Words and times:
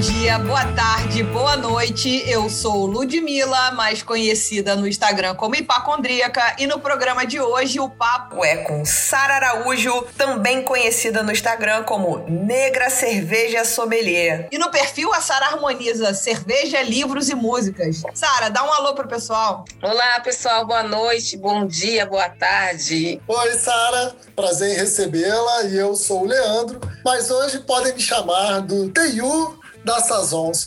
dia, 0.00 0.38
boa 0.38 0.64
tarde, 0.72 1.22
boa 1.24 1.58
noite. 1.58 2.22
Eu 2.26 2.48
sou 2.48 2.86
Ludmilla, 2.86 3.72
mais 3.72 4.02
conhecida 4.02 4.74
no 4.74 4.88
Instagram 4.88 5.34
como 5.34 5.54
Hipacondríaca, 5.54 6.56
e 6.58 6.66
no 6.66 6.80
programa 6.80 7.26
de 7.26 7.38
hoje 7.38 7.78
o 7.78 7.86
papo 7.86 8.42
é 8.42 8.56
com 8.64 8.82
Sara 8.82 9.34
Araújo, 9.34 10.06
também 10.16 10.62
conhecida 10.62 11.22
no 11.22 11.30
Instagram 11.30 11.82
como 11.82 12.24
Negra 12.26 12.88
Cerveja 12.88 13.62
Sommelier. 13.66 14.48
E 14.50 14.56
no 14.56 14.70
perfil 14.70 15.12
a 15.12 15.20
Sara 15.20 15.48
harmoniza 15.48 16.14
cerveja, 16.14 16.80
livros 16.80 17.28
e 17.28 17.34
músicas. 17.34 18.02
Sara, 18.14 18.48
dá 18.48 18.64
um 18.64 18.72
alô 18.72 18.94
pro 18.94 19.06
pessoal. 19.06 19.66
Olá, 19.82 20.18
pessoal, 20.20 20.66
boa 20.66 20.82
noite, 20.82 21.36
bom 21.36 21.66
dia, 21.66 22.06
boa 22.06 22.30
tarde. 22.30 23.20
Oi, 23.28 23.52
Sara, 23.58 24.16
prazer 24.34 24.72
em 24.72 24.78
recebê-la 24.78 25.64
e 25.64 25.76
eu 25.76 25.94
sou 25.94 26.22
o 26.22 26.26
Leandro, 26.26 26.80
mas 27.04 27.30
hoje 27.30 27.58
podem 27.58 27.92
me 27.92 28.00
chamar 28.00 28.60
do 28.60 28.88
Teiu 28.88 29.59
das 29.84 30.06
Sazons. 30.06 30.66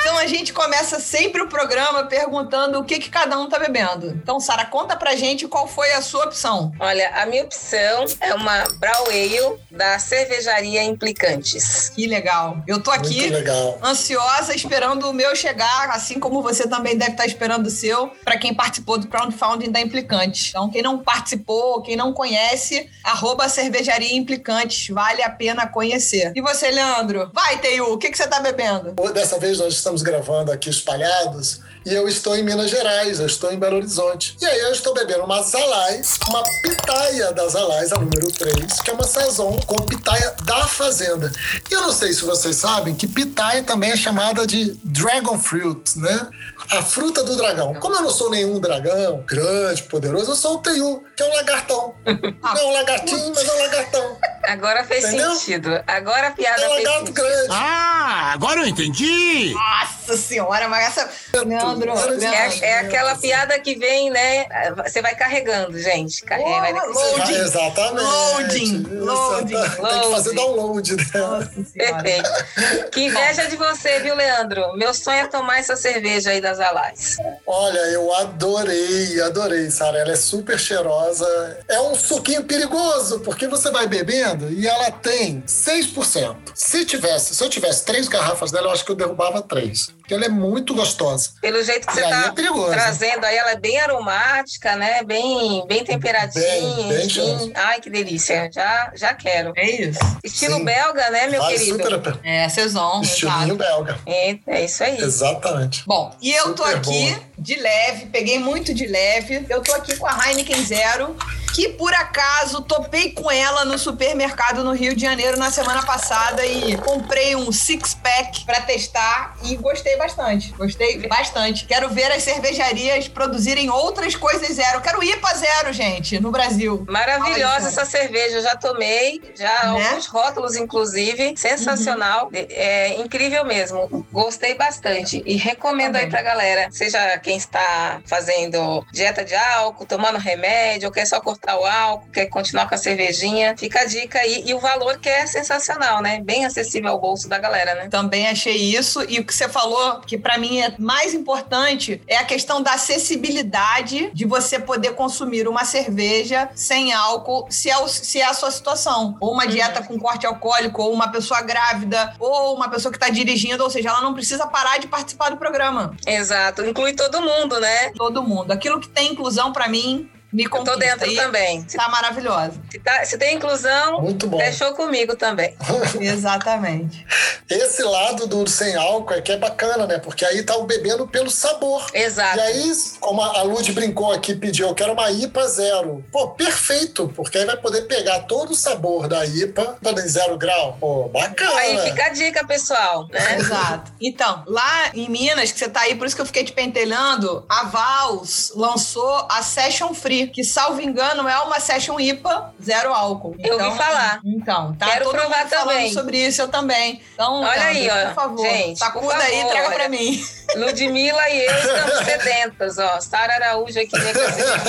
Então 0.00 0.18
a 0.18 0.26
gente 0.26 0.52
começa 0.52 1.00
sempre 1.00 1.42
o 1.42 1.48
programa 1.48 2.04
perguntando 2.04 2.78
o 2.78 2.84
que, 2.84 2.98
que 2.98 3.10
cada 3.10 3.38
um 3.38 3.48
tá 3.48 3.58
bebendo. 3.58 4.08
Então, 4.08 4.38
Sara, 4.40 4.64
conta 4.64 4.96
pra 4.96 5.14
gente 5.16 5.46
qual 5.48 5.66
foi 5.66 5.92
a 5.92 6.02
sua 6.02 6.24
opção. 6.24 6.72
Olha, 6.78 7.10
a 7.14 7.26
minha 7.26 7.44
opção 7.44 8.04
é 8.20 8.34
uma 8.34 8.64
Brown 8.78 9.06
Ale 9.06 9.58
da 9.70 9.98
cervejaria 9.98 10.82
Implicantes. 10.82 11.88
Que 11.90 12.06
legal. 12.06 12.62
Eu 12.66 12.82
tô 12.82 12.90
aqui 12.90 13.20
Muito 13.22 13.34
legal. 13.34 13.78
ansiosa 13.82 14.54
esperando 14.54 15.08
o 15.08 15.12
meu 15.12 15.34
chegar, 15.34 15.90
assim 15.90 16.18
como 16.18 16.42
você 16.42 16.68
também 16.68 16.96
deve 16.96 17.12
estar 17.12 17.26
esperando 17.26 17.66
o 17.66 17.70
seu, 17.70 18.08
pra 18.24 18.38
quem 18.38 18.54
participou 18.54 18.98
do 18.98 19.08
crowdfunding 19.08 19.70
da 19.70 19.80
Implicantes. 19.80 20.48
Então, 20.50 20.70
quem 20.70 20.82
não 20.82 20.98
participou, 20.98 21.82
quem 21.82 21.96
não 21.96 22.12
conhece, 22.12 22.88
arroba 23.04 23.48
cervejaria 23.48 24.14
Implicantes, 24.14 24.88
vale 24.88 25.22
a 25.22 25.30
pena 25.30 25.66
conhecer. 25.66 26.32
E 26.34 26.40
você, 26.40 26.70
Leandro? 26.70 27.30
Vai, 27.32 27.58
Teiu, 27.58 27.92
o 27.92 27.98
que, 27.98 28.10
que 28.10 28.16
você 28.16 28.26
tá 28.26 28.40
bebendo? 28.42 28.92
Dessa 29.12 29.38
vez 29.38 29.58
nós 29.58 29.74
estamos 29.74 30.02
gravando 30.02 30.50
aqui 30.52 30.68
espalhados 30.68 31.60
e 31.84 31.92
eu 31.92 32.06
estou 32.06 32.36
em 32.36 32.44
Minas 32.44 32.70
Gerais, 32.70 33.18
eu 33.18 33.26
estou 33.26 33.52
em 33.52 33.58
Belo 33.58 33.76
Horizonte. 33.76 34.36
E 34.40 34.46
aí 34.46 34.60
eu 34.60 34.72
estou 34.72 34.94
bebendo 34.94 35.24
uma 35.24 35.42
Zalais, 35.42 36.16
uma 36.28 36.42
pitaia 36.62 37.32
da 37.32 37.48
Zalais, 37.48 37.92
a 37.92 37.96
número 37.96 38.30
3, 38.30 38.80
que 38.80 38.90
é 38.90 38.94
uma 38.94 39.02
sazon 39.02 39.58
com 39.66 39.76
pitaia 39.86 40.34
da 40.44 40.66
fazenda. 40.68 41.32
E 41.68 41.74
eu 41.74 41.80
não 41.80 41.92
sei 41.92 42.12
se 42.12 42.24
vocês 42.24 42.56
sabem 42.56 42.94
que 42.94 43.08
pitaia 43.08 43.62
também 43.64 43.90
é 43.90 43.96
chamada 43.96 44.46
de 44.46 44.78
dragon 44.84 45.38
fruit, 45.38 45.98
né? 45.98 46.28
A 46.70 46.82
fruta 46.82 47.24
do 47.24 47.36
dragão. 47.36 47.74
Como 47.74 47.96
eu 47.96 48.02
não 48.02 48.10
sou 48.10 48.30
nenhum 48.30 48.60
dragão 48.60 49.24
grande, 49.26 49.82
poderoso, 49.84 50.30
eu 50.30 50.36
sou 50.36 50.56
o 50.56 50.58
Teiu, 50.58 51.04
que 51.16 51.22
é 51.22 51.26
um 51.26 51.34
lagartão. 51.34 51.94
Não 52.42 52.56
é 52.56 52.64
um 52.64 52.72
lagartinho, 52.72 53.32
mas 53.34 53.48
é 53.48 53.52
um 53.52 53.58
lagartão. 53.58 54.18
Agora 54.44 54.84
fez 54.84 55.04
Entendeu? 55.04 55.34
sentido. 55.34 55.82
Agora 55.86 56.28
a 56.28 56.30
piada 56.32 56.62
É 56.62 56.68
fez 56.68 56.88
sentido. 56.88 57.12
grande. 57.12 57.48
Ah, 57.50 58.32
agora 58.34 58.60
eu 58.60 58.66
entendi! 58.66 59.52
Nossa 59.54 60.16
senhora, 60.16 60.68
mas 60.68 60.86
essa. 60.88 61.08
Leandro, 61.44 61.92
É, 62.22 62.58
é 62.68 62.78
aquela 62.80 63.14
piada 63.16 63.58
que 63.60 63.74
vem, 63.76 64.10
né? 64.10 64.46
Você 64.84 65.00
vai 65.00 65.14
carregando, 65.14 65.78
gente. 65.78 66.22
Carrega, 66.22 66.72
naquele- 66.72 66.92
Loading. 66.92 67.34
Ah, 67.34 67.38
exatamente. 67.38 68.02
Loading, 68.04 68.86
loading, 69.00 69.54
Exata- 69.54 69.76
Tem 69.88 70.00
que 70.00 70.10
fazer 70.10 70.30
loading. 70.30 70.34
download, 70.34 70.96
né? 70.96 71.04
Nossa 71.14 71.64
senhora. 71.72 72.02
Perfeito. 72.02 72.90
Que 72.90 73.00
inveja 73.06 73.46
de 73.48 73.56
você, 73.56 74.00
viu, 74.00 74.14
Leandro? 74.14 74.76
Meu 74.76 74.92
sonho 74.92 75.18
é 75.20 75.26
tomar 75.28 75.58
essa 75.58 75.76
cerveja 75.76 76.30
aí 76.30 76.40
das 76.40 76.58
Alais. 76.60 77.16
Olha, 77.46 77.78
eu 77.90 78.12
adorei, 78.16 79.20
adorei, 79.22 79.70
Sara. 79.70 79.98
Ela 79.98 80.12
é 80.12 80.16
super 80.16 80.58
cheirosa. 80.58 81.58
É 81.68 81.80
um 81.80 81.94
suquinho 81.94 82.44
perigoso, 82.44 83.20
porque 83.20 83.46
você 83.46 83.70
vai 83.70 83.86
bebendo 83.86 84.31
e 84.50 84.66
ela 84.66 84.90
tem 84.90 85.42
6%. 85.42 86.36
Se 86.54 86.84
tivesse, 86.84 87.34
se 87.34 87.42
eu 87.42 87.48
tivesse 87.48 87.84
três 87.84 88.08
garrafas 88.08 88.50
dela, 88.50 88.68
eu 88.68 88.72
acho 88.72 88.84
que 88.84 88.90
eu 88.92 88.96
derrubava 88.96 89.42
três. 89.42 89.92
Porque 89.98 90.14
ela 90.14 90.24
é 90.24 90.28
muito 90.28 90.74
gostosa. 90.74 91.30
Pelo 91.40 91.62
jeito 91.62 91.86
que 91.86 91.92
E 91.92 91.96
você 91.96 92.04
aí 92.04 92.10
tá 92.10 92.26
é 92.28 92.32
perigoso. 92.32 92.70
trazendo 92.72 93.24
aí, 93.24 93.36
ela 93.36 93.52
é 93.52 93.56
bem 93.56 93.78
aromática, 93.80 94.74
né? 94.76 95.02
Bem, 95.04 95.64
bem 95.66 95.84
temperadinha. 95.84 96.44
Bem, 96.44 97.06
bem. 97.08 97.52
Ai, 97.54 97.80
que 97.80 97.88
delícia. 97.88 98.50
Já, 98.52 98.92
já 98.94 99.14
quero. 99.14 99.52
É 99.56 99.70
isso. 99.70 100.00
Estilo 100.24 100.56
Sim. 100.56 100.64
belga, 100.64 101.10
né, 101.10 101.26
meu 101.28 101.40
vale 101.40 101.56
querido? 101.58 101.82
super. 101.90 102.18
É, 102.24 102.48
Saison, 102.48 103.00
Estilinho 103.02 103.54
exato. 103.54 103.56
belga. 103.56 103.98
É, 104.06 104.38
é 104.48 104.64
isso 104.64 104.82
aí. 104.82 104.98
Exatamente. 104.98 105.84
Bom, 105.86 106.14
e 106.20 106.32
eu 106.32 106.52
tô 106.54 106.64
Super 106.64 106.76
aqui 106.78 107.10
boa. 107.12 107.20
de 107.38 107.54
leve, 107.56 108.06
peguei 108.06 108.38
muito 108.38 108.74
de 108.74 108.86
leve. 108.86 109.46
Eu 109.48 109.62
tô 109.62 109.72
aqui 109.72 109.96
com 109.96 110.06
a 110.06 110.18
Heineken 110.28 110.64
Zero, 110.64 111.16
que 111.52 111.68
por 111.70 111.92
acaso 111.92 112.62
topei 112.62 113.12
com 113.12 113.30
ela 113.30 113.64
no 113.64 113.78
supermercado 113.78 114.64
no 114.64 114.72
Rio 114.72 114.94
de 114.94 115.02
Janeiro 115.02 115.36
na 115.36 115.50
semana 115.50 115.82
passada 115.84 116.44
e 116.46 116.76
comprei 116.78 117.36
um 117.36 117.52
six 117.52 117.92
pack 117.94 118.44
pra 118.44 118.60
testar 118.62 119.36
e 119.44 119.54
gostei 119.56 119.96
bastante. 119.98 120.52
Gostei 120.52 121.06
bastante. 121.06 121.66
Quero 121.66 121.88
ver 121.90 122.10
as 122.10 122.22
cervejarias 122.22 123.06
produzirem 123.08 123.68
outras 123.68 124.14
coisas 124.16 124.48
zero. 124.56 124.80
Quero 124.80 125.02
ir 125.04 125.20
pra 125.20 125.34
zero, 125.34 125.72
gente, 125.72 126.18
no 126.20 126.30
Brasil. 126.30 126.84
Maravilhosa 126.88 127.68
essa 127.68 127.84
cerveja, 127.84 128.40
já 128.40 128.56
tomei, 128.56 129.20
já 129.36 129.48
Né? 129.72 129.86
alguns 129.88 130.06
rótulos, 130.06 130.56
inclusive. 130.56 131.34
Sensacional. 131.36 132.30
É 132.32 132.94
incrível 133.00 133.44
mesmo. 133.44 134.06
Gostei 134.10 134.54
bastante. 134.54 135.22
E 135.26 135.36
recomendo 135.36 135.96
aí 135.96 136.06
Também. 136.06 136.10
pra 136.10 136.22
galera, 136.22 136.68
seja 136.70 137.18
quem 137.18 137.36
está 137.36 138.00
fazendo 138.06 138.84
dieta 138.92 139.22
de 139.24 139.34
álcool, 139.34 139.84
tomando 139.84 140.18
remédio, 140.18 140.88
ou 140.88 140.92
quer 140.92 141.06
só 141.06 141.20
cortar 141.20 141.41
o 141.50 141.64
álcool, 141.66 142.08
quer 142.12 142.26
continuar 142.26 142.68
com 142.68 142.74
a 142.74 142.78
cervejinha. 142.78 143.56
Fica 143.58 143.80
a 143.80 143.84
dica 143.84 144.20
aí. 144.20 144.44
E 144.46 144.54
o 144.54 144.60
valor 144.60 144.98
que 144.98 145.08
é 145.08 145.26
sensacional, 145.26 146.00
né? 146.00 146.20
Bem 146.22 146.44
acessível 146.46 146.90
ao 146.90 147.00
bolso 147.00 147.28
da 147.28 147.36
galera, 147.38 147.74
né? 147.74 147.88
Também 147.88 148.28
achei 148.28 148.56
isso. 148.56 149.02
E 149.08 149.18
o 149.18 149.24
que 149.24 149.34
você 149.34 149.48
falou, 149.48 150.00
que 150.00 150.16
pra 150.16 150.38
mim 150.38 150.60
é 150.60 150.72
mais 150.78 151.12
importante, 151.14 152.00
é 152.06 152.16
a 152.16 152.24
questão 152.24 152.62
da 152.62 152.74
acessibilidade 152.74 154.10
de 154.14 154.24
você 154.24 154.58
poder 154.60 154.94
consumir 154.94 155.48
uma 155.48 155.64
cerveja 155.64 156.48
sem 156.54 156.92
álcool, 156.92 157.46
se 157.50 157.68
é, 157.68 157.76
o- 157.78 157.88
se 157.88 158.20
é 158.20 158.24
a 158.26 158.34
sua 158.34 158.50
situação. 158.52 159.16
Ou 159.20 159.32
uma 159.32 159.46
dieta 159.46 159.82
com 159.82 159.98
corte 159.98 160.24
alcoólico, 160.26 160.80
ou 160.82 160.92
uma 160.92 161.10
pessoa 161.10 161.42
grávida, 161.42 162.14
ou 162.20 162.54
uma 162.54 162.68
pessoa 162.70 162.92
que 162.92 162.98
tá 162.98 163.08
dirigindo, 163.08 163.64
ou 163.64 163.70
seja, 163.70 163.88
ela 163.88 164.00
não 164.00 164.14
precisa 164.14 164.46
parar 164.46 164.78
de 164.78 164.86
participar 164.86 165.30
do 165.30 165.36
programa. 165.36 165.96
Exato. 166.06 166.64
Inclui 166.64 166.92
todo 166.92 167.20
mundo, 167.20 167.58
né? 167.58 167.90
Todo 167.96 168.22
mundo. 168.22 168.52
Aquilo 168.52 168.80
que 168.80 168.88
tem 168.88 169.12
inclusão, 169.12 169.52
pra 169.52 169.68
mim, 169.68 170.08
me 170.32 170.44
Eu 170.44 170.50
conquista. 170.50 170.72
tô 170.72 170.78
dentro 170.78 171.08
E 171.10 171.16
também. 171.16 171.62
Tá 171.64 171.88
maravilhosa. 171.88 172.52
se 172.70 172.78
tá- 172.78 173.04
se 173.04 173.18
tem 173.18 173.36
inclusão, 173.36 174.00
Muito 174.00 174.26
bom. 174.26 174.38
fechou 174.38 174.72
comigo 174.74 175.14
também. 175.16 175.56
Exatamente. 176.00 177.04
Esse 177.50 177.82
lado 177.82 178.26
do 178.26 178.48
sem 178.48 178.74
álcool 178.76 179.14
é 179.14 179.20
que 179.20 179.32
é 179.32 179.36
bacana, 179.36 179.86
né? 179.86 179.98
Porque 179.98 180.24
aí 180.24 180.42
tá 180.42 180.56
o 180.56 180.64
bebendo 180.64 181.06
pelo 181.06 181.30
sabor. 181.30 181.84
Exato. 181.92 182.38
E 182.38 182.40
aí, 182.40 182.72
como 183.00 183.20
a 183.20 183.42
Lud 183.42 183.70
brincou 183.72 184.12
aqui, 184.12 184.34
pediu, 184.34 184.68
eu 184.68 184.74
quero 184.74 184.92
uma 184.92 185.10
IPA 185.10 185.46
zero. 185.48 186.04
Pô, 186.10 186.28
perfeito, 186.28 187.12
porque 187.14 187.38
aí 187.38 187.44
vai 187.44 187.56
poder 187.56 187.82
pegar 187.82 188.20
todo 188.20 188.50
o 188.52 188.54
sabor 188.54 189.08
da 189.08 189.24
IPA 189.26 189.76
dando 189.82 190.00
em 190.00 190.08
zero 190.08 190.38
grau. 190.38 190.76
Pô, 190.80 191.08
bacana. 191.08 191.56
Aí 191.58 191.78
fica 191.82 192.06
a 192.06 192.08
dica, 192.10 192.46
pessoal, 192.46 193.06
né? 193.10 193.36
Exato. 193.38 193.92
Então, 194.00 194.42
lá 194.46 194.90
em 194.94 195.08
Minas, 195.08 195.52
que 195.52 195.58
você 195.58 195.68
tá 195.68 195.80
aí, 195.80 195.94
por 195.94 196.06
isso 196.06 196.16
que 196.16 196.22
eu 196.22 196.26
fiquei 196.26 196.44
te 196.44 196.52
pentelhando, 196.52 197.44
a 197.48 197.64
Vals 197.64 198.52
lançou 198.54 199.26
a 199.30 199.42
Session 199.42 199.92
Free, 199.94 200.21
que, 200.28 200.44
salvo 200.44 200.80
engano, 200.80 201.28
é 201.28 201.38
uma 201.40 201.58
Session 201.60 201.98
IPA 201.98 202.54
zero 202.62 202.92
álcool. 202.92 203.34
Eu 203.38 203.58
ouvi 203.62 203.76
falar. 203.76 204.20
Então, 204.24 204.74
tá 204.74 204.86
Quero 204.86 205.04
todo 205.06 205.14
provar 205.18 205.38
mundo 205.40 205.48
falando 205.50 205.68
também. 205.76 205.92
sobre 205.92 206.26
isso, 206.26 206.42
eu 206.42 206.48
também. 206.48 207.02
Então, 207.14 207.40
Olha 207.42 207.64
aí, 207.64 207.82
Leandro, 207.86 208.02
ó. 208.02 208.06
por 208.08 208.14
favor, 208.14 208.46
Gente, 208.46 208.78
sacuda 208.78 209.06
por 209.06 209.16
aí 209.16 209.40
e 209.40 209.44
traga 209.46 209.66
pra 209.70 209.74
olha. 209.76 209.88
mim. 209.88 210.24
Ludmilla 210.54 211.30
e 211.30 211.46
eu 211.46 211.54
estamos 211.58 211.98
sedentas, 212.04 212.78
ó. 212.78 213.00
Sara 213.00 213.34
Araújo 213.36 213.80
aqui, 213.80 213.98
minha 213.98 214.14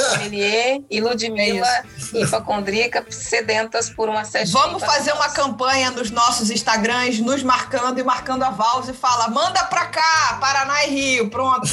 sommelier, 0.10 0.80
e 0.90 1.02
Ludmilla, 1.02 1.84
hipocondríaca, 2.14 3.06
sedentas 3.10 3.90
por 3.90 4.08
uma 4.10 4.24
session. 4.24 4.60
Vamos 4.60 4.82
fazer 4.84 5.12
uma 5.14 5.30
campanha 5.30 5.92
nos 5.92 6.10
nossos 6.10 6.50
Instagrams, 6.50 7.20
nos 7.20 7.44
marcando 7.44 8.00
e 8.00 8.04
marcando 8.04 8.44
a 8.44 8.50
Vals 8.50 8.88
e 8.88 8.94
fala: 8.94 9.28
manda 9.28 9.64
pra 9.66 9.86
cá, 9.88 10.38
Paraná 10.40 10.86
e 10.86 10.90
Rio, 10.90 11.30
pronto. 11.30 11.68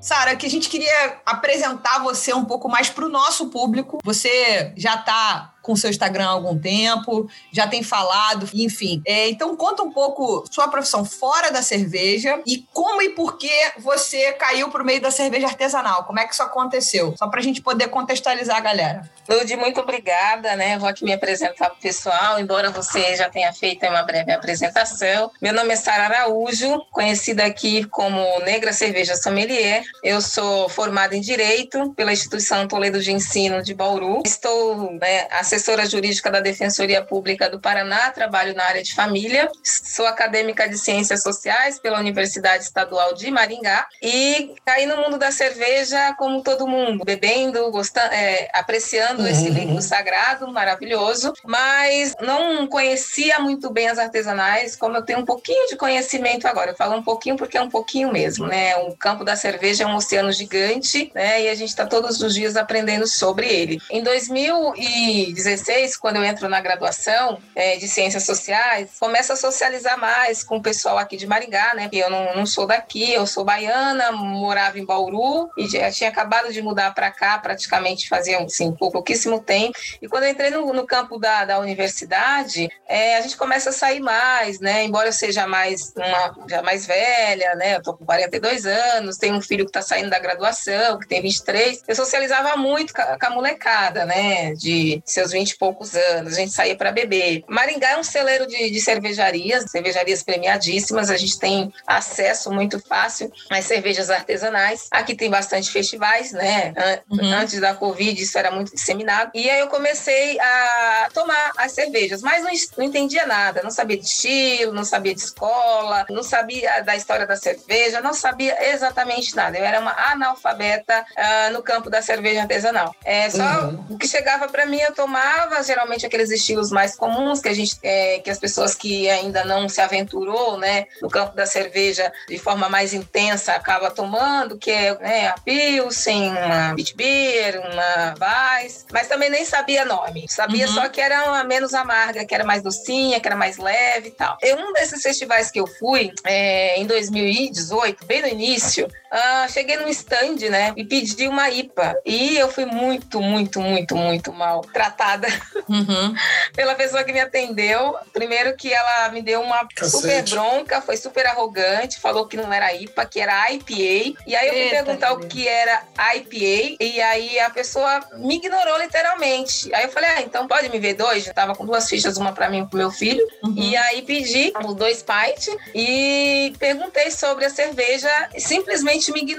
Sara, 0.00 0.36
que 0.36 0.46
a 0.46 0.50
gente 0.50 0.68
queria 0.68 1.20
apresentar 1.26 1.98
você 2.00 2.32
um 2.32 2.44
pouco 2.44 2.68
mais 2.68 2.88
para 2.88 3.04
o 3.04 3.08
nosso 3.08 3.48
público. 3.48 3.98
Você 4.04 4.72
já 4.76 4.94
está 4.94 5.54
com 5.68 5.76
seu 5.76 5.90
Instagram 5.90 6.24
há 6.24 6.30
algum 6.30 6.58
tempo, 6.58 7.28
já 7.52 7.66
tem 7.66 7.82
falado, 7.82 8.48
enfim. 8.54 9.02
É, 9.06 9.28
então 9.28 9.54
conta 9.54 9.82
um 9.82 9.92
pouco 9.92 10.42
sua 10.50 10.66
profissão 10.68 11.04
fora 11.04 11.50
da 11.50 11.60
cerveja 11.60 12.40
e 12.46 12.66
como 12.72 13.02
e 13.02 13.10
por 13.10 13.36
que 13.36 13.52
você 13.76 14.32
caiu 14.32 14.70
pro 14.70 14.82
meio 14.82 15.02
da 15.02 15.10
cerveja 15.10 15.46
artesanal. 15.46 16.04
Como 16.04 16.18
é 16.18 16.26
que 16.26 16.32
isso 16.32 16.42
aconteceu? 16.42 17.14
Só 17.18 17.28
para 17.28 17.40
a 17.40 17.42
gente 17.42 17.60
poder 17.60 17.88
contextualizar 17.88 18.56
a 18.56 18.60
galera. 18.60 19.10
Lud, 19.28 19.56
muito 19.56 19.80
obrigada, 19.80 20.56
né? 20.56 20.78
Vou 20.78 20.88
aqui 20.88 21.04
me 21.04 21.12
apresentar 21.12 21.68
pro 21.68 21.80
pessoal, 21.80 22.40
embora 22.40 22.70
você 22.70 23.14
já 23.14 23.28
tenha 23.28 23.52
feito 23.52 23.84
uma 23.86 24.02
breve 24.02 24.32
apresentação. 24.32 25.30
Meu 25.42 25.52
nome 25.52 25.74
é 25.74 25.76
Sara 25.76 26.04
Araújo, 26.04 26.80
conhecida 26.90 27.44
aqui 27.44 27.84
como 27.84 28.24
Negra 28.40 28.72
Cerveja 28.72 29.16
Sommelier. 29.16 29.84
Eu 30.02 30.20
sou 30.20 30.68
formada 30.68 31.16
em 31.16 31.20
Direito 31.20 31.92
pela 31.94 32.12
Instituição 32.12 32.68
Toledo 32.68 33.00
de 33.00 33.12
Ensino 33.12 33.62
de 33.62 33.74
Bauru. 33.74 34.22
Estou 34.24 34.92
né, 34.92 35.26
assessora 35.30 35.86
jurídica 35.86 36.30
da 36.30 36.40
Defensoria 36.40 37.02
Pública 37.02 37.48
do 37.50 37.60
Paraná, 37.60 38.10
trabalho 38.10 38.54
na 38.54 38.64
área 38.64 38.82
de 38.82 38.94
família, 38.94 39.50
sou 39.62 40.06
acadêmica 40.06 40.68
de 40.68 40.78
Ciências 40.78 41.22
Sociais 41.22 41.78
pela 41.78 41.98
Universidade 41.98 42.64
Estadual 42.64 43.14
de 43.14 43.30
Maringá 43.30 43.86
e 44.02 44.54
caí 44.64 44.86
no 44.86 44.96
mundo 44.96 45.18
da 45.18 45.30
cerveja 45.30 46.14
como 46.14 46.42
todo 46.42 46.66
mundo, 46.66 47.04
bebendo, 47.04 47.70
gostando, 47.70 48.12
é, 48.12 48.48
apreciando 48.52 49.22
uhum. 49.22 49.28
esse 49.28 49.48
livro 49.48 49.80
sagrado, 49.82 50.50
maravilhoso, 50.52 51.32
mas 51.44 52.14
não 52.20 52.66
conhecia 52.66 53.38
muito 53.38 53.70
bem 53.70 53.88
as 53.88 53.98
artesanais, 53.98 54.76
como 54.76 54.96
eu 54.96 55.02
tenho 55.02 55.20
um 55.20 55.24
pouquinho 55.24 55.68
de 55.68 55.76
conhecimento 55.76 56.46
agora. 56.46 56.70
Eu 56.70 56.76
falo 56.76 56.96
um 56.96 57.02
pouquinho 57.02 57.36
porque 57.36 57.56
é 57.56 57.62
um 57.62 57.70
pouquinho 57.70 58.12
mesmo, 58.12 58.46
né? 58.46 58.76
O 58.76 58.96
campo 58.96 59.24
da 59.24 59.36
cerveja 59.36 59.77
é 59.82 59.86
um 59.86 59.96
oceano 59.96 60.32
gigante, 60.32 61.10
né? 61.14 61.42
E 61.42 61.48
a 61.48 61.54
gente 61.54 61.70
está 61.70 61.86
todos 61.86 62.20
os 62.20 62.34
dias 62.34 62.56
aprendendo 62.56 63.06
sobre 63.06 63.46
ele. 63.46 63.80
Em 63.90 64.02
2016, 64.02 65.48
2016, 65.58 65.96
quando 65.96 66.16
eu 66.16 66.24
entro 66.24 66.48
na 66.48 66.60
graduação 66.60 67.38
é, 67.54 67.76
de 67.76 67.88
Ciências 67.88 68.24
Sociais, 68.24 68.90
começo 68.98 69.32
a 69.32 69.36
socializar 69.36 69.98
mais 69.98 70.42
com 70.42 70.56
o 70.56 70.62
pessoal 70.62 70.98
aqui 70.98 71.16
de 71.16 71.26
Maringá, 71.26 71.72
né? 71.74 71.82
Porque 71.82 71.98
eu 71.98 72.10
não, 72.10 72.36
não 72.36 72.46
sou 72.46 72.66
daqui, 72.66 73.12
eu 73.12 73.26
sou 73.26 73.44
baiana, 73.44 74.12
morava 74.12 74.78
em 74.78 74.84
Bauru 74.84 75.50
e 75.56 75.68
já 75.68 75.90
tinha 75.90 76.10
acabado 76.10 76.52
de 76.52 76.62
mudar 76.62 76.94
para 76.94 77.10
cá, 77.10 77.38
praticamente 77.38 78.08
fazia 78.08 78.38
assim, 78.38 78.72
pouquíssimo 78.72 79.40
tempo. 79.40 79.78
E 80.00 80.08
quando 80.08 80.24
eu 80.24 80.30
entrei 80.30 80.50
no, 80.50 80.72
no 80.72 80.86
campo 80.86 81.18
da, 81.18 81.44
da 81.44 81.58
universidade, 81.58 82.68
é, 82.86 83.16
a 83.16 83.20
gente 83.20 83.36
começa 83.36 83.70
a 83.70 83.72
sair 83.72 84.00
mais, 84.00 84.60
né? 84.60 84.84
Embora 84.84 85.08
eu 85.08 85.12
seja 85.12 85.46
mais 85.46 85.92
uma 85.96 86.46
já 86.48 86.62
mais 86.62 86.86
velha, 86.86 87.54
né? 87.54 87.76
Eu 87.76 87.82
tô 87.82 87.94
com 87.94 88.04
42 88.04 88.66
anos, 88.66 89.16
tenho 89.16 89.34
um 89.34 89.40
filho 89.40 89.66
que 89.70 89.78
está 89.78 89.82
saindo 89.82 90.10
da 90.10 90.18
graduação, 90.18 90.98
que 90.98 91.06
tem 91.06 91.22
23. 91.22 91.82
Eu 91.86 91.94
socializava 91.94 92.56
muito 92.56 92.92
com 92.92 93.02
a, 93.02 93.30
molecada, 93.30 94.04
né? 94.04 94.54
De 94.54 95.02
seus 95.04 95.32
20 95.32 95.50
e 95.50 95.58
poucos 95.58 95.94
anos, 95.94 96.34
a 96.34 96.36
gente 96.36 96.52
saía 96.52 96.76
para 96.76 96.90
beber. 96.90 97.44
Maringá 97.48 97.90
é 97.90 97.98
um 97.98 98.02
celeiro 98.02 98.46
de, 98.46 98.70
de, 98.70 98.80
cervejarias, 98.80 99.70
cervejarias 99.70 100.22
premiadíssimas, 100.22 101.10
a 101.10 101.16
gente 101.16 101.38
tem 101.38 101.72
acesso 101.86 102.50
muito 102.50 102.80
fácil 102.80 103.30
às 103.50 103.64
cervejas 103.64 104.10
artesanais. 104.10 104.88
Aqui 104.90 105.14
tem 105.14 105.30
bastante 105.30 105.70
festivais, 105.70 106.32
né? 106.32 106.74
Uhum. 107.10 107.32
Antes 107.32 107.60
da 107.60 107.74
Covid, 107.74 108.20
isso 108.20 108.38
era 108.38 108.50
muito 108.50 108.74
disseminado. 108.74 109.30
E 109.34 109.48
aí 109.48 109.60
eu 109.60 109.68
comecei 109.68 110.38
a 110.40 111.08
tomar 111.12 111.52
as 111.56 111.72
cervejas, 111.72 112.22
mas 112.22 112.42
não, 112.42 112.50
não 112.76 112.84
entendia 112.84 113.26
nada, 113.26 113.62
não 113.62 113.70
sabia 113.70 113.96
de 113.96 114.04
estilo, 114.04 114.72
não 114.72 114.84
sabia 114.84 115.14
de 115.14 115.20
escola, 115.20 116.06
não 116.10 116.22
sabia 116.22 116.80
da 116.80 116.96
história 116.96 117.26
da 117.26 117.36
cerveja, 117.36 118.00
não 118.00 118.14
sabia 118.14 118.72
exatamente 118.72 119.34
nada. 119.34 119.57
Eu 119.58 119.64
era 119.64 119.80
uma 119.80 119.92
analfabeta 120.12 121.04
uh, 121.16 121.52
no 121.52 121.62
campo 121.62 121.90
da 121.90 122.00
cerveja 122.00 122.42
artesanal. 122.42 122.94
É, 123.04 123.28
só 123.30 123.42
uhum. 123.42 123.86
o 123.90 123.98
que 123.98 124.06
chegava 124.06 124.48
para 124.48 124.66
mim 124.66 124.80
eu 124.80 124.94
tomava 124.94 125.62
geralmente 125.62 126.06
aqueles 126.06 126.30
estilos 126.30 126.70
mais 126.70 126.96
comuns 126.96 127.40
que 127.40 127.48
a 127.48 127.54
gente 127.54 127.78
é, 127.82 128.20
que 128.20 128.30
as 128.30 128.38
pessoas 128.38 128.74
que 128.74 129.08
ainda 129.08 129.44
não 129.44 129.68
se 129.68 129.80
aventurou, 129.80 130.58
né, 130.58 130.86
no 131.02 131.08
campo 131.08 131.34
da 131.34 131.46
cerveja 131.46 132.12
de 132.28 132.38
forma 132.38 132.68
mais 132.68 132.94
intensa 132.94 133.52
acaba 133.54 133.90
tomando, 133.90 134.58
que 134.58 134.70
é 134.70 134.96
né, 134.98 135.28
a 135.28 135.34
Pilsen, 135.40 136.30
uma 136.30 136.74
Bitbeer, 136.74 137.60
uma 137.60 138.14
Weiss, 138.20 138.86
mas 138.92 139.08
também 139.08 139.30
nem 139.30 139.44
sabia 139.44 139.84
nome, 139.84 140.26
sabia 140.28 140.66
uhum. 140.66 140.74
só 140.74 140.88
que 140.88 141.00
era 141.00 141.28
uma 141.28 141.44
menos 141.44 141.74
amarga, 141.74 142.24
que 142.24 142.34
era 142.34 142.44
mais 142.44 142.62
docinha, 142.62 143.20
que 143.20 143.26
era 143.26 143.36
mais 143.36 143.58
leve 143.58 144.08
e 144.08 144.12
tal. 144.12 144.36
E 144.42 144.54
um 144.54 144.72
desses 144.72 145.02
festivais 145.02 145.50
que 145.50 145.60
eu 145.60 145.66
fui 145.66 146.12
é, 146.24 146.78
em 146.78 146.86
2018, 146.86 148.04
bem 148.06 148.22
no 148.22 148.28
início, 148.28 148.86
uh, 148.86 149.47
cheguei 149.48 149.76
num 149.76 149.88
stand, 149.88 150.48
né, 150.50 150.72
e 150.76 150.84
pedi 150.84 151.28
uma 151.28 151.50
IPA 151.50 151.96
e 152.04 152.36
eu 152.36 152.50
fui 152.50 152.64
muito, 152.64 153.20
muito, 153.20 153.60
muito, 153.60 153.96
muito 153.96 154.32
mal 154.32 154.60
tratada 154.62 155.28
uhum. 155.68 156.14
pela 156.54 156.74
pessoa 156.74 157.04
que 157.04 157.12
me 157.12 157.20
atendeu. 157.20 157.96
Primeiro 158.12 158.56
que 158.56 158.72
ela 158.72 159.08
me 159.10 159.22
deu 159.22 159.40
uma 159.40 159.66
Cacete. 159.74 159.90
super 159.90 160.22
bronca, 160.30 160.80
foi 160.80 160.96
super 160.96 161.26
arrogante, 161.26 162.00
falou 162.00 162.26
que 162.26 162.36
não 162.36 162.52
era 162.52 162.72
IPA, 162.72 163.06
que 163.06 163.20
era 163.20 163.50
IPA. 163.52 164.18
E 164.26 164.36
aí 164.36 164.48
eu 164.48 164.52
fui 164.52 164.62
Eita, 164.62 164.84
perguntar 164.84 165.12
o 165.12 165.20
que 165.20 165.46
era 165.46 165.82
IPA, 166.14 166.76
e 166.80 167.00
aí 167.00 167.38
a 167.40 167.50
pessoa 167.50 168.00
me 168.16 168.36
ignorou 168.36 168.78
literalmente. 168.78 169.72
Aí 169.74 169.84
eu 169.84 169.90
falei, 169.90 170.10
ah, 170.10 170.22
então 170.22 170.46
pode 170.46 170.68
me 170.68 170.78
ver 170.78 170.94
dois? 170.94 171.26
Eu 171.26 171.34
tava 171.34 171.54
com 171.54 171.64
duas 171.64 171.88
fichas, 171.88 172.16
uma 172.16 172.32
para 172.32 172.48
mim 172.48 172.62
e 172.62 172.66
pro 172.66 172.78
meu 172.78 172.90
filho. 172.90 173.26
Uhum. 173.42 173.54
E 173.56 173.76
aí 173.76 174.02
pedi 174.02 174.52
os 174.64 174.74
dois 174.74 175.02
pints 175.02 175.48
e 175.74 176.52
perguntei 176.58 177.10
sobre 177.10 177.44
a 177.44 177.50
cerveja 177.50 178.10
e 178.34 178.40
simplesmente 178.40 179.12
me 179.12 179.20
ignorou, 179.20 179.37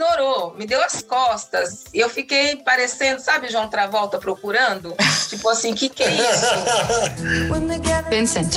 me 0.58 0.66
deu 0.66 0.84
as 0.84 1.02
costas. 1.02 1.84
E 1.94 2.00
eu 2.00 2.10
fiquei 2.10 2.58
parecendo, 2.58 3.22
sabe, 3.22 3.50
João 3.50 3.70
Travolta 3.70 4.18
procurando? 4.18 4.96
tipo 5.30 5.48
assim, 5.50 5.74
que 5.74 5.90
que 5.90 6.04
é 6.04 6.12
isso? 6.12 7.50
Vincent. 8.10 8.54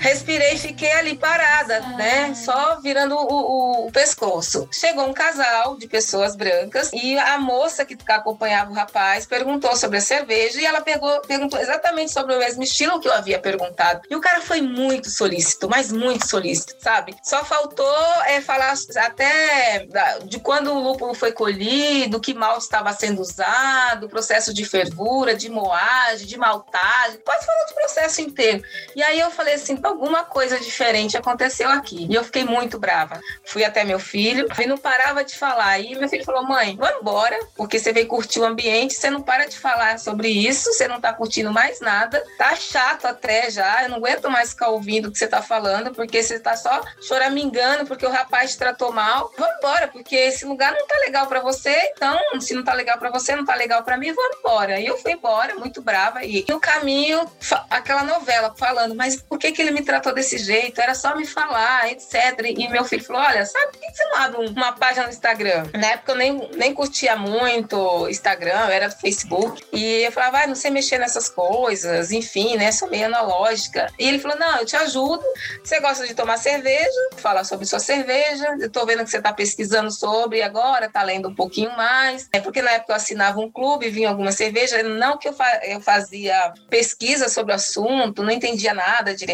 Respirei 0.00 0.54
e 0.54 0.58
fiquei 0.58 0.90
ali 0.92 1.14
parada, 1.14 1.80
né? 1.96 2.34
Só 2.34 2.80
virando 2.80 3.14
o, 3.14 3.20
o, 3.20 3.86
o, 3.86 3.92
pescoço. 3.92 4.66
Chegou 4.72 5.06
um 5.06 5.12
casal 5.12 5.76
de 5.76 5.86
pessoas 5.86 6.34
brancas 6.34 6.90
e 6.92 7.18
a 7.18 7.38
moça 7.38 7.84
que 7.84 7.96
acompanhava 8.08 8.70
o 8.70 8.74
rapaz 8.74 9.26
perguntou 9.26 9.76
sobre 9.76 9.98
a 9.98 10.00
cerveja 10.00 10.58
e 10.58 10.64
ela 10.64 10.80
pegou, 10.80 11.20
perguntou 11.20 11.60
exatamente 11.60 12.12
sobre 12.12 12.34
o 12.34 12.38
mesmo 12.38 12.62
estilo 12.62 12.98
que 12.98 13.08
eu 13.08 13.12
havia 13.12 13.38
perguntado. 13.38 14.00
E 14.08 14.16
o 14.16 14.20
cara 14.20 14.40
foi 14.40 14.62
muito 14.62 15.10
solícito, 15.10 15.68
mas 15.68 15.92
muito 15.92 16.26
solícito, 16.26 16.74
sabe? 16.80 17.14
Só 17.22 17.44
faltou 17.44 17.86
é, 18.24 18.40
falar 18.40 18.74
até 18.96 19.86
de 20.24 20.38
quando 20.40 20.72
o 20.72 20.80
lúpulo 20.80 21.12
foi 21.12 21.32
colhido, 21.32 22.20
que 22.20 22.32
mal 22.32 22.56
estava 22.56 22.92
sendo 22.94 23.20
usado, 23.20 24.08
processo 24.08 24.54
de 24.54 24.64
fervura, 24.64 25.34
de 25.34 25.50
moagem, 25.50 26.26
de 26.26 26.38
maltagem, 26.38 27.20
quase 27.24 27.44
falou 27.44 27.66
do 27.68 27.74
processo 27.74 28.22
inteiro. 28.22 28.62
E 28.96 29.02
aí 29.02 29.20
eu 29.20 29.30
falei 29.30 29.54
assim, 29.54 29.76
alguma 29.90 30.24
coisa 30.24 30.58
diferente 30.58 31.16
aconteceu 31.16 31.68
aqui. 31.68 32.06
E 32.08 32.14
eu 32.14 32.24
fiquei 32.24 32.44
muito 32.44 32.78
brava. 32.78 33.20
Fui 33.44 33.64
até 33.64 33.84
meu 33.84 33.98
filho 33.98 34.46
e 34.58 34.66
não 34.66 34.78
parava 34.78 35.24
de 35.24 35.36
falar. 35.36 35.78
E 35.78 35.94
meu 35.94 36.08
filho 36.08 36.24
falou, 36.24 36.44
mãe, 36.44 36.76
vamos 36.76 37.00
embora, 37.00 37.38
porque 37.56 37.78
você 37.78 37.92
veio 37.92 38.06
curtir 38.06 38.40
o 38.40 38.44
ambiente, 38.44 38.94
você 38.94 39.10
não 39.10 39.22
para 39.22 39.46
de 39.46 39.58
falar 39.58 39.98
sobre 39.98 40.28
isso, 40.28 40.72
você 40.72 40.88
não 40.88 41.00
tá 41.00 41.12
curtindo 41.12 41.52
mais 41.52 41.80
nada, 41.80 42.22
tá 42.38 42.54
chato 42.56 43.06
até 43.06 43.50
já, 43.50 43.84
eu 43.84 43.90
não 43.90 43.96
aguento 43.96 44.30
mais 44.30 44.50
ficar 44.50 44.68
ouvindo 44.68 45.08
o 45.08 45.12
que 45.12 45.18
você 45.18 45.26
tá 45.26 45.42
falando, 45.42 45.92
porque 45.92 46.22
você 46.22 46.38
tá 46.38 46.56
só 46.56 46.82
choramingando 47.00 47.86
porque 47.86 48.06
o 48.06 48.10
rapaz 48.10 48.52
te 48.52 48.58
tratou 48.58 48.92
mal. 48.92 49.32
Vamos 49.36 49.56
embora, 49.56 49.88
porque 49.88 50.16
esse 50.16 50.44
lugar 50.44 50.72
não 50.72 50.86
tá 50.86 50.94
legal 51.04 51.26
para 51.26 51.40
você, 51.40 51.76
então, 51.92 52.18
se 52.40 52.54
não 52.54 52.62
tá 52.62 52.72
legal 52.72 52.98
para 52.98 53.10
você, 53.10 53.34
não 53.34 53.44
tá 53.44 53.54
legal 53.54 53.82
para 53.82 53.96
mim, 53.96 54.12
vamos 54.12 54.38
embora. 54.38 54.80
E 54.80 54.86
eu 54.86 54.96
fui 54.98 55.12
embora, 55.12 55.54
muito 55.56 55.82
brava, 55.82 56.24
e 56.24 56.44
no 56.48 56.60
caminho, 56.60 57.30
aquela 57.68 58.04
novela 58.04 58.54
falando, 58.56 58.94
mas 58.94 59.16
por 59.16 59.38
que 59.38 59.52
que 59.52 59.62
ele 59.62 59.70
me 59.70 59.79
tratou 59.84 60.14
desse 60.14 60.38
jeito? 60.38 60.80
Era 60.80 60.94
só 60.94 61.16
me 61.16 61.26
falar, 61.26 61.90
etc. 61.90 62.14
E 62.56 62.68
meu 62.68 62.84
filho 62.84 63.04
falou, 63.04 63.22
olha, 63.22 63.44
sabe 63.44 63.78
que 63.78 63.94
você 63.94 64.04
não 64.06 64.16
abre 64.16 64.46
uma 64.48 64.72
página 64.72 65.04
no 65.04 65.12
Instagram? 65.12 65.64
Na 65.74 65.88
época 65.88 66.12
eu 66.12 66.16
nem, 66.16 66.50
nem 66.54 66.74
curtia 66.74 67.16
muito 67.16 68.08
Instagram, 68.08 68.68
era 68.68 68.90
Facebook. 68.90 69.62
E 69.72 70.02
eu 70.02 70.12
falava, 70.12 70.38
vai, 70.38 70.46
não 70.46 70.54
sei 70.54 70.70
mexer 70.70 70.98
nessas 70.98 71.28
coisas, 71.28 72.12
enfim, 72.12 72.56
né? 72.56 72.72
Sou 72.72 72.88
meio 72.88 73.06
analógica. 73.06 73.92
E 73.98 74.08
ele 74.08 74.18
falou, 74.18 74.38
não, 74.38 74.58
eu 74.58 74.66
te 74.66 74.76
ajudo. 74.76 75.22
Você 75.62 75.80
gosta 75.80 76.06
de 76.06 76.14
tomar 76.14 76.36
cerveja? 76.36 76.90
Falar 77.16 77.44
sobre 77.44 77.66
sua 77.66 77.78
cerveja. 77.78 78.56
Eu 78.60 78.70
tô 78.70 78.84
vendo 78.86 79.04
que 79.04 79.10
você 79.10 79.20
tá 79.20 79.32
pesquisando 79.32 79.90
sobre 79.90 80.42
agora, 80.42 80.90
tá 80.90 81.02
lendo 81.02 81.28
um 81.28 81.34
pouquinho 81.34 81.76
mais. 81.76 82.28
É 82.32 82.40
porque 82.40 82.62
na 82.62 82.72
época 82.72 82.92
eu 82.92 82.96
assinava 82.96 83.40
um 83.40 83.50
clube, 83.50 83.90
vinha 83.90 84.08
alguma 84.08 84.32
cerveja. 84.32 84.82
Não 84.82 85.18
que 85.18 85.28
eu, 85.28 85.32
fa 85.32 85.60
eu 85.64 85.80
fazia 85.80 86.52
pesquisa 86.68 87.28
sobre 87.28 87.52
o 87.52 87.56
assunto, 87.56 88.22
não 88.22 88.30
entendia 88.30 88.74
nada 88.74 89.14
de 89.14 89.26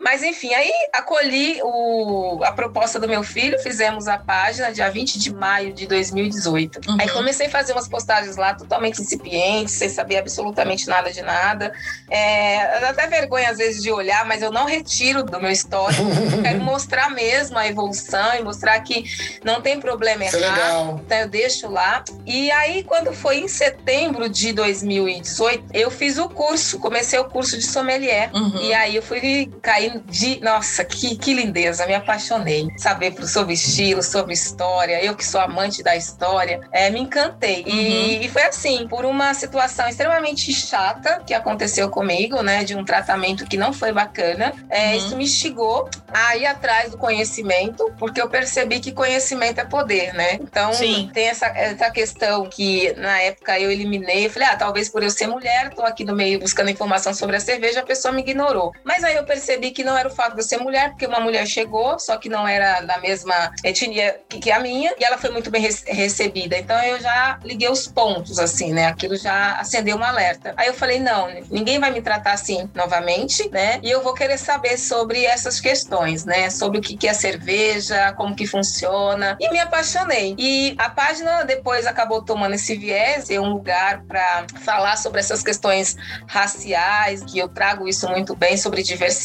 Mas 0.00 0.22
enfim, 0.22 0.52
aí 0.54 0.70
acolhi 0.92 1.60
o, 1.62 2.40
a 2.44 2.52
proposta 2.52 2.98
do 2.98 3.08
meu 3.08 3.22
filho, 3.22 3.58
fizemos 3.60 4.08
a 4.08 4.18
página 4.18 4.72
dia 4.72 4.90
20 4.90 5.18
de 5.18 5.34
maio 5.34 5.72
de 5.72 5.86
2018. 5.86 6.80
Uhum. 6.88 6.96
Aí 7.00 7.08
comecei 7.08 7.46
a 7.46 7.50
fazer 7.50 7.72
umas 7.72 7.88
postagens 7.88 8.36
lá 8.36 8.54
totalmente 8.54 9.00
incipientes, 9.00 9.74
sem 9.74 9.88
saber 9.88 10.18
absolutamente 10.18 10.86
nada 10.86 11.12
de 11.12 11.22
nada. 11.22 11.72
É, 12.08 12.80
dá 12.80 12.90
até 12.90 13.06
vergonha 13.06 13.50
às 13.50 13.58
vezes 13.58 13.82
de 13.82 13.90
olhar, 13.90 14.24
mas 14.26 14.42
eu 14.42 14.50
não 14.50 14.64
retiro 14.64 15.22
do 15.22 15.40
meu 15.40 15.50
histórico. 15.50 16.02
Quero 16.42 16.60
mostrar 16.62 17.10
mesmo 17.10 17.58
a 17.58 17.66
evolução 17.66 18.34
e 18.34 18.42
mostrar 18.42 18.78
que 18.80 19.04
não 19.44 19.60
tem 19.60 19.80
problema 19.80 20.24
é 20.24 20.26
errar. 20.26 20.36
É 20.36 20.50
legal. 20.50 21.00
Então 21.04 21.18
eu 21.18 21.28
deixo 21.28 21.68
lá. 21.68 22.04
E 22.24 22.50
aí, 22.50 22.82
quando 22.82 23.12
foi 23.12 23.38
em 23.38 23.48
setembro 23.48 24.28
de 24.28 24.52
2018, 24.52 25.64
eu 25.72 25.90
fiz 25.90 26.18
o 26.18 26.28
curso, 26.28 26.78
comecei 26.78 27.18
o 27.18 27.24
curso 27.24 27.56
de 27.58 27.66
sommelier. 27.66 28.30
Uhum. 28.34 28.60
E 28.60 28.74
aí 28.74 28.96
eu 28.96 29.02
fui 29.02 29.50
cair 29.62 29.75
de. 30.06 30.40
Nossa, 30.40 30.84
que, 30.84 31.16
que 31.16 31.34
lindeza, 31.34 31.86
me 31.86 31.94
apaixonei. 31.94 32.68
Saber 32.76 33.14
sobre 33.26 33.54
estilo, 33.54 34.02
sobre 34.02 34.32
história, 34.32 35.02
eu 35.04 35.14
que 35.14 35.24
sou 35.24 35.40
amante 35.40 35.82
da 35.82 35.96
história, 35.96 36.60
é, 36.72 36.90
me 36.90 37.00
encantei. 37.00 37.62
Uhum. 37.62 37.74
E, 37.74 38.26
e 38.26 38.28
foi 38.28 38.42
assim, 38.42 38.86
por 38.88 39.04
uma 39.04 39.34
situação 39.34 39.88
extremamente 39.88 40.52
chata 40.52 41.22
que 41.26 41.34
aconteceu 41.34 41.90
comigo, 41.90 42.42
né? 42.42 42.64
De 42.64 42.74
um 42.74 42.84
tratamento 42.84 43.46
que 43.46 43.56
não 43.56 43.72
foi 43.72 43.92
bacana. 43.92 44.52
É, 44.68 44.90
uhum. 44.90 44.96
Isso 44.96 45.16
me 45.16 45.24
instigou 45.24 45.88
a 46.12 46.36
ir 46.36 46.46
atrás 46.46 46.90
do 46.90 46.98
conhecimento, 46.98 47.92
porque 47.98 48.20
eu 48.20 48.28
percebi 48.28 48.80
que 48.80 48.92
conhecimento 48.92 49.60
é 49.60 49.64
poder, 49.64 50.12
né? 50.14 50.34
Então, 50.34 50.72
Sim. 50.72 51.10
tem 51.12 51.28
essa, 51.28 51.46
essa 51.46 51.90
questão 51.90 52.46
que 52.48 52.92
na 52.94 53.20
época 53.20 53.58
eu 53.58 53.70
eliminei. 53.70 54.26
Eu 54.26 54.30
falei, 54.30 54.48
ah, 54.48 54.56
talvez 54.56 54.88
por 54.88 55.02
eu 55.02 55.10
ser 55.10 55.26
mulher, 55.26 55.74
tô 55.74 55.82
aqui 55.82 56.04
no 56.04 56.14
meio 56.14 56.38
buscando 56.40 56.70
informação 56.70 57.12
sobre 57.12 57.36
a 57.36 57.40
cerveja, 57.40 57.80
a 57.80 57.84
pessoa 57.84 58.12
me 58.12 58.20
ignorou. 58.20 58.72
Mas 58.84 59.04
aí 59.04 59.16
eu 59.16 59.24
percebi 59.24 59.65
que 59.70 59.84
não 59.84 59.96
era 59.96 60.08
o 60.08 60.10
fato 60.10 60.34
de 60.34 60.40
eu 60.40 60.44
ser 60.44 60.58
mulher, 60.58 60.90
porque 60.90 61.06
uma 61.06 61.20
mulher 61.20 61.46
chegou, 61.46 61.98
só 61.98 62.16
que 62.16 62.28
não 62.28 62.46
era 62.46 62.80
da 62.80 62.98
mesma 62.98 63.52
etnia 63.64 64.20
que, 64.28 64.38
que 64.38 64.50
a 64.50 64.60
minha, 64.60 64.94
e 64.98 65.04
ela 65.04 65.18
foi 65.18 65.30
muito 65.30 65.50
bem 65.50 65.62
recebida. 65.86 66.56
Então 66.56 66.78
eu 66.82 67.00
já 67.00 67.38
liguei 67.42 67.68
os 67.68 67.86
pontos, 67.86 68.38
assim, 68.38 68.72
né? 68.72 68.86
Aquilo 68.86 69.16
já 69.16 69.56
acendeu 69.56 69.96
um 69.96 70.04
alerta. 70.04 70.54
Aí 70.56 70.68
eu 70.68 70.74
falei, 70.74 70.98
não, 70.98 71.28
ninguém 71.50 71.78
vai 71.78 71.90
me 71.90 72.00
tratar 72.00 72.32
assim 72.32 72.68
novamente, 72.74 73.48
né? 73.50 73.80
E 73.82 73.90
eu 73.90 74.02
vou 74.02 74.14
querer 74.14 74.38
saber 74.38 74.78
sobre 74.78 75.24
essas 75.24 75.60
questões, 75.60 76.24
né? 76.24 76.50
Sobre 76.50 76.78
o 76.78 76.80
que 76.82 77.08
é 77.08 77.12
cerveja, 77.12 78.12
como 78.16 78.34
que 78.34 78.46
funciona. 78.46 79.36
E 79.40 79.50
me 79.50 79.58
apaixonei. 79.58 80.34
E 80.38 80.74
a 80.78 80.90
página 80.90 81.44
depois 81.44 81.86
acabou 81.86 82.22
tomando 82.22 82.54
esse 82.54 82.76
viés, 82.76 83.30
é 83.30 83.40
um 83.40 83.50
lugar 83.50 84.02
para 84.02 84.46
falar 84.64 84.96
sobre 84.96 85.20
essas 85.20 85.42
questões 85.42 85.96
raciais, 86.26 87.24
que 87.24 87.38
eu 87.38 87.48
trago 87.48 87.88
isso 87.88 88.08
muito 88.08 88.34
bem, 88.34 88.56
sobre 88.56 88.82
diversidade, 88.82 89.16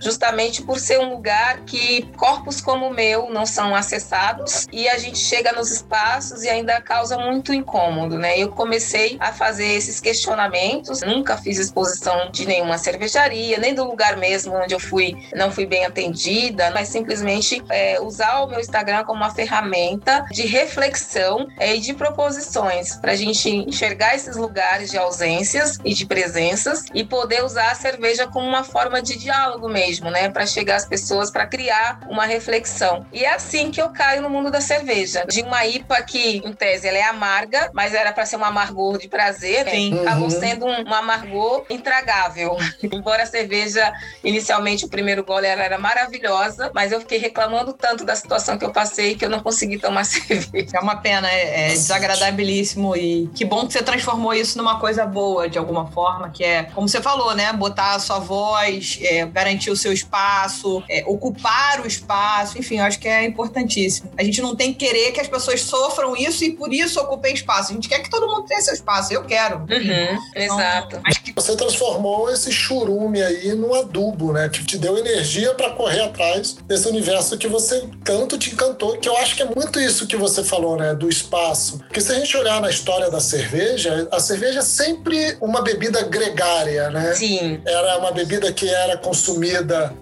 justamente 0.00 0.62
por 0.62 0.78
ser 0.78 0.98
um 1.00 1.10
lugar 1.10 1.60
que 1.60 2.02
corpos 2.16 2.60
como 2.60 2.88
o 2.88 2.94
meu 2.94 3.30
não 3.30 3.46
são 3.46 3.74
acessados 3.74 4.66
e 4.72 4.88
a 4.88 4.98
gente 4.98 5.18
chega 5.18 5.52
nos 5.52 5.70
espaços 5.70 6.42
e 6.42 6.48
ainda 6.48 6.80
causa 6.80 7.18
muito 7.18 7.52
incômodo, 7.52 8.18
né? 8.18 8.38
Eu 8.38 8.50
comecei 8.50 9.16
a 9.20 9.32
fazer 9.32 9.66
esses 9.66 10.00
questionamentos, 10.00 11.00
nunca 11.02 11.36
fiz 11.36 11.58
exposição 11.58 12.30
de 12.30 12.46
nenhuma 12.46 12.78
cervejaria, 12.78 13.58
nem 13.58 13.74
do 13.74 13.84
lugar 13.84 14.16
mesmo 14.16 14.54
onde 14.54 14.74
eu 14.74 14.80
fui, 14.80 15.16
não 15.34 15.50
fui 15.50 15.66
bem 15.66 15.84
atendida, 15.84 16.70
mas 16.70 16.88
simplesmente 16.88 17.62
é, 17.68 18.00
usar 18.00 18.40
o 18.40 18.46
meu 18.46 18.60
Instagram 18.60 19.04
como 19.04 19.20
uma 19.20 19.30
ferramenta 19.34 20.24
de 20.30 20.46
reflexão 20.46 21.46
é, 21.58 21.76
e 21.76 21.80
de 21.80 21.94
proposições 21.94 22.96
para 22.96 23.12
a 23.12 23.16
gente 23.16 23.48
enxergar 23.48 24.14
esses 24.14 24.36
lugares 24.36 24.90
de 24.90 24.98
ausências 24.98 25.78
e 25.84 25.94
de 25.94 26.06
presenças 26.06 26.84
e 26.94 27.04
poder 27.04 27.44
usar 27.44 27.70
a 27.70 27.74
cerveja 27.74 28.26
como 28.26 28.46
uma 28.46 28.64
forma 28.64 29.02
de 29.02 29.16
diálogo 29.16 29.59
mesmo, 29.68 30.10
né? 30.10 30.28
Para 30.28 30.46
chegar 30.46 30.76
às 30.76 30.84
pessoas, 30.84 31.30
para 31.30 31.46
criar 31.46 32.00
uma 32.08 32.24
reflexão. 32.24 33.06
E 33.12 33.24
é 33.24 33.34
assim 33.34 33.70
que 33.70 33.80
eu 33.80 33.90
caio 33.90 34.22
no 34.22 34.30
mundo 34.30 34.50
da 34.50 34.60
cerveja. 34.60 35.24
De 35.28 35.42
uma 35.42 35.64
IPA 35.66 36.02
que, 36.02 36.38
em 36.38 36.52
tese, 36.52 36.88
ela 36.88 36.98
é 36.98 37.02
amarga, 37.02 37.70
mas 37.72 37.94
era 37.94 38.12
para 38.12 38.26
ser 38.26 38.36
um 38.36 38.44
amargor 38.44 38.98
de 38.98 39.08
prazer, 39.08 39.64
né? 39.64 39.70
Sim. 39.72 40.00
Acabou 40.00 40.24
uhum. 40.24 40.30
sendo 40.30 40.66
um, 40.66 40.88
um 40.88 40.94
amargor 40.94 41.64
intragável. 41.70 42.56
Embora 42.82 43.22
a 43.22 43.26
cerveja, 43.26 43.92
inicialmente, 44.22 44.84
o 44.84 44.88
primeiro 44.88 45.24
gole 45.24 45.46
ela 45.46 45.62
era 45.62 45.78
maravilhosa, 45.78 46.70
mas 46.74 46.92
eu 46.92 47.00
fiquei 47.00 47.18
reclamando 47.18 47.72
tanto 47.72 48.04
da 48.04 48.14
situação 48.14 48.58
que 48.58 48.64
eu 48.64 48.72
passei 48.72 49.14
que 49.14 49.24
eu 49.24 49.30
não 49.30 49.40
consegui 49.40 49.78
tomar 49.78 50.04
cerveja. 50.04 50.70
É 50.74 50.80
uma 50.80 50.96
pena, 50.96 51.30
é, 51.30 51.66
é 51.66 51.68
desagradabilíssimo 51.68 52.96
e 52.96 53.28
que 53.34 53.44
bom 53.44 53.66
que 53.66 53.72
você 53.72 53.82
transformou 53.82 54.34
isso 54.34 54.58
numa 54.58 54.78
coisa 54.78 55.06
boa, 55.06 55.48
de 55.48 55.58
alguma 55.58 55.86
forma, 55.88 56.30
que 56.30 56.44
é, 56.44 56.64
como 56.64 56.88
você 56.88 57.00
falou, 57.00 57.34
né? 57.34 57.52
Botar 57.52 57.94
a 57.94 57.98
sua 57.98 58.18
voz, 58.18 58.98
é, 59.02 59.24
garantir 59.40 59.70
o 59.70 59.76
seu 59.76 59.92
espaço, 59.92 60.82
é, 60.88 61.02
ocupar 61.06 61.80
o 61.80 61.86
espaço, 61.86 62.58
enfim, 62.58 62.78
eu 62.78 62.84
acho 62.84 62.98
que 62.98 63.08
é 63.08 63.24
importantíssimo. 63.24 64.10
A 64.18 64.22
gente 64.22 64.42
não 64.42 64.54
tem 64.54 64.72
que 64.72 64.86
querer 64.86 65.12
que 65.12 65.20
as 65.20 65.28
pessoas 65.28 65.62
sofram 65.62 66.14
isso 66.14 66.44
e 66.44 66.52
por 66.52 66.72
isso 66.72 67.00
ocupem 67.00 67.32
espaço. 67.32 67.72
A 67.72 67.74
gente 67.74 67.88
quer 67.88 68.00
que 68.00 68.10
todo 68.10 68.26
mundo 68.26 68.44
tenha 68.44 68.60
seu 68.60 68.74
espaço. 68.74 69.12
Eu 69.12 69.24
quero. 69.24 69.58
Uhum, 69.60 70.18
então, 70.36 70.60
exato. 70.60 71.00
Que... 71.24 71.32
Você 71.32 71.56
transformou 71.56 72.30
esse 72.30 72.52
churume 72.52 73.22
aí 73.22 73.54
num 73.54 73.74
adubo, 73.74 74.32
né? 74.32 74.48
Que 74.48 74.64
te 74.64 74.76
deu 74.76 74.98
energia 74.98 75.54
para 75.54 75.70
correr 75.70 76.02
atrás 76.02 76.56
desse 76.66 76.86
universo 76.88 77.38
que 77.38 77.48
você 77.48 77.88
tanto 78.04 78.36
te 78.36 78.52
encantou, 78.52 78.98
que 78.98 79.08
eu 79.08 79.16
acho 79.16 79.36
que 79.36 79.42
é 79.42 79.46
muito 79.46 79.80
isso 79.80 80.06
que 80.06 80.16
você 80.16 80.44
falou, 80.44 80.76
né? 80.76 80.94
Do 80.94 81.08
espaço. 81.08 81.78
Porque 81.78 82.00
se 82.00 82.12
a 82.12 82.16
gente 82.16 82.36
olhar 82.36 82.60
na 82.60 82.68
história 82.68 83.10
da 83.10 83.20
cerveja, 83.20 84.06
a 84.12 84.20
cerveja 84.20 84.58
é 84.58 84.62
sempre 84.62 85.38
uma 85.40 85.62
bebida 85.62 86.02
gregária, 86.02 86.90
né? 86.90 87.14
Sim. 87.14 87.60
Era 87.64 87.98
uma 87.98 88.12
bebida 88.12 88.52
que 88.52 88.68
era 88.68 88.98
consumida 88.98 89.29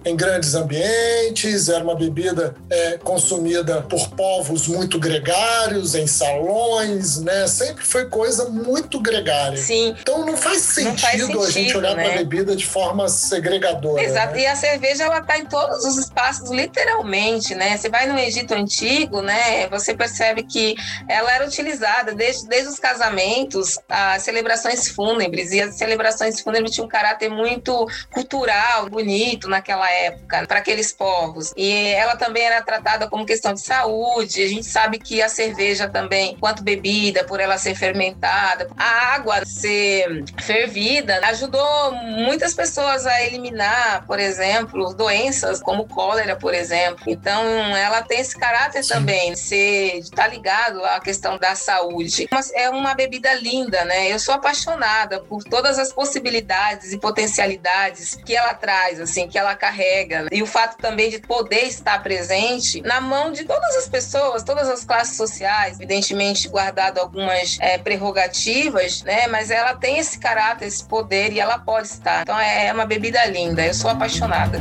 em 0.05 0.15
grandes 0.15 0.55
ambientes, 0.55 1.69
era 1.69 1.83
uma 1.83 1.95
bebida 1.95 2.55
é, 2.69 2.97
consumida 2.97 3.81
por 3.83 4.09
povos 4.09 4.67
muito 4.67 4.99
gregários, 4.99 5.95
em 5.95 6.07
salões, 6.07 7.19
né? 7.21 7.47
Sempre 7.47 7.85
foi 7.85 8.05
coisa 8.07 8.49
muito 8.49 8.99
gregária. 8.99 9.57
Sim. 9.57 9.95
Então 9.99 10.25
não 10.25 10.37
faz 10.37 10.61
sentido, 10.61 10.89
não 10.89 10.97
faz 10.97 11.21
sentido 11.21 11.43
a 11.43 11.51
gente 11.51 11.77
olhar 11.77 11.95
né? 11.95 12.03
para 12.03 12.13
a 12.13 12.17
bebida 12.17 12.55
de 12.55 12.65
forma 12.65 13.07
segregadora. 13.07 14.01
Exato. 14.03 14.33
Né? 14.33 14.41
E 14.41 14.47
a 14.47 14.55
cerveja 14.55 15.03
ela 15.03 15.21
tá 15.21 15.37
em 15.37 15.45
todos 15.45 15.85
os 15.85 15.97
espaços, 15.97 16.49
literalmente, 16.49 17.55
né? 17.55 17.77
Você 17.77 17.89
vai 17.89 18.07
no 18.07 18.17
Egito 18.17 18.53
antigo, 18.53 19.21
né? 19.21 19.67
Você 19.69 19.93
percebe 19.93 20.43
que 20.43 20.75
ela 21.07 21.31
era 21.31 21.45
utilizada 21.45 22.13
desde, 22.13 22.47
desde 22.47 22.69
os 22.69 22.79
casamentos, 22.79 23.77
as 23.87 24.23
celebrações 24.23 24.89
fúnebres 24.89 25.51
e 25.51 25.61
as 25.61 25.75
celebrações 25.75 26.39
fúnebres 26.39 26.73
tinham 26.73 26.85
um 26.85 26.89
caráter 26.89 27.29
muito 27.29 27.87
cultural, 28.11 28.89
bonito 28.89 29.18
naquela 29.47 29.89
época 29.91 30.45
para 30.47 30.59
aqueles 30.59 30.91
povos. 30.91 31.53
E 31.55 31.71
ela 31.71 32.15
também 32.15 32.43
era 32.43 32.61
tratada 32.61 33.07
como 33.07 33.25
questão 33.25 33.53
de 33.53 33.61
saúde. 33.61 34.43
A 34.43 34.47
gente 34.47 34.65
sabe 34.65 34.99
que 34.99 35.21
a 35.21 35.29
cerveja 35.29 35.87
também, 35.87 36.37
quanto 36.37 36.63
bebida, 36.63 37.23
por 37.23 37.39
ela 37.39 37.57
ser 37.57 37.75
fermentada, 37.75 38.69
a 38.77 39.15
água 39.15 39.45
ser 39.45 40.23
fervida, 40.41 41.19
ajudou 41.27 41.91
muitas 41.93 42.53
pessoas 42.53 43.05
a 43.05 43.23
eliminar, 43.23 44.05
por 44.05 44.19
exemplo, 44.19 44.93
doenças 44.93 45.61
como 45.61 45.87
cólera, 45.87 46.35
por 46.35 46.53
exemplo. 46.53 47.03
Então, 47.07 47.43
ela 47.75 48.01
tem 48.01 48.19
esse 48.19 48.37
caráter 48.37 48.83
Sim. 48.83 48.93
também, 48.93 49.35
ser 49.35 50.01
tá 50.15 50.27
ligado 50.27 50.83
à 50.85 50.99
questão 50.99 51.37
da 51.37 51.55
saúde. 51.55 52.27
Mas 52.31 52.51
é 52.53 52.69
uma 52.69 52.93
bebida 52.93 53.33
linda, 53.33 53.83
né? 53.85 54.11
Eu 54.11 54.19
sou 54.19 54.33
apaixonada 54.33 55.19
por 55.21 55.43
todas 55.43 55.77
as 55.79 55.91
possibilidades 55.91 56.93
e 56.93 56.97
potencialidades 56.97 58.15
que 58.15 58.35
ela 58.35 58.53
traz, 58.53 58.99
assim, 59.09 59.27
que 59.27 59.37
ela 59.37 59.55
carrega. 59.55 60.27
E 60.31 60.41
o 60.41 60.45
fato 60.45 60.77
também 60.77 61.09
de 61.09 61.19
poder 61.19 61.63
estar 61.63 62.01
presente 62.01 62.81
na 62.81 63.01
mão 63.01 63.31
de 63.31 63.43
todas 63.43 63.75
as 63.75 63.87
pessoas, 63.87 64.43
todas 64.43 64.67
as 64.69 64.83
classes 64.83 65.17
sociais, 65.17 65.75
evidentemente 65.75 66.47
guardado 66.47 66.99
algumas 66.99 67.57
é, 67.59 67.77
prerrogativas, 67.77 69.03
né? 69.03 69.27
Mas 69.27 69.51
ela 69.51 69.75
tem 69.75 69.97
esse 69.97 70.19
caráter, 70.19 70.65
esse 70.65 70.83
poder 70.83 71.31
e 71.33 71.39
ela 71.39 71.59
pode 71.59 71.87
estar. 71.87 72.21
Então 72.21 72.39
é 72.39 72.71
uma 72.71 72.85
bebida 72.85 73.23
linda. 73.25 73.65
Eu 73.65 73.73
sou 73.73 73.89
apaixonada. 73.89 74.59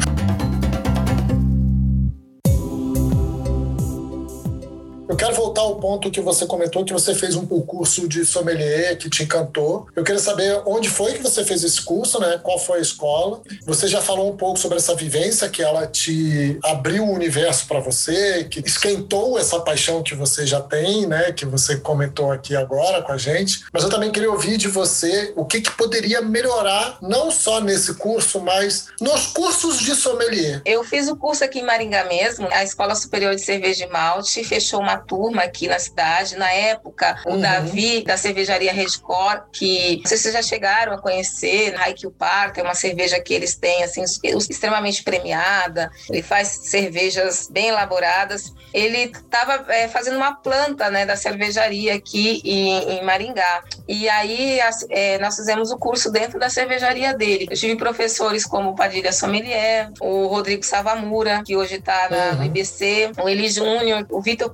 Eu 5.09 5.17
quero 5.17 5.35
voltar 5.35 5.62
ao 5.62 5.77
ponto 5.77 6.11
que 6.11 6.21
você 6.21 6.45
comentou 6.45 6.85
que 6.85 6.93
você 6.93 7.15
fez 7.15 7.35
um 7.35 7.47
curso 7.47 8.07
de 8.07 8.27
sommelier 8.27 8.95
que 8.99 9.09
te 9.09 9.23
encantou. 9.23 9.88
Eu 9.97 10.05
queria 10.05 10.21
saber 10.21 10.61
onde 10.67 10.91
foi 10.91 11.15
que 11.15 11.23
você 11.23 11.43
fez 11.43 11.65
esse 11.65 11.81
curso, 11.81 12.21
né? 12.21 12.38
Qual 12.43 12.59
foi 12.59 12.79
a 12.79 12.83
escola? 12.83 13.41
Você 13.65 13.88
já 13.88 14.03
falou 14.03 14.31
um 14.31 14.37
pouco 14.37 14.59
sobre 14.59 14.77
essa 14.77 14.95
vivência 14.95 15.49
que 15.49 15.62
ela 15.62 15.87
te 15.87 16.59
abriu 16.62 17.05
o 17.05 17.15
universo 17.15 17.67
para 17.67 17.81
você, 17.81 18.45
que 18.45 18.61
esquentou 18.61 19.38
essa 19.38 19.59
paixão 19.61 20.03
que 20.03 20.15
você 20.15 20.47
já 20.47 20.61
tem, 20.61 21.07
né? 21.07 21.33
Que 21.33 21.47
você 21.47 21.79
comentou 21.79 22.31
aqui 22.31 22.55
agora 22.55 23.00
com 23.00 23.12
a 23.12 23.17
gente. 23.17 23.65
Mas 23.73 23.85
eu 23.85 23.88
também 23.88 24.12
queria 24.12 24.31
ouvir 24.31 24.59
de 24.59 24.69
você 24.69 25.33
o 25.35 25.47
que, 25.47 25.62
que 25.62 25.71
poderia 25.71 26.21
melhorar, 26.21 26.99
não 27.00 27.31
só 27.31 27.62
nesse 27.62 27.95
curso, 27.95 28.41
mas 28.41 28.88
nos 29.00 29.29
cursos 29.29 29.81
de 29.81 29.95
sommelier. 29.95 30.61
Eu 30.67 30.85
fiz 30.85 31.09
o 31.09 31.17
curso 31.17 31.43
aqui 31.43 31.61
em 31.61 31.65
Maringá 31.65 32.05
mesmo, 32.05 32.47
a 32.53 32.62
Escola 32.62 32.95
Superior 32.95 33.35
de 33.35 33.41
Cerveja 33.41 33.87
e 33.87 33.88
Malte, 33.88 34.45
fechou 34.45 34.81
uma 34.81 34.98
turma 34.99 35.43
aqui 35.43 35.69
na 35.69 35.78
cidade. 35.78 36.37
Na 36.37 36.50
época, 36.52 37.21
o 37.26 37.33
uhum. 37.33 37.40
Davi, 37.40 38.02
da 38.02 38.17
cervejaria 38.17 38.73
Redcore, 38.73 39.43
que 39.52 39.97
não 39.99 40.07
sei 40.07 40.17
se 40.17 40.23
vocês 40.25 40.35
já 40.35 40.43
chegaram 40.43 40.93
a 40.93 41.00
conhecer, 41.00 41.75
Haikyuu 41.81 42.12
Park, 42.12 42.59
é 42.59 42.62
uma 42.62 42.75
cerveja 42.75 43.21
que 43.21 43.33
eles 43.33 43.55
têm, 43.55 43.83
assim, 43.83 44.02
extremamente 44.49 45.02
premiada. 45.02 45.90
Ele 46.09 46.23
faz 46.23 46.49
cervejas 46.49 47.49
bem 47.50 47.69
elaboradas. 47.69 48.52
Ele 48.73 49.05
estava 49.05 49.64
é, 49.73 49.88
fazendo 49.88 50.17
uma 50.17 50.35
planta, 50.35 50.90
né, 50.90 51.07
da 51.07 51.17
cervejaria 51.17 51.95
aqui 51.95 52.40
em, 52.45 52.99
em 52.99 53.05
Maringá. 53.05 53.62
E 53.87 54.09
aí 54.09 54.61
é, 54.90 55.19
nós 55.19 55.37
fizemos 55.37 55.71
o 55.71 55.78
curso 55.78 56.11
dentro 56.11 56.38
da 56.38 56.50
cervejaria 56.50 57.14
dele. 57.14 57.49
Eu 57.50 57.57
tive 57.57 57.76
professores 57.76 58.45
como 58.45 58.71
o 58.71 58.75
Padilha 58.75 59.12
Sommelier, 59.12 59.90
o 60.00 60.26
Rodrigo 60.26 60.64
Savamura, 60.64 61.43
que 61.45 61.57
hoje 61.57 61.76
está 61.76 62.09
no 62.37 62.45
IBC, 62.45 63.12
o 63.23 63.28
Eli 63.28 63.49
Júnior, 63.49 64.07
o 64.11 64.21
Vitor 64.21 64.50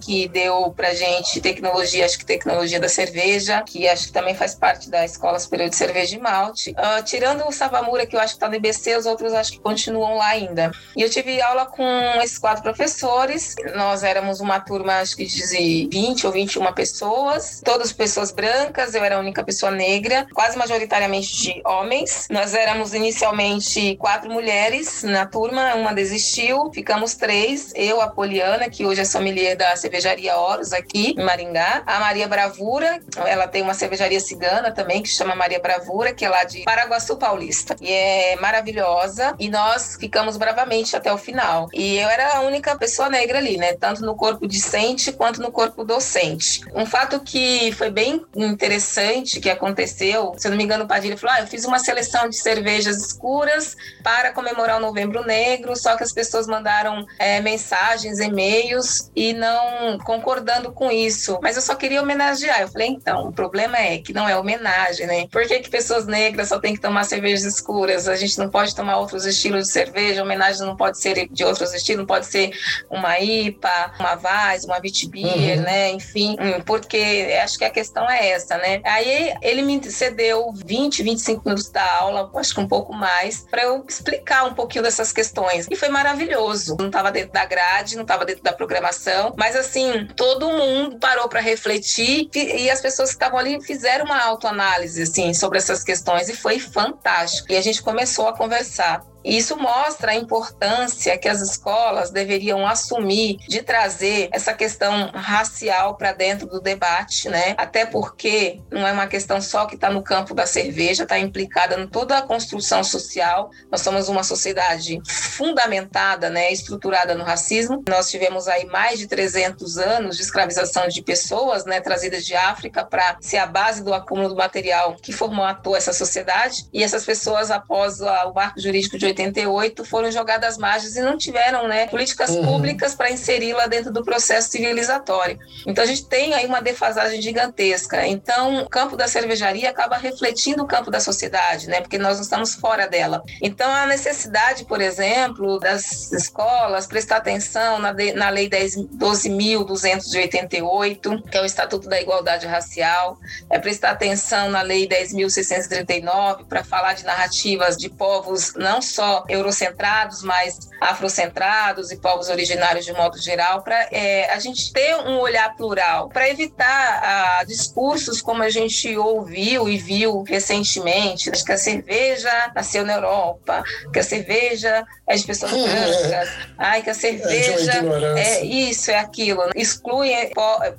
Que 0.00 0.28
deu 0.28 0.72
pra 0.76 0.94
gente 0.94 1.40
tecnologia, 1.40 2.04
acho 2.04 2.18
que 2.18 2.24
tecnologia 2.24 2.80
da 2.80 2.88
cerveja, 2.88 3.62
que 3.62 3.88
acho 3.88 4.06
que 4.06 4.12
também 4.12 4.34
faz 4.34 4.54
parte 4.54 4.90
da 4.90 5.04
Escola 5.04 5.38
Superior 5.38 5.68
de 5.68 5.76
Cerveja 5.76 6.16
e 6.16 6.20
Malte. 6.20 6.70
Uh, 6.70 7.02
tirando 7.04 7.46
o 7.46 7.52
Savamura, 7.52 8.06
que 8.06 8.16
eu 8.16 8.20
acho 8.20 8.34
que 8.34 8.36
está 8.36 8.48
no 8.48 8.56
IBC, 8.56 8.96
os 8.96 9.06
outros 9.06 9.32
acho 9.32 9.52
que 9.52 9.60
continuam 9.60 10.16
lá 10.16 10.28
ainda. 10.28 10.70
E 10.96 11.02
eu 11.02 11.10
tive 11.10 11.40
aula 11.40 11.66
com 11.66 11.84
esses 12.22 12.38
quatro 12.38 12.62
professores. 12.62 13.54
Nós 13.74 14.02
éramos 14.02 14.40
uma 14.40 14.60
turma, 14.60 15.00
acho 15.00 15.16
que 15.16 15.24
de 15.24 15.88
20 15.90 16.26
ou 16.26 16.32
21 16.32 16.72
pessoas, 16.72 17.60
todas 17.64 17.92
pessoas 17.92 18.30
brancas, 18.30 18.94
eu 18.94 19.04
era 19.04 19.16
a 19.16 19.20
única 19.20 19.42
pessoa 19.44 19.70
negra, 19.70 20.26
quase 20.34 20.56
majoritariamente 20.56 21.34
de 21.36 21.62
homens. 21.64 22.26
Nós 22.30 22.54
éramos 22.54 22.94
inicialmente 22.94 23.96
quatro 23.96 24.30
mulheres 24.30 25.02
na 25.02 25.26
turma, 25.26 25.74
uma 25.74 25.92
desistiu, 25.92 26.70
ficamos 26.72 27.14
três, 27.14 27.72
eu, 27.74 28.00
a 28.00 28.08
Poliana, 28.08 28.68
que 28.68 28.84
hoje 28.84 29.00
é 29.00 29.04
sommelier 29.04 29.56
da 29.56 29.65
cervejaria 29.74 30.36
Horus 30.36 30.72
aqui 30.72 31.14
em 31.18 31.24
Maringá, 31.24 31.82
a 31.86 31.98
Maria 31.98 32.28
Bravura, 32.28 33.00
ela 33.26 33.48
tem 33.48 33.62
uma 33.62 33.74
cervejaria 33.74 34.20
cigana 34.20 34.70
também 34.70 35.02
que 35.02 35.08
chama 35.08 35.34
Maria 35.34 35.58
Bravura, 35.58 36.12
que 36.12 36.24
é 36.24 36.28
lá 36.28 36.44
de 36.44 36.62
Paraguaçu 36.62 37.16
Paulista, 37.16 37.74
e 37.80 37.90
é 37.90 38.36
maravilhosa, 38.36 39.34
e 39.38 39.48
nós 39.48 39.96
ficamos 39.98 40.36
bravamente 40.36 40.94
até 40.94 41.12
o 41.12 41.18
final. 41.18 41.68
E 41.72 41.96
eu 41.96 42.08
era 42.08 42.36
a 42.36 42.40
única 42.40 42.76
pessoa 42.76 43.08
negra 43.08 43.38
ali, 43.38 43.56
né, 43.56 43.72
tanto 43.74 44.02
no 44.02 44.14
corpo 44.14 44.46
discente 44.46 45.12
quanto 45.12 45.40
no 45.40 45.50
corpo 45.50 45.84
docente. 45.84 46.60
Um 46.74 46.84
fato 46.84 47.20
que 47.20 47.72
foi 47.72 47.90
bem 47.90 48.24
interessante 48.34 49.40
que 49.40 49.48
aconteceu, 49.48 50.34
se 50.36 50.46
eu 50.46 50.50
não 50.50 50.58
me 50.58 50.64
engano, 50.64 50.84
o 50.84 50.88
Padilha 50.88 51.16
falou: 51.16 51.36
ah, 51.36 51.40
eu 51.40 51.46
fiz 51.46 51.64
uma 51.64 51.78
seleção 51.78 52.28
de 52.28 52.36
cervejas 52.36 52.96
escuras 52.98 53.76
para 54.02 54.32
comemorar 54.32 54.76
o 54.76 54.80
Novembro 54.80 55.24
Negro, 55.24 55.74
só 55.76 55.96
que 55.96 56.02
as 56.02 56.12
pessoas 56.12 56.46
mandaram 56.46 57.06
é, 57.18 57.40
mensagens, 57.40 58.18
e-mails 58.20 59.10
e 59.14 59.32
não 59.32 59.55
concordando 60.04 60.72
com 60.72 60.90
isso. 60.90 61.38
Mas 61.42 61.56
eu 61.56 61.62
só 61.62 61.74
queria 61.74 62.02
homenagear. 62.02 62.62
Eu 62.62 62.68
falei: 62.68 62.88
então, 62.88 63.28
o 63.28 63.32
problema 63.32 63.78
é 63.78 63.98
que 63.98 64.12
não 64.12 64.28
é 64.28 64.36
homenagem, 64.36 65.06
né? 65.06 65.26
Por 65.30 65.46
que, 65.46 65.60
que 65.60 65.70
pessoas 65.70 66.06
negras 66.06 66.48
só 66.48 66.58
têm 66.58 66.74
que 66.74 66.80
tomar 66.80 67.04
cervejas 67.04 67.44
escuras? 67.44 68.08
A 68.08 68.16
gente 68.16 68.38
não 68.38 68.48
pode 68.48 68.74
tomar 68.74 68.98
outros 68.98 69.24
estilos 69.24 69.66
de 69.66 69.72
cerveja, 69.72 70.22
homenagem 70.22 70.66
não 70.66 70.76
pode 70.76 70.98
ser 71.00 71.28
de 71.28 71.44
outros 71.44 71.72
estilos, 71.74 72.00
não 72.00 72.06
pode 72.06 72.26
ser 72.26 72.50
uma 72.90 73.18
IPA, 73.18 73.92
uma 73.98 74.14
Vaz, 74.14 74.64
uma 74.64 74.80
Vitbier, 74.80 75.58
uhum. 75.58 75.64
né? 75.64 75.90
Enfim, 75.90 76.36
hum, 76.40 76.60
porque 76.64 77.38
acho 77.42 77.58
que 77.58 77.64
a 77.64 77.70
questão 77.70 78.08
é 78.08 78.30
essa, 78.30 78.56
né? 78.56 78.80
Aí 78.84 79.34
ele 79.42 79.62
me 79.62 79.82
cedeu 79.90 80.52
20, 80.52 81.02
25 81.02 81.42
minutos 81.44 81.70
da 81.70 81.84
aula, 81.98 82.30
acho 82.36 82.54
que 82.54 82.60
um 82.60 82.68
pouco 82.68 82.92
mais, 82.92 83.46
para 83.50 83.64
eu 83.64 83.84
explicar 83.88 84.44
um 84.44 84.54
pouquinho 84.54 84.82
dessas 84.82 85.12
questões. 85.12 85.66
E 85.70 85.76
foi 85.76 85.88
maravilhoso. 85.88 86.76
Não 86.78 86.86
estava 86.86 87.10
dentro 87.10 87.32
da 87.32 87.44
grade, 87.44 87.96
não 87.96 88.02
estava 88.02 88.24
dentro 88.24 88.42
da 88.42 88.52
programação, 88.52 89.34
mas 89.36 89.45
assim, 89.54 90.06
todo 90.16 90.50
mundo 90.50 90.98
parou 90.98 91.28
para 91.28 91.40
refletir 91.40 92.28
e 92.34 92.70
as 92.70 92.80
pessoas 92.80 93.10
que 93.10 93.16
estavam 93.16 93.38
ali 93.38 93.62
fizeram 93.62 94.06
uma 94.06 94.20
autoanálise 94.20 95.02
assim 95.02 95.34
sobre 95.34 95.58
essas 95.58 95.84
questões 95.84 96.28
e 96.28 96.34
foi 96.34 96.58
fantástico. 96.58 97.52
E 97.52 97.56
a 97.56 97.60
gente 97.60 97.82
começou 97.82 98.26
a 98.26 98.36
conversar. 98.36 99.02
E 99.26 99.36
isso 99.36 99.56
mostra 99.56 100.12
a 100.12 100.14
importância 100.14 101.18
que 101.18 101.28
as 101.28 101.40
escolas 101.40 102.10
deveriam 102.10 102.64
assumir 102.64 103.38
de 103.48 103.60
trazer 103.60 104.28
essa 104.30 104.54
questão 104.54 105.10
racial 105.12 105.96
para 105.96 106.12
dentro 106.12 106.46
do 106.46 106.60
debate, 106.60 107.28
né? 107.28 107.56
Até 107.58 107.84
porque 107.84 108.60
não 108.70 108.86
é 108.86 108.92
uma 108.92 109.08
questão 109.08 109.40
só 109.40 109.66
que 109.66 109.74
está 109.74 109.90
no 109.90 110.00
campo 110.00 110.32
da 110.32 110.46
cerveja, 110.46 111.02
está 111.02 111.18
implicada 111.18 111.74
em 111.74 111.88
toda 111.88 112.16
a 112.16 112.22
construção 112.22 112.84
social. 112.84 113.50
Nós 113.68 113.80
somos 113.80 114.08
uma 114.08 114.22
sociedade 114.22 115.00
fundamentada, 115.08 116.30
né, 116.30 116.52
estruturada 116.52 117.12
no 117.16 117.24
racismo. 117.24 117.82
Nós 117.88 118.08
tivemos 118.08 118.46
aí 118.46 118.64
mais 118.66 119.00
de 119.00 119.08
300 119.08 119.76
anos 119.76 120.16
de 120.16 120.22
escravização 120.22 120.86
de 120.86 121.02
pessoas, 121.02 121.64
né, 121.64 121.80
trazidas 121.80 122.24
de 122.24 122.36
África 122.36 122.84
para 122.84 123.16
ser 123.20 123.38
a 123.38 123.46
base 123.46 123.82
do 123.82 123.92
acúmulo 123.92 124.28
do 124.28 124.36
material 124.36 124.94
que 125.02 125.12
formatou 125.12 125.76
essa 125.76 125.92
sociedade. 125.92 126.68
E 126.72 126.84
essas 126.84 127.04
pessoas, 127.04 127.50
após 127.50 128.00
o 128.00 128.32
marco 128.32 128.60
jurídico 128.60 128.96
de 128.96 129.15
88 129.16 129.84
foram 129.84 130.10
jogadas 130.10 130.50
às 130.50 130.58
margens 130.58 130.96
e 130.96 131.00
não 131.00 131.16
tiveram 131.16 131.66
né, 131.66 131.86
políticas 131.86 132.28
uhum. 132.30 132.44
públicas 132.44 132.94
para 132.94 133.10
inseri-la 133.10 133.66
dentro 133.66 133.90
do 133.92 134.04
processo 134.04 134.50
civilizatório. 134.50 135.38
Então 135.66 135.82
a 135.82 135.86
gente 135.86 136.04
tem 136.06 136.34
aí 136.34 136.44
uma 136.46 136.60
defasagem 136.60 137.22
gigantesca. 137.22 138.06
Então 138.06 138.62
o 138.62 138.68
campo 138.68 138.96
da 138.96 139.08
cervejaria 139.08 139.70
acaba 139.70 139.96
refletindo 139.96 140.62
o 140.62 140.66
campo 140.66 140.90
da 140.90 141.00
sociedade, 141.00 141.68
né, 141.68 141.80
porque 141.80 141.96
nós 141.98 142.16
não 142.16 142.22
estamos 142.22 142.54
fora 142.54 142.86
dela. 142.86 143.22
Então 143.42 143.68
a 143.70 143.86
necessidade, 143.86 144.64
por 144.64 144.80
exemplo, 144.80 145.58
das 145.58 146.12
escolas 146.12 146.86
prestar 146.86 147.16
atenção 147.16 147.78
na, 147.78 147.92
de, 147.92 148.12
na 148.12 148.28
Lei 148.28 148.50
12.288, 148.50 151.30
que 151.30 151.36
é 151.36 151.40
o 151.40 151.44
Estatuto 151.44 151.88
da 151.88 152.00
Igualdade 152.00 152.46
Racial, 152.46 153.18
é 153.50 153.58
prestar 153.58 153.90
atenção 153.90 154.50
na 154.50 154.62
Lei 154.62 154.88
10.639 154.88 156.46
para 156.46 156.64
falar 156.64 156.94
de 156.94 157.04
narrativas 157.04 157.76
de 157.76 157.88
povos 157.88 158.54
não 158.54 158.82
só 158.82 159.05
só 159.06 159.24
eurocentrados, 159.28 160.22
mas 160.22 160.58
afrocentrados 160.80 161.90
e 161.92 161.96
povos 161.96 162.28
originários 162.28 162.84
de 162.84 162.92
modo 162.92 163.18
geral, 163.18 163.62
para 163.62 163.88
é, 163.92 164.30
a 164.32 164.38
gente 164.38 164.72
ter 164.72 164.96
um 164.96 165.18
olhar 165.18 165.56
plural, 165.56 166.08
para 166.08 166.28
evitar 166.28 167.00
ah, 167.02 167.44
discursos 167.44 168.20
como 168.20 168.42
a 168.42 168.50
gente 168.50 168.96
ouviu 168.96 169.68
e 169.68 169.78
viu 169.78 170.22
recentemente, 170.22 171.30
que 171.30 171.52
a 171.52 171.56
cerveja 171.56 172.52
nasceu 172.54 172.84
na 172.84 172.94
Europa, 172.94 173.62
que 173.92 173.98
a 173.98 174.02
cerveja 174.02 174.84
é 175.06 175.16
de 175.16 175.24
pessoas 175.24 175.52
hum, 175.52 175.62
brancas, 175.64 176.28
é. 176.28 176.28
ai, 176.58 176.82
que 176.82 176.90
a 176.90 176.94
cerveja 176.94 177.72
é, 178.16 178.20
é 178.20 178.44
isso, 178.44 178.90
é 178.90 178.98
aquilo, 178.98 179.42
exclui 179.54 180.10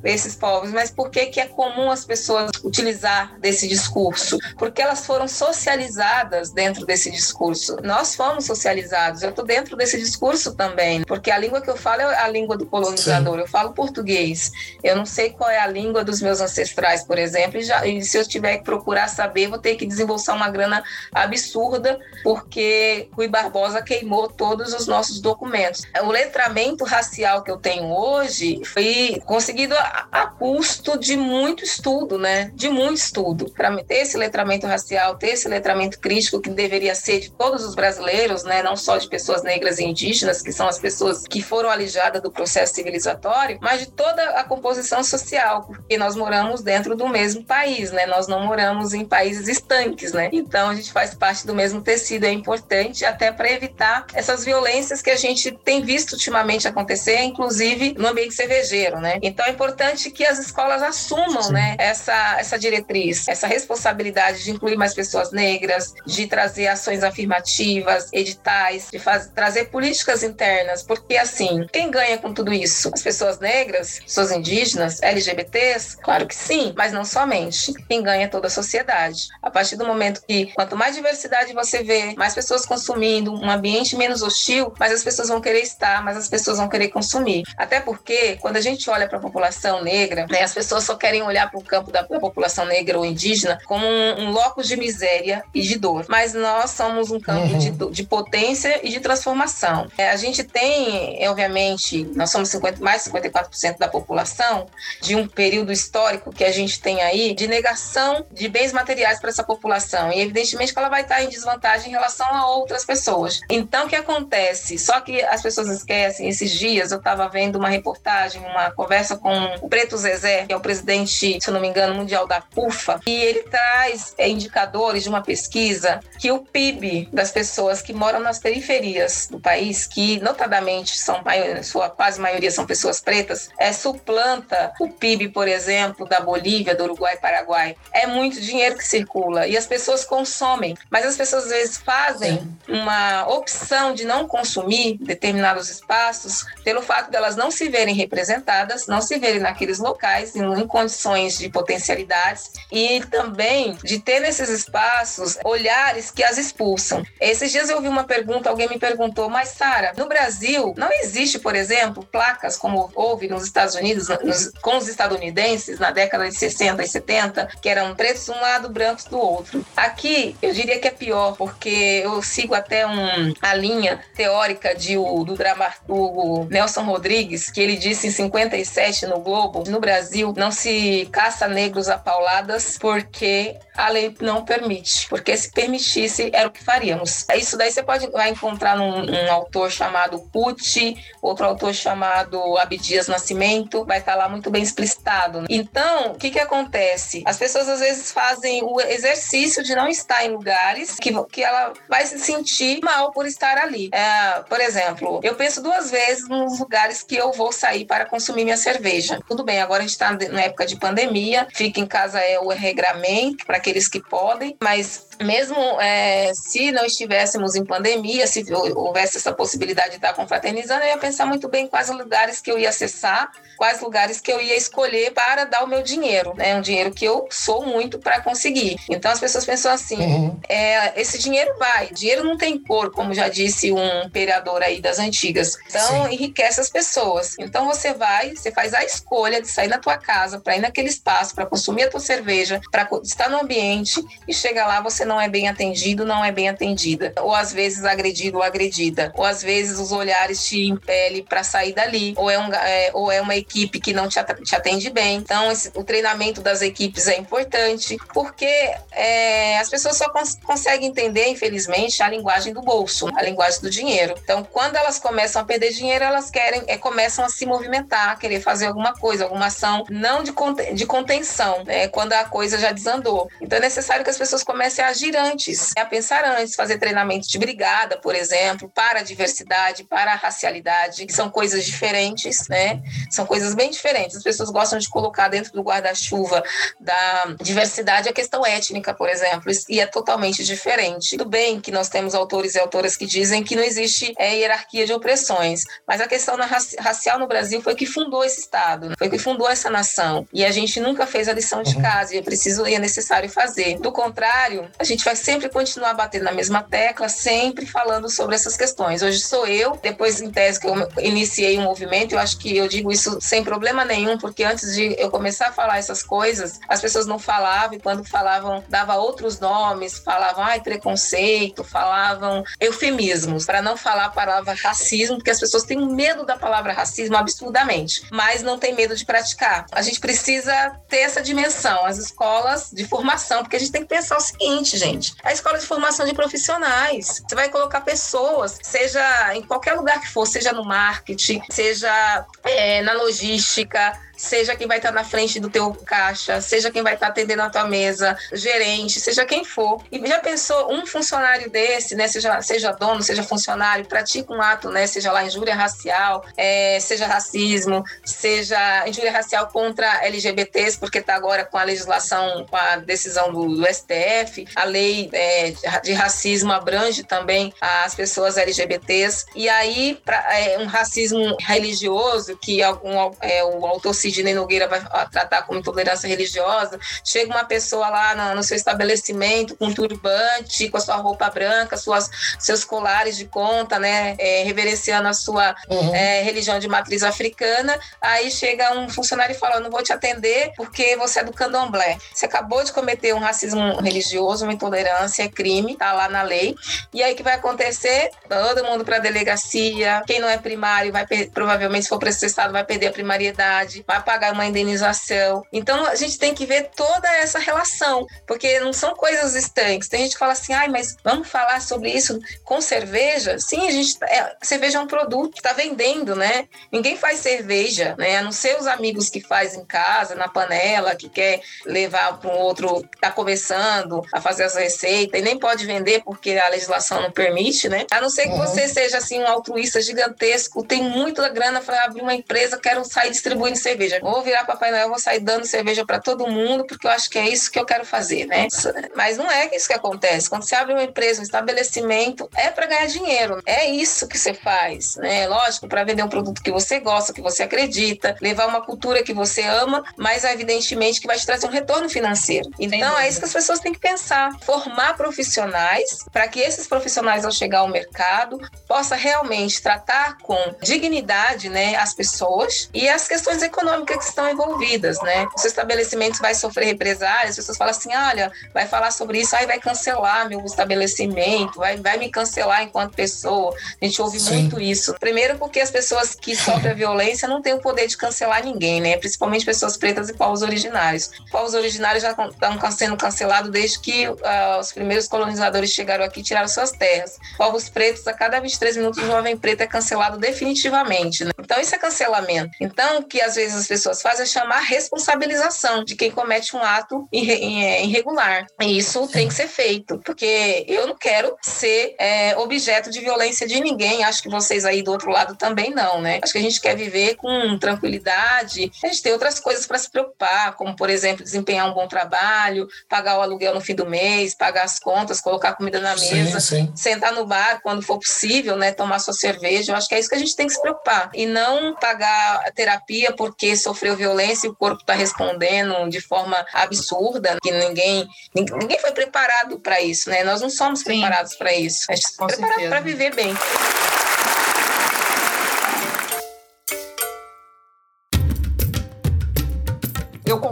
esses 0.04 0.36
povos, 0.36 0.72
mas 0.72 0.92
por 0.92 1.10
que, 1.10 1.28
que 1.28 1.40
é 1.40 1.48
comum 1.48 1.90
as 1.90 2.04
pessoas 2.04 2.52
utilizar 2.64 3.40
desse 3.40 3.68
discurso? 3.68 4.38
Porque 4.58 4.82
elas 4.82 5.06
foram 5.06 5.28
socializadas 5.28 6.52
dentro 6.52 6.86
desse 6.86 7.10
discurso. 7.10 7.78
Nós 7.84 8.07
fomos 8.16 8.46
socializados. 8.46 9.22
Eu 9.22 9.30
estou 9.30 9.46
dentro 9.46 9.76
desse 9.76 9.98
discurso 9.98 10.56
também, 10.56 11.04
porque 11.04 11.32
a 11.32 11.38
língua 11.38 11.62
que 11.62 11.70
eu 11.70 11.78
falo 11.78 12.02
é 12.02 12.22
a 12.22 12.28
língua 12.28 12.58
do 12.58 12.66
colonizador. 12.66 13.36
Sim. 13.36 13.42
Eu 13.42 13.48
falo 13.48 13.74
português. 13.74 14.52
Eu 14.84 14.96
não 14.96 15.06
sei 15.06 15.32
qual 15.32 15.50
é 15.50 15.60
a 15.60 15.68
língua 15.68 16.04
dos 16.04 16.22
meus 16.22 16.40
ancestrais, 16.40 17.04
por 17.04 17.18
exemplo, 17.18 17.60
e, 17.60 17.64
já, 17.64 17.86
e 17.86 18.02
se 18.02 18.18
eu 18.18 18.28
tiver 18.28 18.58
que 18.58 18.64
procurar 18.64 19.08
saber, 19.08 19.48
vou 19.48 19.58
ter 19.58 19.76
que 19.76 19.86
desembolsar 19.86 20.36
uma 20.36 20.50
grana 20.50 20.84
absurda, 21.12 22.00
porque 22.24 23.10
Rui 23.14 23.28
Barbosa 23.28 23.82
queimou 23.82 24.28
todos 24.28 24.74
os 24.74 24.88
nossos 24.88 25.20
documentos. 25.20 25.84
O 26.04 26.12
letramento 26.12 26.84
racial 26.84 27.44
que 27.44 27.52
eu 27.52 27.58
tenho 27.58 27.86
hoje 27.86 28.62
foi 28.66 29.22
conseguido 29.26 29.76
a, 29.76 30.08
a 30.12 30.28
custo 30.28 30.98
de 30.98 31.18
muito 31.18 31.64
estudo, 31.64 32.18
né? 32.18 32.52
De 32.54 32.70
muito 32.70 32.98
estudo. 32.98 33.52
Para 33.52 33.76
ter 33.84 33.96
esse 33.96 34.18
letramento 34.18 34.66
racial, 34.66 35.16
ter 35.18 35.30
esse 35.30 35.48
letramento 35.48 36.00
crítico 36.00 36.40
que 36.40 36.50
deveria 36.50 36.96
ser 36.96 37.20
de 37.20 37.32
todos 37.32 37.64
os 37.64 37.76
brasileiros 37.76 37.97
brasileiros, 37.98 38.44
né, 38.44 38.64
não 38.64 38.76
só 38.76 38.98
de 38.98 39.08
pessoas 39.08 39.44
negras 39.44 39.80
e 39.80 39.84
indígenas, 39.84 40.42
que 40.42 40.52
são 40.52 40.68
as 40.68 40.80
pessoas 40.80 41.24
que 41.28 41.42
foram 41.42 41.70
alijadas 41.70 42.22
do 42.22 42.32
processo 42.32 42.76
civilizatório, 42.76 43.58
mas 43.62 43.82
de 43.82 43.88
toda 43.88 44.24
a 44.32 44.44
composição 44.44 45.04
social, 45.04 45.64
porque 45.64 45.98
nós 45.98 46.16
moramos 46.16 46.62
dentro 46.62 46.96
do 46.96 47.08
mesmo 47.08 47.44
país, 47.44 47.92
né? 47.92 48.06
Nós 48.06 48.28
não 48.28 48.46
moramos 48.46 48.94
em 48.94 49.06
países 49.06 49.48
estanques, 49.48 50.14
né? 50.14 50.30
Então 50.32 50.70
a 50.70 50.76
gente 50.76 50.92
faz 50.92 51.14
parte 51.14 51.46
do 51.46 51.54
mesmo 51.54 51.82
tecido, 51.82 52.26
é 52.26 52.32
importante 52.32 53.04
até 53.06 53.32
para 53.32 53.52
evitar 53.52 54.06
essas 54.14 54.46
violências 54.46 55.02
que 55.02 55.10
a 55.10 55.16
gente 55.16 55.52
tem 55.52 55.84
visto 55.84 56.14
ultimamente 56.14 56.68
acontecer, 56.68 57.22
inclusive 57.22 57.96
no 57.98 58.08
ambiente 58.08 58.34
cervejeiro, 58.34 59.00
né? 59.00 59.20
Então 59.22 59.46
é 59.46 59.50
importante 59.50 60.12
que 60.12 60.26
as 60.26 60.40
escolas 60.40 60.82
assumam, 60.82 61.44
Sim. 61.44 61.54
né, 61.54 61.76
essa 61.78 62.38
essa 62.40 62.58
diretriz, 62.58 63.28
essa 63.28 63.48
responsabilidade 63.48 64.44
de 64.44 64.52
incluir 64.52 64.76
mais 64.76 64.94
pessoas 64.94 65.32
negras, 65.32 65.94
de 66.06 66.28
trazer 66.28 66.68
ações 66.68 67.04
afirmativas 67.04 67.87
editais, 68.12 68.90
de 68.92 69.00
faz, 69.00 69.30
trazer 69.34 69.66
políticas 69.66 70.24
internas, 70.24 70.84
porque 70.84 71.18
assim, 71.18 71.66
quem 71.72 71.90
ganha 71.90 72.18
com 72.18 72.34
tudo 72.34 72.54
isso? 72.54 72.92
As 72.94 73.02
pessoas 73.02 73.40
negras, 73.40 74.00
pessoas 74.00 74.32
indígenas, 74.32 75.02
LGBTs? 75.02 75.98
Claro 75.98 76.28
que 76.28 76.36
sim, 76.36 76.74
mas 76.76 76.92
não 76.92 77.06
somente. 77.06 77.74
Quem 77.88 78.04
ganha 78.04 78.26
é 78.26 78.28
toda 78.28 78.48
a 78.48 78.50
sociedade. 78.50 79.28
A 79.42 79.50
partir 79.50 79.76
do 79.76 79.86
momento 79.86 80.22
que 80.28 80.52
quanto 80.54 80.76
mais 80.76 80.96
diversidade 80.96 81.54
você 81.54 81.84
vê, 81.84 82.14
mais 82.16 82.34
pessoas 82.34 82.66
consumindo, 82.66 83.34
um 83.34 83.50
ambiente 83.50 83.96
menos 83.96 84.22
hostil, 84.22 84.74
mais 84.80 84.94
as 84.94 85.04
pessoas 85.04 85.30
vão 85.30 85.42
querer 85.42 85.62
estar, 85.62 86.04
mais 86.04 86.18
as 86.18 86.28
pessoas 86.28 86.58
vão 86.58 86.70
querer 86.70 86.90
consumir. 86.90 87.44
Até 87.58 87.80
porque, 87.80 88.38
quando 88.38 88.58
a 88.58 88.62
gente 88.62 88.90
olha 88.90 89.08
para 89.08 89.18
a 89.18 89.22
população 89.22 89.84
negra, 89.84 90.26
né, 90.30 90.44
as 90.44 90.54
pessoas 90.54 90.84
só 90.84 90.96
querem 90.96 91.22
olhar 91.24 91.50
para 91.50 91.60
o 91.60 91.64
campo 91.64 91.92
da, 91.92 92.02
da, 92.02 92.20
população 92.20 92.66
negra 92.66 92.98
ou 92.98 93.06
indígena 93.06 93.60
como 93.66 93.86
um, 93.86 94.22
um 94.22 94.32
locus 94.32 94.68
de 94.68 94.76
miséria 94.76 95.44
e 95.54 95.62
de 95.62 95.78
dor. 95.78 96.06
Mas 96.08 96.34
nós 96.34 96.72
somos 96.72 97.12
um 97.12 97.20
campo 97.20 97.54
uhum. 97.54 97.58
de, 97.58 97.70
de, 97.92 98.04
potência 98.04 98.80
e 98.84 98.90
de 98.90 99.00
transformação. 99.00 99.88
É, 99.98 100.10
a 100.10 100.16
gente 100.16 100.44
tem, 100.44 101.28
obviamente, 101.28 102.04
nós 102.16 102.32
somos 102.32 102.50
50, 102.50 102.82
mais 102.84 103.04
54% 103.04 103.78
da 103.78 103.88
população, 103.88 104.68
de 105.02 105.16
um 105.16 105.28
período 105.28 105.72
histórico 105.72 106.32
que 106.32 106.44
a 106.44 106.52
gente 106.52 106.80
tem 106.80 107.02
aí 107.02 107.34
de 107.34 107.48
negação 107.48 108.26
de 108.32 108.48
bens 108.48 108.74
materiais 108.74 109.20
para 109.20 109.30
essa 109.30 109.44
população. 109.44 110.12
E 110.12 110.22
evidentemente 110.22 110.74
que 110.74 110.80
ela 110.80 110.90
vai 110.90 111.02
estar 111.02 111.24
em 111.24 111.30
desvantagem 111.30 111.90
em 111.90 111.92
relação 111.92 112.28
a 112.28 112.50
outras 112.50 112.86
pessoas. 112.86 113.42
Então, 113.50 113.86
o 113.86 113.90
que 113.90 113.96
acontece? 113.96 114.78
Só 114.78 115.00
que 115.02 115.22
as 115.22 115.42
pessoas 115.42 115.68
esquecem, 115.68 116.28
esses 116.28 116.52
dias 116.52 116.92
eu 116.92 116.98
estava 116.98 117.28
vendo 117.28 117.58
uma 117.58 117.70
reportagem, 117.70 118.42
uma 118.42 118.72
conversa 118.72 119.16
com 119.18 119.56
o 119.62 119.70
Preto 119.70 119.98
Zezé, 119.98 120.46
que 120.46 120.54
é 120.54 120.56
o 120.56 120.60
presidente, 120.60 121.40
se 121.42 121.48
eu 121.48 121.54
não 121.54 121.62
me 121.62 121.68
engano, 121.68 121.96
mundial 121.96 122.28
da 122.28 122.42
PUFA, 122.42 123.00
e 123.06 123.12
ele 123.12 123.44
traz 123.44 124.14
é, 124.18 124.28
indicadores 124.28 125.04
de 125.04 125.10
uma 125.10 125.22
pesquisa 125.22 126.00
que 126.20 126.32
o 126.32 126.40
PIB 126.40 127.10
das 127.12 127.32
pessoas 127.32 127.67
que 127.82 127.94
moram 127.94 128.20
nas 128.20 128.40
periferias 128.40 129.28
do 129.30 129.40
país, 129.40 129.86
que 129.86 130.20
notadamente 130.20 130.98
são, 130.98 131.22
sua 131.64 131.90
quase 131.90 132.20
maioria 132.20 132.52
são 132.52 132.66
pessoas 132.66 133.00
pretas, 133.00 133.50
é, 133.58 133.72
suplanta 133.72 134.74
o 134.80 134.90
PIB, 134.90 135.30
por 135.30 135.48
exemplo, 135.48 136.08
da 136.08 136.20
Bolívia, 136.20 136.76
do 136.76 136.84
Uruguai 136.84 137.16
e 137.16 137.22
Paraguai. 137.22 137.76
É 137.94 138.08
muito 138.08 138.40
dinheiro 138.40 138.78
que 138.78 138.86
circula 138.86 139.48
e 139.48 139.58
as 139.58 139.66
pessoas 139.66 140.04
consomem, 140.06 140.76
mas 140.90 141.06
as 141.06 141.16
pessoas 141.16 141.46
às 141.46 141.50
vezes 141.50 141.78
fazem 141.78 142.48
uma 142.68 143.28
opção 143.28 143.94
de 143.94 144.06
não 144.06 144.28
consumir 144.28 144.98
determinados 145.00 145.70
espaços 145.70 146.46
pelo 146.64 146.82
fato 146.82 147.12
delas 147.12 147.36
não 147.36 147.50
se 147.52 147.70
verem 147.70 147.96
representadas, 147.96 148.88
não 148.88 149.02
se 149.02 149.18
verem 149.18 149.40
naqueles 149.40 149.80
locais 149.80 150.36
em, 150.36 150.44
em 150.60 150.68
condições 150.68 151.38
de 151.38 151.50
potencialidades 151.50 152.52
e 152.72 153.02
também 153.10 153.78
de 153.84 154.00
ter 154.00 154.20
nesses 154.20 154.50
espaços 154.50 155.38
olhares 155.44 156.12
que 156.12 156.24
as 156.24 156.38
expulsam. 156.38 157.04
Esses 157.20 157.52
dias 157.58 157.70
eu 157.70 157.78
ouvi 157.78 157.88
uma 157.88 158.04
pergunta, 158.04 158.50
alguém 158.50 158.70
me 158.70 158.78
perguntou, 158.78 159.30
mas 159.30 159.50
Sara, 159.50 159.94
no 159.98 160.08
Brasil 160.08 160.76
não 160.78 160.92
existe, 160.92 161.40
por 161.40 161.56
exemplo, 161.56 162.08
placas 162.12 162.56
como 162.56 162.92
houve 162.94 163.28
nos 163.28 163.44
Estados 163.44 163.74
Unidos, 163.74 164.10
nos, 164.24 164.52
com 164.62 164.78
os 164.78 164.88
estadunidenses 164.88 165.80
na 165.80 165.90
década 165.90 166.30
de 166.30 166.36
60 166.36 166.84
e 166.84 166.88
70, 166.88 167.50
que 167.60 167.68
eram 167.68 167.96
pretos 167.96 168.26
de 168.26 168.32
um 168.32 168.40
lado, 168.40 168.70
brancos 168.70 169.06
do 169.06 169.18
outro. 169.18 169.66
Aqui 169.76 170.36
eu 170.42 170.54
diria 170.54 170.80
que 170.80 170.88
é 170.88 170.92
pior, 170.92 171.36
porque 171.36 172.02
eu 172.04 172.22
sigo 172.22 172.54
até 172.54 172.86
um, 172.86 173.34
a 173.42 173.56
linha 173.56 174.00
teórica 174.16 174.76
de, 174.76 174.96
do 174.96 175.36
dramaturgo 175.36 176.48
Nelson 176.52 176.84
Rodrigues, 176.84 177.50
que 177.50 177.62
ele 177.62 177.76
disse 177.76 178.08
em 178.08 178.12
57 178.12 179.08
no 179.08 179.20
Globo, 179.20 179.64
no 179.68 179.80
Brasil 179.80 180.34
não 180.38 180.52
se 180.52 181.10
caça 181.12 181.48
negros 181.48 181.90
a 181.90 181.98
pauladas 181.98 182.78
porque 182.78 183.56
a 183.76 183.90
lei 183.90 184.16
não 184.22 184.44
permite, 184.44 185.08
porque 185.10 185.36
se 185.36 185.52
permitisse 185.52 186.30
era 186.34 186.48
o 186.48 186.52
que 186.52 186.64
faríamos. 186.64 187.26
Isso 187.36 187.47
daí 187.56 187.72
você 187.72 187.84
pode 187.84 188.08
vai 188.08 188.30
encontrar 188.32 188.76
num 188.76 189.10
um 189.10 189.32
autor 189.32 189.72
chamado 189.72 190.20
Pucci, 190.32 190.98
outro 191.22 191.46
autor 191.46 191.74
chamado 191.74 192.58
Abdias 192.58 193.08
Nascimento, 193.08 193.86
vai 193.86 194.00
estar 194.00 194.16
lá 194.16 194.28
muito 194.28 194.50
bem 194.50 194.64
explicitado. 194.64 195.46
Então, 195.50 196.12
o 196.12 196.16
que 196.16 196.32
que 196.32 196.40
acontece? 196.40 197.24
As 197.26 197.38
pessoas 197.38 197.70
às 197.70 197.80
vezes 197.80 198.12
fazem 198.12 198.64
o 198.64 198.82
exercício 198.82 199.64
de 199.64 199.76
não 199.76 199.88
estar 199.88 200.26
em 200.26 200.32
lugares 200.32 200.96
que, 200.96 201.14
que 201.26 201.44
ela 201.44 201.74
vai 201.88 202.06
se 202.06 202.20
sentir 202.20 202.80
mal 202.84 203.12
por 203.12 203.26
estar 203.26 203.58
ali. 203.58 203.90
É, 203.94 204.42
por 204.50 204.60
exemplo, 204.60 205.20
eu 205.24 205.36
penso 205.36 205.62
duas 205.62 205.92
vezes 205.92 206.28
nos 206.28 206.60
lugares 206.60 207.04
que 207.04 207.16
eu 207.16 207.32
vou 207.32 207.52
sair 207.52 207.86
para 207.86 208.06
consumir 208.06 208.44
minha 208.44 208.58
cerveja. 208.58 209.20
Tudo 209.28 209.44
bem, 209.44 209.62
agora 209.62 209.80
a 209.80 209.88
gente 209.88 209.92
está 209.92 210.12
na 210.12 210.42
época 210.42 210.66
de 210.66 210.76
pandemia, 210.76 211.48
fica 211.54 211.80
em 211.80 211.86
casa 211.86 212.20
é 212.20 212.40
o 212.40 212.50
regramento 212.50 213.46
para 213.46 213.58
aqueles 213.58 213.88
que 213.88 214.02
podem, 214.02 214.58
mas 214.62 215.07
mesmo 215.22 215.58
é, 215.80 216.32
se 216.34 216.72
não 216.72 216.86
estivéssemos 216.86 217.56
em 217.56 217.66
pandemia, 217.66 218.28
se 218.28 218.46
houvesse 218.54 219.18
essa 219.18 219.34
possibilidade 219.34 219.92
de 219.92 219.96
estar 219.96 220.14
confraternizando, 220.14 220.84
eu 220.84 220.90
ia 220.90 220.98
pensar 220.98 221.26
muito 221.26 221.48
bem 221.48 221.68
quais 221.68 221.90
lugares 221.90 222.42
que 222.42 222.52
eu 222.52 222.58
ia 222.58 222.70
acessar, 222.70 223.32
quais 223.58 223.82
lugares 223.82 224.22
que 224.22 224.32
eu 224.32 224.40
ia 224.40 224.56
escolher 224.56 225.12
para 225.12 225.46
dar 225.46 225.64
o 225.64 225.68
meu 225.68 225.82
dinheiro, 225.82 226.34
né? 226.36 226.56
Um 226.56 226.62
dinheiro 226.62 226.92
que 226.92 227.06
eu 227.06 227.28
sou 227.32 227.66
muito 227.66 228.00
para 228.00 228.22
conseguir. 228.22 228.78
Então 228.90 229.12
as 229.12 229.20
pessoas 229.20 229.46
pensam 229.46 229.72
assim: 229.72 229.98
uhum. 229.98 230.40
é, 230.48 231.00
esse 231.00 231.18
dinheiro 231.18 231.58
vai, 231.58 231.88
dinheiro 231.92 232.24
não 232.24 232.38
tem 232.38 232.58
cor, 232.60 232.92
como 232.92 233.14
já 233.14 233.28
disse 233.28 233.72
um 233.72 234.04
imperador 234.04 234.62
aí 234.62 234.80
das 234.80 235.00
antigas. 235.00 235.58
Então 235.68 236.06
Sim. 236.06 236.14
enriquece 236.14 236.62
as 236.62 236.70
pessoas. 236.70 237.36
Então 237.40 237.66
você 237.66 237.94
vai, 237.94 238.36
você 238.36 238.52
faz 238.52 238.74
a 238.74 238.84
escolha 238.84 239.42
de 239.42 239.48
sair 239.48 239.68
da 239.68 239.80
tua 239.80 239.98
casa 239.98 240.40
para 240.40 240.56
ir 240.56 240.60
naquele 240.60 240.90
espaço, 240.90 241.34
para 241.34 241.46
consumir 241.46 241.84
a 241.84 241.90
tua 241.90 242.00
cerveja, 242.00 242.62
para 242.72 242.88
estar 243.04 243.30
no 243.30 243.42
ambiente 243.42 244.04
e 244.28 244.34
chega 244.34 244.66
lá 244.66 244.82
você 244.82 245.04
não 245.08 245.20
é 245.20 245.28
bem 245.28 245.48
atendido, 245.48 246.06
não 246.06 246.24
é 246.24 246.32
bem 246.32 246.50
atendida. 246.50 247.14
Ou 247.20 247.34
às 247.34 247.54
vezes 247.54 247.86
agredido 247.86 248.38
ou 248.38 248.44
agredida. 248.44 249.12
Ou 249.16 249.24
às 249.24 249.42
vezes 249.42 249.80
os 249.80 249.92
olhares 249.92 250.46
te 250.46 250.68
impelem 250.68 251.24
para 251.24 251.44
sair 251.44 251.74
dali. 251.74 252.14
Ou 252.18 252.30
é, 252.30 252.38
um, 252.38 252.54
é, 252.54 252.92
ou 252.94 253.12
é 253.12 253.22
uma 253.22 253.36
equipe 253.36 253.80
que 253.80 253.94
não 253.94 254.08
te, 254.08 254.20
te 254.44 254.56
atende 254.56 254.90
bem. 254.90 255.18
Então, 255.18 255.52
esse, 255.52 255.72
o 255.76 255.84
treinamento 255.84 256.42
das 256.42 256.62
equipes 256.62 257.08
é 257.08 257.18
importante, 257.18 257.98
porque 258.14 258.46
é, 258.92 259.58
as 259.58 259.70
pessoas 259.70 259.98
só 259.98 260.10
cons 260.10 260.38
conseguem 260.44 260.90
entender, 260.90 261.28
infelizmente, 261.28 262.02
a 262.02 262.10
linguagem 262.10 262.54
do 262.54 262.62
bolso, 262.62 263.08
a 263.16 263.22
linguagem 263.22 263.62
do 263.62 263.70
dinheiro. 263.70 264.16
Então, 264.24 264.44
quando 264.44 264.76
elas 264.76 265.00
começam 265.00 265.42
a 265.42 265.46
perder 265.46 265.72
dinheiro, 265.72 266.04
elas 266.04 266.30
querem, 266.30 266.64
é, 266.68 266.78
começam 266.78 267.26
a 267.26 267.30
se 267.30 267.46
movimentar, 267.46 268.18
querer 268.20 268.42
fazer 268.42 268.68
alguma 268.68 268.94
coisa, 268.94 269.24
alguma 269.24 269.48
ação, 269.48 269.86
não 269.90 270.24
de, 270.24 270.34
de 270.74 270.86
contenção, 270.86 271.64
né, 271.64 271.88
quando 271.88 272.14
a 272.14 272.26
coisa 272.26 272.58
já 272.58 272.72
desandou. 272.72 273.30
Então, 273.42 273.58
é 273.58 273.62
necessário 273.62 274.04
que 274.04 274.10
as 274.10 274.18
pessoas 274.18 274.44
comecem 274.44 274.84
a 274.84 274.90
agir 274.98 275.16
antes, 275.16 275.74
a 275.78 275.86
pensar 275.86 276.26
antes, 276.26 276.56
fazer 276.56 276.80
treinamento 276.80 277.28
de 277.28 277.38
brigada, 277.38 277.98
por 277.98 278.16
exemplo, 278.16 278.70
para 278.74 279.00
a 279.00 279.04
diversidade, 279.04 279.84
para 279.84 280.14
a 280.14 280.16
racialidade, 280.16 281.06
que 281.06 281.14
são 281.14 281.30
coisas 281.30 281.64
diferentes, 281.66 282.48
né? 282.48 282.82
São 283.12 283.26
coisas 283.26 283.54
bem 283.54 283.70
diferentes. 283.70 284.18
As 284.18 284.24
pessoas 284.24 284.50
gostam 284.50 284.80
de 284.80 284.90
colocar 284.90 285.28
dentro 285.28 285.54
do 285.54 285.62
guarda-chuva 285.62 286.44
da 286.80 287.36
diversidade 287.42 288.10
a 288.10 288.14
questão 288.14 288.46
étnica, 288.46 288.94
por 288.94 289.10
exemplo, 289.10 289.52
e 289.70 289.80
é 289.80 289.86
totalmente 289.86 290.44
diferente. 290.44 291.18
Tudo 291.18 291.30
bem 291.30 291.62
que 291.62 291.72
nós 291.72 291.90
temos 291.90 292.16
autores 292.16 292.56
e 292.56 292.60
autoras 292.60 292.98
que 292.98 293.06
dizem 293.06 293.44
que 293.44 293.56
não 293.56 293.64
existe 293.64 294.14
é, 294.18 294.36
hierarquia 294.36 294.86
de 294.86 294.94
opressões, 294.94 295.62
mas 295.88 296.02
a 296.02 296.08
questão 296.08 296.36
racial 296.80 297.20
no 297.20 297.28
Brasil 297.28 297.62
foi 297.62 297.76
que 297.76 297.86
fundou 297.86 298.24
esse 298.24 298.40
Estado, 298.40 298.94
foi 298.98 299.10
que 299.10 299.18
fundou 299.18 299.50
essa 299.50 299.70
nação, 299.70 300.26
e 300.32 300.46
a 300.46 300.52
gente 300.52 300.80
nunca 300.80 301.06
fez 301.06 301.28
a 301.28 301.34
lição 301.34 301.62
de 301.62 301.76
uhum. 301.76 301.82
casa, 301.82 302.16
e 302.16 302.18
é 302.18 302.22
preciso 302.22 302.66
e 302.66 302.76
é 302.76 302.80
necessário 302.80 303.30
fazer. 303.30 303.78
Do 303.80 303.92
contrário, 303.92 304.70
a 304.80 304.84
gente 304.88 305.06
vai 305.06 305.16
sempre 305.16 305.50
continuar 305.50 305.94
batendo 305.94 306.24
na 306.24 306.32
mesma 306.32 306.64
tecla, 306.64 307.10
sempre 307.10 307.66
falando 307.66 308.10
sobre 308.10 308.36
essas 308.36 308.58
questões. 308.58 309.02
Hoje 309.02 309.20
sou 309.20 309.46
eu, 309.46 309.78
depois 309.82 310.22
em 310.22 310.32
tese 310.32 310.60
que 310.60 310.68
eu 310.68 310.76
iniciei 311.00 311.58
um 311.58 311.64
movimento, 311.64 312.14
eu 312.14 312.20
acho 312.20 312.38
que 312.38 312.56
eu 312.56 312.68
digo 312.68 312.92
isso 312.92 313.20
sem 313.22 313.44
problema 313.44 313.84
nenhum, 313.86 314.18
porque 314.18 314.44
antes 314.44 314.74
de 314.74 314.96
eu 314.98 315.10
começar 315.10 315.50
a 315.50 315.52
falar 315.52 315.78
essas 315.78 316.02
coisas, 316.04 316.60
as 316.68 316.82
pessoas 316.82 317.06
não 317.06 317.20
falavam 317.20 317.78
e 317.78 317.80
quando 317.80 318.04
falavam, 318.04 318.64
dava 318.70 318.96
outros 318.96 319.40
nomes, 319.40 320.00
falavam 320.00 320.44
ai 320.44 320.62
preconceito, 320.62 321.64
falavam 321.64 322.44
eufemismos, 322.60 323.46
para 323.46 323.62
não 323.62 323.76
falar 323.76 324.06
a 324.06 324.10
palavra 324.10 324.54
racismo, 324.54 325.18
porque 325.18 325.32
as 325.32 325.40
pessoas 325.40 325.64
têm 325.64 325.78
medo 325.94 326.26
da 326.26 326.38
palavra 326.38 326.74
racismo 326.74 327.18
absurdamente, 327.18 328.04
mas 328.12 328.42
não 328.42 328.58
tem 328.58 328.74
medo 328.74 328.96
de 328.96 329.06
praticar. 329.06 329.66
A 329.72 329.82
gente 329.82 330.00
precisa 330.00 330.80
ter 330.88 331.00
essa 331.00 331.22
dimensão, 331.22 331.86
as 331.86 331.98
escolas 331.98 332.70
de 332.72 332.86
formação, 332.86 333.42
porque 333.42 333.56
a 333.56 333.60
gente 333.60 333.72
tem 333.72 333.82
que 333.82 333.90
pensar 333.90 334.18
o 334.18 334.22
seguinte, 334.22 334.77
gente. 334.78 335.16
A 335.24 335.34
escola 335.34 335.58
de 335.58 335.66
formação 335.66 336.06
de 336.06 336.14
profissionais. 336.14 337.24
Você 337.28 337.36
vai 337.36 337.50
colocar 337.50 337.82
pessoas, 337.82 338.58
seja 338.62 339.36
em 339.36 339.42
qualquer 339.42 339.74
lugar 339.74 340.00
que 340.00 340.10
for, 340.10 340.26
seja 340.26 340.54
no 340.54 340.64
marketing, 340.64 341.42
seja 341.50 342.26
é, 342.44 342.82
na 342.82 342.94
logística, 342.94 344.00
seja 344.18 344.56
quem 344.56 344.68
vai 344.68 344.78
estar 344.78 344.92
na 344.92 345.04
frente 345.04 345.40
do 345.40 345.50
teu 345.50 345.74
caixa, 345.74 346.42
seja 346.42 346.72
quem 346.72 346.82
vai 346.82 346.96
estar 346.96 347.08
atendendo 347.08 347.44
a 347.44 347.50
tua 347.50 347.66
mesa, 347.66 348.18
gerente, 348.34 349.00
seja 349.00 349.26
quem 349.26 349.46
for. 349.46 349.82
E 349.92 350.06
já 350.06 350.20
pensou 350.20 350.74
um 350.74 350.86
funcionário 350.86 351.50
desse, 351.50 351.96
né, 351.96 352.08
seja, 352.08 352.42
seja 352.42 352.72
dono, 352.72 353.02
seja 353.02 353.24
funcionário, 353.24 353.86
pratica 353.86 354.34
um 354.34 354.42
ato, 354.42 354.70
né, 354.70 354.88
seja 354.88 355.12
lá 355.12 355.24
injúria 355.24 355.56
racial, 355.56 356.26
é, 356.36 356.80
seja 356.80 357.06
racismo, 357.06 357.84
seja 358.04 358.88
injúria 358.88 359.12
racial 359.12 359.48
contra 359.48 360.06
LGBTs, 360.06 360.78
porque 360.78 360.98
está 360.98 361.16
agora 361.16 361.46
com 361.46 361.58
a 361.58 361.64
legislação, 361.64 362.46
com 362.50 362.56
a 362.56 362.78
decisão 362.78 363.32
do, 363.32 363.56
do 363.56 363.66
STF, 363.66 364.48
a 364.56 364.64
lei 364.64 365.10
é, 365.14 365.54
de 365.84 365.94
racismo 365.94 366.52
abrange 366.52 367.04
também 367.04 367.54
as 367.62 367.94
pessoas 367.94 368.38
LGBTs. 368.38 369.26
E 369.36 369.48
aí, 369.48 370.00
pra, 370.04 370.18
é, 370.38 370.58
um 370.58 370.66
racismo 370.66 371.36
religioso, 371.40 372.38
que 372.38 372.64
algum, 372.64 373.12
é, 373.22 373.44
o 373.44 373.66
autor 373.66 373.94
Sidney 374.12 374.34
Nogueira 374.34 374.68
vai 374.68 374.82
tratar 375.12 375.44
como 375.44 375.60
intolerância 375.60 376.08
religiosa, 376.08 376.80
chega 377.04 377.32
uma 377.32 377.46
pessoa 377.46 377.90
lá 377.90 378.16
no, 378.16 378.36
no 378.36 378.44
seu 378.44 378.56
estabelecimento 378.56 379.56
com 379.56 379.74
turbante, 379.74 380.70
com 380.70 380.78
a 380.78 380.82
sua 380.82 380.96
roupa 380.96 381.30
branca, 381.30 381.78
suas, 381.78 382.10
seus 382.40 382.64
colares 382.64 383.18
de 383.18 383.26
conta, 383.26 383.80
né, 383.80 384.16
é, 384.18 384.44
reverenciando 384.44 385.08
a 385.08 385.14
sua 385.14 385.56
uhum. 385.70 385.96
é, 385.96 386.22
religião 386.22 386.60
de 386.60 386.68
matriz 386.68 387.04
africana, 387.04 387.78
aí 388.02 388.32
chega 388.32 388.78
um 388.78 388.90
funcionário 388.90 389.36
e 389.36 389.40
fala, 389.40 389.60
não 389.60 389.70
vou 389.70 389.84
te 389.84 389.94
atender 389.94 390.52
porque 390.56 390.96
você 390.96 391.20
é 391.20 391.24
do 391.24 391.34
candomblé. 391.34 391.98
Você 392.14 392.26
acabou 392.26 392.64
de 392.64 392.72
cometer 392.72 393.14
um 393.14 393.20
racismo 393.20 393.80
religioso, 393.82 394.46
uma 394.46 394.54
intolerância, 394.54 395.24
é 395.24 395.28
crime, 395.28 395.76
tá 395.76 395.94
lá 395.94 396.10
na 396.10 396.22
lei. 396.22 396.56
E 396.94 397.04
aí 397.04 397.14
o 397.14 397.16
que 397.16 397.24
vai 397.24 397.36
acontecer? 397.36 398.12
Todo 398.28 398.64
mundo 398.66 398.84
para 398.84 398.98
a 398.98 399.00
delegacia, 399.00 400.02
quem 400.06 400.20
não 400.20 400.30
é 400.30 400.38
primário 400.38 400.92
vai 400.92 401.06
provavelmente 401.34 401.84
se 401.84 401.90
for 401.90 402.00
processado 402.00 402.52
vai 402.54 402.64
perder 402.64 402.88
a 402.88 402.92
primariedade, 402.92 403.84
vai 403.88 403.97
pagar 404.02 404.34
uma 404.34 404.46
indenização. 404.46 405.44
Então 405.52 405.86
a 405.86 405.96
gente 405.96 406.18
tem 406.18 406.34
que 406.34 406.46
ver 406.46 406.70
toda 406.76 407.08
essa 407.16 407.40
relação, 407.40 408.06
porque 408.26 408.60
não 408.60 408.74
são 408.74 408.96
coisas 408.96 409.36
estanques. 409.36 409.88
Tem 409.88 410.02
gente 410.02 410.14
que 410.14 410.20
fala 410.20 410.34
assim, 410.34 410.54
ai, 410.54 410.68
mas 410.68 410.96
vamos 411.04 411.28
falar 411.28 411.62
sobre 411.62 411.92
isso 411.92 412.20
com 412.44 412.62
cerveja? 412.62 413.38
Sim, 413.40 413.68
a 413.68 413.72
gente 413.72 413.98
é, 414.04 414.36
cerveja 414.42 414.80
é 414.80 414.82
um 414.82 414.88
produto 414.88 415.34
que 415.34 415.40
está 415.40 415.54
vendendo, 415.54 416.16
né? 416.16 416.48
Ninguém 416.72 416.98
faz 416.98 417.20
cerveja, 417.20 417.96
né? 417.98 418.18
A 418.18 418.22
não 418.22 418.32
ser 418.32 418.58
os 418.60 418.68
amigos 418.68 419.10
que 419.10 419.22
faz 419.22 419.56
em 419.56 419.66
casa, 419.66 420.16
na 420.16 420.28
panela, 420.28 420.96
que 420.96 421.10
quer 421.10 421.42
levar 421.66 422.20
para 422.20 422.32
um 422.32 422.38
outro 422.38 422.82
que 422.82 422.98
está 422.98 423.12
começando 423.12 424.02
a 424.14 424.22
fazer 424.22 424.44
as 424.44 424.56
receitas 424.56 425.20
e 425.20 425.24
nem 425.24 425.38
pode 425.38 425.66
vender 425.66 426.02
porque 426.04 426.32
a 426.32 426.50
legislação 426.50 427.02
não 427.02 427.12
permite, 427.12 427.70
né? 427.70 427.86
A 427.92 428.02
não 428.02 428.10
ser 428.10 428.24
que 428.24 428.30
uhum. 428.30 428.40
você 428.40 428.68
seja 428.68 428.98
assim 428.98 429.20
um 429.20 429.28
altruísta 429.28 429.82
gigantesco, 429.82 430.64
tem 430.64 430.84
muita 430.84 431.28
grana 431.30 431.62
para 431.62 431.86
abrir 431.86 432.02
uma 432.02 432.14
empresa, 432.14 432.58
quero 432.58 432.84
sair 432.86 433.12
distribuindo 433.12 433.58
cerveja. 433.58 433.87
Vou 434.02 434.22
virar 434.22 434.46
Papai 434.46 434.72
Noel, 434.72 434.90
vou 434.90 435.00
sair 435.00 435.20
dando 435.20 435.46
cerveja 435.46 435.86
para 435.86 436.00
todo 436.00 436.28
mundo 436.28 436.66
porque 436.66 436.88
eu 436.88 436.92
acho 436.92 437.10
que 437.10 437.18
é 437.18 437.28
isso 437.28 437.52
que 437.52 437.60
eu 437.60 437.66
quero 437.66 437.86
fazer, 437.86 438.26
né? 438.26 438.48
Mas 438.96 439.18
não 439.18 439.30
é 439.30 439.56
isso 439.56 439.68
que 439.68 439.74
acontece. 439.74 440.30
Quando 440.30 440.44
você 440.44 440.56
abre 440.56 440.74
uma 440.74 440.84
empresa, 440.84 441.22
um 441.22 441.24
estabelecimento, 441.24 442.30
é 442.36 442.50
para 442.50 442.66
ganhar 442.66 442.88
dinheiro. 442.88 443.42
É 443.46 443.66
isso 443.70 444.08
que 444.08 444.18
você 444.18 444.34
faz, 444.34 444.96
né? 444.98 445.28
Lógico, 445.28 445.68
para 445.68 445.84
vender 445.84 446.04
um 446.04 446.10
produto 446.10 446.42
que 446.42 446.52
você 446.52 446.80
gosta, 446.80 447.14
que 447.14 447.22
você 447.22 447.44
acredita, 447.44 448.16
levar 448.22 448.48
uma 448.48 448.62
cultura 448.62 449.04
que 449.04 449.14
você 449.14 449.42
ama, 449.44 449.84
mas 449.96 450.24
evidentemente 450.24 451.02
que 451.02 451.08
vai 451.08 451.18
te 451.18 451.26
trazer 451.26 451.48
um 451.48 451.52
retorno 451.52 451.90
financeiro. 451.90 452.50
Então 452.60 452.98
é 452.98 453.08
isso 453.08 453.20
que 453.20 453.26
as 453.26 453.34
pessoas 453.34 453.60
têm 453.60 453.74
que 453.74 453.80
pensar, 453.80 454.32
formar 454.42 454.96
profissionais 454.96 456.06
para 456.12 456.28
que 456.28 456.40
esses 456.40 456.68
profissionais 456.68 457.26
ao 457.26 457.32
chegar 457.32 457.60
ao 457.60 457.68
mercado 457.68 458.40
possa 458.68 458.96
realmente 458.96 459.62
tratar 459.62 460.18
com 460.20 460.38
dignidade, 460.62 461.50
né, 461.50 461.76
as 461.76 461.94
pessoas 461.94 462.70
e 462.74 462.88
as 462.88 463.08
questões 463.08 463.42
econômicas 463.42 463.77
que 463.86 463.94
estão 463.94 464.30
envolvidas, 464.30 465.02
né? 465.02 465.28
Os 465.36 465.46
estabelecimentos 465.46 466.20
vai 466.20 466.34
sofrer 466.34 466.66
represálias, 466.66 467.32
as 467.32 467.36
pessoas 467.38 467.58
falam 467.58 467.72
assim, 467.72 467.96
olha, 467.96 468.32
vai 468.54 468.68
falar 468.68 468.92
sobre 468.92 469.20
isso, 469.20 469.36
aí 469.36 469.46
vai 469.46 469.60
cancelar 469.60 470.28
meu 470.28 470.44
estabelecimento, 470.46 471.60
vai, 471.60 471.78
vai 471.78 471.98
me 471.98 472.10
cancelar 472.10 472.64
enquanto 472.64 472.96
pessoa. 472.96 473.56
A 473.82 473.86
gente 473.86 474.02
ouve 474.02 474.20
Sim. 474.20 474.42
muito 474.42 474.60
isso. 474.60 474.96
Primeiro 475.00 475.38
porque 475.38 475.60
as 475.60 475.72
pessoas 475.72 476.16
que 476.16 476.36
sofrem 476.38 476.72
a 476.72 476.76
violência 476.76 477.28
não 477.28 477.42
têm 477.42 477.54
o 477.54 477.60
poder 477.60 477.88
de 477.88 477.98
cancelar 477.98 478.44
ninguém, 478.44 478.82
né? 478.82 478.98
Principalmente 478.98 479.46
pessoas 479.46 479.78
pretas 479.78 480.10
e 480.10 480.14
povos 480.14 480.42
originários. 480.42 481.10
Povos 481.32 481.54
originários 481.54 482.04
já 482.04 482.12
estão 482.12 482.72
sendo 482.72 482.98
cancelados 482.98 483.52
desde 483.52 483.80
que 483.80 484.08
uh, 484.08 484.16
os 484.60 484.72
primeiros 484.72 485.08
colonizadores 485.08 485.72
chegaram 485.72 486.04
aqui 486.04 486.20
e 486.20 486.24
tiraram 486.24 486.48
suas 486.48 486.72
terras. 486.72 487.18
Povos 487.38 487.70
pretos, 487.70 488.08
a 488.08 488.14
cada 488.14 488.40
23 488.40 488.78
minutos, 488.78 489.04
um 489.04 489.08
jovem 489.08 489.38
preto 489.38 489.62
é 489.62 489.68
cancelado 489.68 490.18
definitivamente. 490.18 491.24
Né? 491.24 491.32
Então, 491.40 491.60
isso 491.60 491.74
é 491.76 491.78
cancelamento. 491.78 492.52
Então, 492.60 493.04
que 493.04 493.22
às 493.22 493.36
vezes 493.36 493.57
as 493.58 493.68
pessoas 493.68 494.02
fazem 494.02 494.24
é 494.24 494.26
chamar 494.26 494.60
responsabilização 494.60 495.84
de 495.84 495.96
quem 495.96 496.12
comete 496.12 496.56
um 496.56 496.64
ato 496.64 497.08
é, 497.14 497.84
irregular. 497.84 498.48
E 498.62 498.78
isso 498.78 499.08
tem 499.08 499.28
que 499.28 499.34
ser 499.34 499.48
feito, 499.48 500.00
porque 500.04 500.66
eu 500.68 500.88
não 500.88 500.96
quero 500.96 501.36
ser 501.42 501.96
é, 502.00 502.36
objeto 502.38 502.90
de 502.90 503.00
violência 503.00 503.48
de 503.48 503.60
ninguém. 503.60 504.04
Acho 504.04 504.22
que 504.22 504.30
vocês 504.30 504.66
aí 504.66 504.82
do 504.82 504.92
outro 504.92 505.10
lado 505.10 505.36
também 505.36 505.72
não, 505.72 506.02
né? 506.02 506.20
Acho 506.24 506.34
que 506.34 506.40
a 506.40 506.42
gente 506.42 506.60
quer 506.60 506.76
viver 506.76 507.16
com 507.16 507.58
tranquilidade. 507.58 508.72
A 508.84 508.88
gente 508.88 509.02
tem 509.02 509.14
outras 509.14 509.40
coisas 509.40 509.66
para 509.66 509.78
se 509.78 509.90
preocupar, 509.90 510.56
como, 510.56 510.76
por 510.76 510.90
exemplo, 510.90 511.24
desempenhar 511.24 511.70
um 511.70 511.74
bom 511.74 511.88
trabalho, 511.88 512.68
pagar 512.90 513.18
o 513.18 513.22
aluguel 513.22 513.54
no 513.54 513.62
fim 513.62 513.76
do 513.76 513.86
mês, 513.86 514.36
pagar 514.36 514.64
as 514.64 514.80
contas, 514.80 515.22
colocar 515.22 515.54
comida 515.54 515.80
na 515.80 515.96
mesa, 515.96 516.40
sim, 516.40 516.66
sim. 516.66 516.72
sentar 516.76 517.14
no 517.14 517.26
bar 517.26 517.60
quando 517.62 517.82
for 517.82 518.00
possível, 518.00 518.56
né? 518.56 518.72
Tomar 518.72 519.00
sua 519.00 519.14
cerveja. 519.14 519.72
Eu 519.72 519.76
acho 519.76 519.88
que 519.88 519.96
é 519.96 520.00
isso 520.00 520.10
que 520.10 520.16
a 520.16 520.20
gente 520.20 520.36
tem 520.36 520.48
que 520.48 520.54
se 520.54 520.62
preocupar. 520.62 521.10
E 521.14 521.26
não 521.26 521.76
pagar 521.76 522.52
terapia 522.54 523.14
porque 523.16 523.47
sofreu 523.56 523.96
violência 523.96 524.48
e 524.48 524.50
o 524.50 524.56
corpo 524.56 524.82
está 524.82 524.94
respondendo 524.94 525.90
de 525.90 526.02
forma 526.02 526.46
absurda, 526.54 527.38
que 527.42 527.52
ninguém, 527.52 528.08
ninguém 528.34 528.80
foi 528.80 528.92
preparado 528.92 529.60
para 529.60 529.82
isso, 529.82 530.10
né? 530.10 530.24
Nós 530.24 530.42
não 530.42 530.50
somos 530.50 530.80
sim. 530.80 530.86
preparados 530.86 531.36
para 531.36 531.54
isso. 531.54 531.86
A 531.90 531.96
gente 531.96 532.06
está 532.06 532.26
preparado 532.26 532.70
para 532.70 532.80
viver 532.80 533.16
bem. 533.16 533.34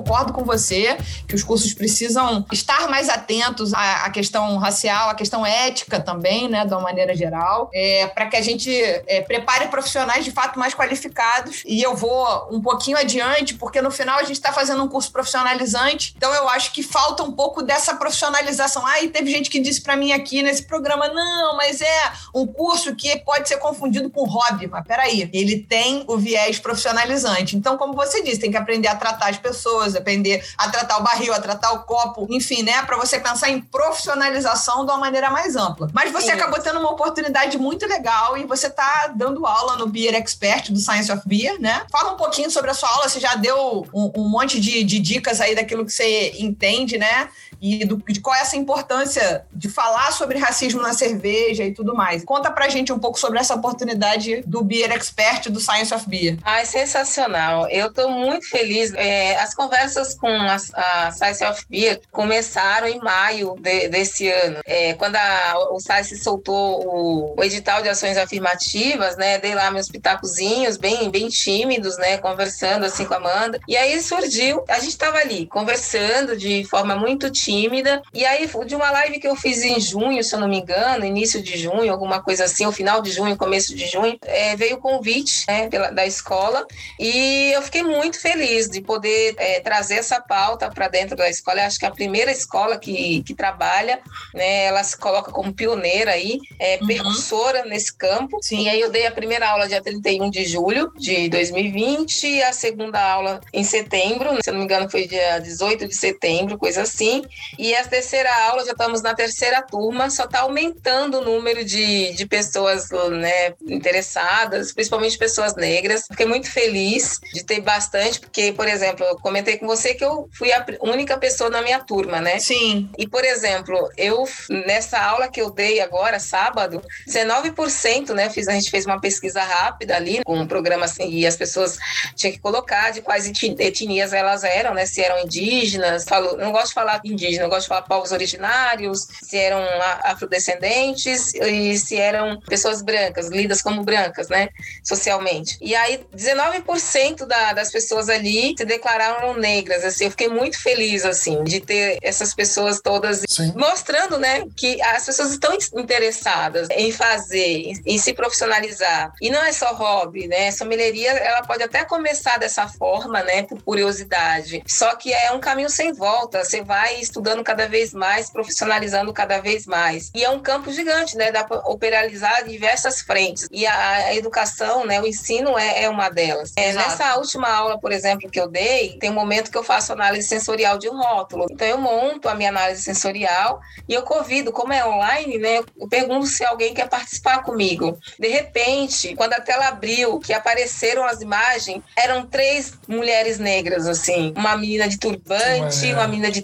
Concordo 0.06 0.32
com 0.32 0.44
você 0.44 0.98
que 1.28 1.34
os 1.34 1.44
cursos 1.44 1.74
precisam 1.74 2.46
estar 2.52 2.88
mais 2.88 3.10
atentos 3.10 3.74
à, 3.74 4.06
à 4.06 4.10
questão 4.12 4.56
racial, 4.58 5.10
à 5.10 5.16
questão 5.16 5.44
ética 5.44 6.00
também, 6.00 6.48
né, 6.48 6.64
de 6.64 6.74
uma 6.74 6.82
maneira 6.82 7.16
geral, 7.16 7.70
é, 7.74 8.06
para 8.08 8.28
que 8.28 8.38
a 8.38 8.42
gente 8.42 8.72
é, 8.72 9.22
prepare 9.22 9.68
profissionais 9.68 10.24
de 10.24 10.32
fato 10.32 10.60
mais 10.60 10.76
qualificados. 10.76 11.64
E 11.66 11.82
eu 11.82 11.96
vou 11.96 12.50
um 12.52 12.62
pouquinho 12.62 12.98
adiante, 12.98 13.56
porque 13.56 13.82
no 13.82 13.90
final 13.90 14.20
a 14.20 14.24
gente 14.24 14.34
está 14.34 14.54
fazendo 14.54 14.84
um 14.84 14.88
curso 14.88 15.12
profissionalizante, 15.12 16.14
então 16.16 16.32
eu 16.34 16.48
acho 16.50 16.72
que 16.72 16.84
falta 16.84 17.24
um 17.24 17.32
pouco 17.32 17.64
dessa 17.64 17.96
profissionalização. 17.96 18.86
Ah, 18.86 19.02
e 19.02 19.10
teve 19.10 19.32
gente 19.32 19.50
que 19.50 19.60
disse 19.60 19.82
para 19.82 19.98
mim 19.98 20.12
aqui 20.12 20.44
nesse 20.44 20.64
programa, 20.64 21.08
não, 21.08 21.58
mas 21.58 21.82
é 21.82 22.12
um 22.34 22.46
curso 22.46 22.96
que 22.96 23.18
pode 23.20 23.48
ser 23.48 23.58
confundido 23.58 24.10
com 24.10 24.24
hobby. 24.26 24.68
Mas 24.68 24.86
peraí, 24.86 25.30
ele 25.34 25.62
tem 25.62 26.04
o 26.08 26.18
viés 26.18 26.60
profissionalizante. 26.60 27.56
Então, 27.56 27.78
como 27.78 27.94
você 27.94 28.22
disse, 28.22 28.40
tem 28.40 28.52
que 28.52 28.58
aprender 28.58 28.88
a 28.88 28.96
tratar 28.96 29.30
as 29.30 29.38
pessoas 29.38 29.95
aprender 29.98 30.46
a 30.58 30.70
tratar 30.70 30.98
o 30.98 31.04
barril, 31.04 31.34
a 31.34 31.40
tratar 31.40 31.72
o 31.74 31.84
copo, 31.84 32.28
enfim, 32.30 32.64
né? 32.64 32.82
Para 32.84 32.98
você 32.98 33.20
pensar 33.20 33.50
em 33.50 33.62
profissionalização 33.62 34.86
de 34.86 34.92
uma 34.92 34.98
maneira 34.98 35.30
mais 35.30 35.56
ampla. 35.56 35.90
Mas 35.94 36.12
você 36.12 36.28
Isso. 36.28 36.36
acabou 36.36 36.60
tendo 36.60 36.80
uma 36.80 36.92
oportunidade 36.92 37.58
muito 37.58 37.86
legal 37.88 38.38
e 38.38 38.46
você 38.46 38.68
está 38.68 39.14
dando 39.16 39.46
aula 39.46 39.76
no 39.78 39.88
Beer 39.88 40.16
Expert 40.16 40.72
do 40.72 40.80
Science 40.80 41.12
of 41.12 41.22
Beer, 41.26 41.60
né? 41.60 41.86
Fala 41.92 42.14
um 42.14 42.18
pouquinho 42.18 42.50
sobre 42.52 42.72
a 42.72 42.74
sua 42.74 42.90
aula, 42.90 43.10
você 43.10 43.20
já 43.20 43.36
deu 43.36 43.86
um, 43.94 44.12
um 44.16 44.30
monte 44.30 44.60
de, 44.60 44.84
de 44.84 45.00
dicas 45.00 45.42
aí 45.42 45.56
daquilo 45.56 45.86
que 45.86 45.92
você 45.92 46.34
entende, 46.40 46.98
né? 46.98 47.30
E 47.66 47.84
do, 47.84 47.98
de 47.98 48.20
qual 48.20 48.36
é 48.36 48.42
essa 48.42 48.56
importância 48.56 49.44
de 49.52 49.68
falar 49.68 50.12
sobre 50.12 50.38
racismo 50.38 50.82
na 50.82 50.94
cerveja 50.94 51.64
e 51.64 51.74
tudo 51.74 51.96
mais. 51.96 52.24
Conta 52.24 52.52
pra 52.52 52.70
gente 52.70 52.94
um 52.94 53.00
pouco 53.00 53.20
sobre 53.20 53.40
essa 53.40 53.56
oportunidade 53.56 54.44
do 54.46 54.64
Beer 54.64 54.92
Expert 54.92 55.50
do 55.50 55.60
Science 55.60 55.92
of 55.92 56.08
Beer. 56.08 56.38
Ai, 56.44 56.64
sensacional. 56.66 57.68
Eu 57.70 57.92
tô 57.92 58.08
muito 58.08 58.48
feliz. 58.48 58.94
É, 58.94 59.40
as 59.40 59.56
conversas 59.56 60.14
com 60.14 60.28
a, 60.28 60.56
a, 60.56 61.12
Science 61.12 61.44
of 61.44 61.66
Beer 61.68 62.02
começaram 62.12 62.88
em 62.88 63.00
maio 63.00 63.56
de, 63.60 63.90
desse 63.90 64.30
ano. 64.30 64.60
É, 64.64 64.94
quando 64.94 65.16
a, 65.16 65.56
o 65.72 65.80
Science 65.80 66.16
soltou 66.20 66.86
o, 66.86 67.36
o, 67.36 67.44
edital 67.44 67.82
de 67.82 67.90
ações 67.90 68.16
afirmativas, 68.16 69.18
né? 69.18 69.40
Dei 69.40 69.56
lá 69.56 69.72
meus 69.72 69.90
pitacozinhos, 69.90 70.78
bem, 70.78 71.10
bem 71.10 71.30
tímidos, 71.30 71.98
né? 71.98 72.18
Conversando 72.20 72.86
assim 72.86 73.06
com 73.06 73.16
a 73.16 73.18
Amanda. 73.18 73.60
E 73.68 73.76
aí 73.76 74.00
surgiu, 74.04 74.64
a 74.70 74.80
gente 74.80 74.98
tava 74.98 75.18
ali 75.18 75.48
conversando 75.48 76.38
de 76.38 76.64
forma 76.66 76.96
muito 76.96 77.32
tímida 77.32 77.55
tímida. 77.56 78.02
E 78.14 78.26
aí, 78.26 78.50
de 78.66 78.76
uma 78.76 78.92
live 78.92 79.20
que 79.20 79.28
eu 79.28 79.36
fiz 79.36 79.64
em 79.64 79.80
junho, 79.80 80.24
se 80.24 80.36
eu 80.36 80.40
não 80.40 80.48
me 80.48 80.60
engano, 80.60 81.06
início 81.06 81.42
de 81.42 81.58
junho, 81.58 81.92
alguma 81.92 82.22
coisa 82.22 82.44
assim, 82.44 82.66
ou 82.66 82.72
final 82.72 83.02
de 83.02 83.12
junho, 83.12 83.38
começo 83.38 83.74
de 83.76 83.86
junho, 83.88 84.18
é, 84.24 84.56
veio 84.56 84.76
o 84.76 84.82
convite 84.82 85.46
né, 85.48 85.70
pela, 85.70 85.90
da 85.90 86.06
escola 86.06 86.66
e 87.00 87.52
eu 87.54 87.62
fiquei 87.62 87.84
muito 87.84 88.20
feliz 88.20 88.70
de 88.70 88.82
poder 88.82 89.36
é, 89.38 89.60
trazer 89.62 89.96
essa 89.96 90.20
pauta 90.20 90.70
para 90.70 90.88
dentro 90.88 91.16
da 91.16 91.30
escola. 91.30 91.62
Eu 91.62 91.68
acho 91.68 91.80
que 91.80 91.86
é 91.86 91.88
a 91.88 91.92
primeira 91.92 92.32
escola 92.32 92.78
que, 92.78 93.24
que 93.24 93.34
trabalha, 93.34 94.00
né, 94.34 94.66
ela 94.66 94.84
se 94.84 94.98
coloca 94.98 95.32
como 95.32 95.54
pioneira 95.54 96.12
aí, 96.12 96.40
é, 96.60 96.78
uhum. 96.82 96.88
percussora 96.88 97.66
nesse 97.66 97.96
campo. 97.96 98.38
Sim. 98.42 98.64
E 98.64 98.70
aí 98.70 98.82
eu 98.82 98.92
dei 98.92 99.06
a 99.06 99.12
primeira 99.12 99.50
aula 99.50 99.68
dia 99.68 99.82
31 99.82 100.30
de 100.30 100.46
julho 100.46 100.92
de 100.98 101.30
2020 101.30 102.28
e 102.28 102.44
a 102.44 102.52
segunda 102.52 103.00
aula 103.02 103.40
em 103.54 103.64
setembro, 103.64 104.38
se 104.44 104.50
eu 104.50 104.54
não 104.54 104.60
me 104.60 104.66
engano 104.66 104.90
foi 104.90 105.08
dia 105.08 105.40
18 105.40 105.88
de 105.88 105.96
setembro, 105.96 106.58
coisa 106.58 106.82
assim. 106.82 107.24
E 107.58 107.76
a 107.76 107.84
terceira 107.86 108.30
aula, 108.48 108.66
já 108.66 108.72
estamos 108.72 109.02
na 109.02 109.14
terceira 109.14 109.62
turma, 109.62 110.10
só 110.10 110.26
está 110.26 110.42
aumentando 110.42 111.20
o 111.20 111.24
número 111.24 111.64
de, 111.64 112.14
de 112.14 112.26
pessoas 112.26 112.90
né, 113.12 113.54
interessadas, 113.68 114.74
principalmente 114.74 115.18
pessoas 115.18 115.56
negras. 115.56 116.06
Fiquei 116.08 116.26
muito 116.26 116.50
feliz 116.50 117.20
de 117.34 117.44
ter 117.44 117.62
bastante, 117.62 118.20
porque, 118.20 118.52
por 118.52 118.68
exemplo, 118.68 119.06
eu 119.06 119.16
comentei 119.18 119.58
com 119.58 119.68
você 119.68 119.94
que 119.94 120.04
eu 120.04 120.30
fui 120.34 120.52
a 120.52 120.66
única 120.82 121.18
pessoa 121.18 121.50
na 121.50 121.62
minha 121.62 121.80
turma, 121.80 122.20
né? 122.20 122.40
Sim. 122.40 122.90
E, 122.98 123.08
por 123.08 123.24
exemplo, 123.24 123.90
eu, 123.98 124.24
nessa 124.50 125.00
aula 125.00 125.28
que 125.28 125.42
eu 125.42 125.50
dei 125.50 125.80
agora, 125.80 126.20
sábado, 126.20 126.82
19%, 127.08 128.14
né? 128.14 128.30
Fiz, 128.30 128.48
a 128.48 128.54
gente 128.54 128.70
fez 128.70 128.86
uma 128.86 129.00
pesquisa 129.00 129.42
rápida 129.42 129.96
ali, 129.96 130.24
com 130.24 130.38
um 130.38 130.48
programa 130.48 130.86
assim, 130.86 131.10
e 131.10 131.26
as 131.26 131.36
pessoas 131.36 131.78
tinham 132.16 132.34
que 132.34 132.40
colocar 132.40 132.92
de 132.92 133.02
quais 133.02 133.32
etnias 133.60 134.14
elas 134.14 134.44
eram, 134.44 134.74
né? 134.74 134.86
Se 134.86 135.02
eram 135.02 135.20
indígenas, 135.20 136.06
falo, 136.08 136.38
não 136.38 136.52
gosto 136.52 136.70
de 136.70 136.74
falar 136.74 137.02
indígena, 137.04 137.25
eu 137.34 137.50
gosto 137.50 137.64
de 137.64 137.68
falar 137.68 137.82
povos 137.84 138.12
originários, 138.12 139.08
se 139.24 139.38
eram 139.38 139.64
afrodescendentes 140.04 141.34
e 141.34 141.78
se 141.78 141.98
eram 141.98 142.40
pessoas 142.42 142.82
brancas, 142.82 143.30
lidas 143.30 143.62
como 143.62 143.84
brancas, 143.84 144.30
né? 144.30 144.50
Socialmente. 144.84 145.58
E 145.62 145.76
aí, 145.76 146.06
19% 146.16 147.26
da, 147.26 147.54
das 147.54 147.72
pessoas 147.72 148.10
ali 148.10 148.56
se 148.58 148.66
declararam 148.66 149.34
negras, 149.36 149.84
assim, 149.84 150.06
eu 150.06 150.12
fiquei 150.12 150.28
muito 150.28 150.62
feliz, 150.62 151.06
assim, 151.06 151.44
de 151.44 151.60
ter 151.60 151.98
essas 152.02 152.34
pessoas 152.34 152.80
todas 152.82 153.24
Sim. 153.28 153.54
mostrando, 153.56 154.18
né, 154.18 154.46
que 154.56 154.82
as 154.82 155.06
pessoas 155.06 155.32
estão 155.32 155.56
interessadas 155.76 156.68
em 156.72 156.92
fazer, 156.92 157.74
em 157.86 157.98
se 157.98 158.14
profissionalizar. 158.14 159.14
E 159.22 159.30
não 159.30 159.44
é 159.44 159.52
só 159.52 159.74
hobby, 159.74 160.28
né? 160.28 160.52
Sommelieria, 160.52 161.12
ela 161.12 161.42
pode 161.44 161.64
até 161.64 161.84
começar 161.84 162.38
dessa 162.38 162.68
forma, 162.68 163.24
né, 163.24 163.44
por 163.44 163.62
curiosidade. 163.62 164.64
Só 164.68 164.96
que 164.96 165.14
é 165.14 165.32
um 165.32 165.40
caminho 165.40 165.70
sem 165.70 165.94
volta. 165.94 166.44
Você 166.44 166.62
vai 166.62 167.00
estudando 167.16 167.44
cada 167.44 167.68
vez 167.68 167.94
mais, 167.94 168.30
profissionalizando 168.30 169.14
cada 169.14 169.40
vez 169.40 169.66
mais. 169.66 170.12
E 170.14 170.24
é 170.24 170.30
um 170.30 170.40
campo 170.40 170.72
gigante, 170.72 171.16
né? 171.16 171.32
Dá 171.32 171.46
para 171.46 171.60
operalizar 171.60 172.44
diversas 172.44 173.02
frentes. 173.02 173.48
E 173.52 173.66
a, 173.66 173.90
a, 174.08 174.16
educação, 174.16 174.86
né, 174.86 175.02
o 175.02 175.08
ensino 175.08 175.58
é, 175.58 175.84
é 175.84 175.90
uma 175.90 176.10
delas. 176.10 176.52
É, 176.58 176.74
nessa 176.74 177.16
última 177.16 177.50
aula, 177.50 177.80
por 177.80 177.92
exemplo, 177.92 178.30
que 178.30 178.40
eu 178.40 178.50
dei, 178.50 178.98
tem 179.00 179.10
um 179.10 179.14
momento 179.14 179.50
que 179.50 179.58
eu 179.58 179.64
faço 179.64 179.94
análise 179.94 180.28
sensorial 180.28 180.78
de 180.78 180.90
um 180.90 180.98
rótulo. 180.98 181.46
Então 181.50 181.68
eu 181.68 181.78
monto 181.78 182.28
a 182.28 182.36
minha 182.36 182.50
análise 182.50 182.82
sensorial 182.82 183.62
e 183.88 183.94
eu 183.94 184.02
convido, 184.02 184.52
como 184.52 184.74
é 184.74 184.86
online, 184.86 185.38
né? 185.38 185.64
Eu 185.80 185.88
pergunto 185.88 186.26
se 186.26 186.44
alguém 186.44 186.74
quer 186.74 186.90
participar 186.90 187.44
comigo. 187.44 187.98
De 188.20 188.28
repente, 188.28 189.16
quando 189.16 189.34
a 189.34 189.42
tela 189.42 189.68
abriu, 189.68 190.20
que 190.20 190.34
apareceram 190.34 191.06
as 191.06 191.22
imagens, 191.22 191.82
eram 191.96 192.26
três 192.26 192.74
mulheres 192.88 193.40
negras, 193.40 193.88
assim. 193.88 194.34
Uma 194.36 194.58
menina 194.58 194.88
de 194.88 195.00
turbante, 195.00 195.94
uma 195.94 196.08
menina 196.08 196.30
de 196.30 196.42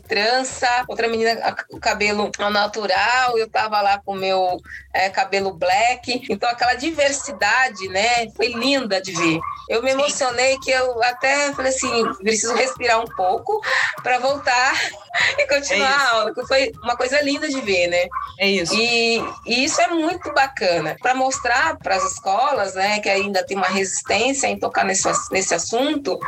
trança, 0.61 0.85
outra 0.87 1.07
menina 1.07 1.55
com 1.69 1.79
cabelo 1.79 2.31
natural. 2.51 3.37
Eu 3.37 3.49
tava 3.49 3.81
lá 3.81 3.99
com 3.99 4.13
o 4.13 4.15
meu 4.15 4.61
é, 4.93 5.09
cabelo 5.09 5.53
black. 5.53 6.23
Então, 6.29 6.49
aquela 6.49 6.75
diversidade, 6.75 7.87
né? 7.89 8.29
Foi 8.35 8.47
linda 8.47 9.01
de 9.01 9.11
ver. 9.11 9.39
Eu 9.69 9.81
me 9.81 9.91
emocionei 9.91 10.57
que 10.59 10.71
eu 10.71 11.01
até 11.03 11.53
falei 11.53 11.71
assim, 11.71 12.13
preciso 12.15 12.53
respirar 12.53 12.99
um 12.99 13.07
pouco 13.15 13.61
para 14.03 14.19
voltar 14.19 14.73
e 15.37 15.47
continuar 15.47 15.89
é 15.89 15.93
a 15.93 16.09
aula, 16.09 16.33
que 16.33 16.45
foi 16.45 16.71
uma 16.83 16.95
coisa 16.95 17.21
linda 17.21 17.47
de 17.47 17.61
ver, 17.61 17.87
né? 17.87 18.07
É 18.39 18.49
isso. 18.49 18.73
E, 18.75 19.17
e 19.45 19.63
isso 19.63 19.79
é 19.81 19.87
muito 19.87 20.33
bacana 20.33 20.95
para 21.01 21.13
mostrar 21.13 21.77
para 21.77 21.95
as 21.95 22.03
escolas, 22.11 22.73
né, 22.73 22.99
que 22.99 23.09
ainda 23.09 23.45
tem 23.45 23.57
uma 23.57 23.67
resistência 23.67 24.47
em 24.47 24.59
tocar 24.59 24.83
nesse, 24.83 25.07
nesse 25.31 25.53
assunto, 25.53 26.19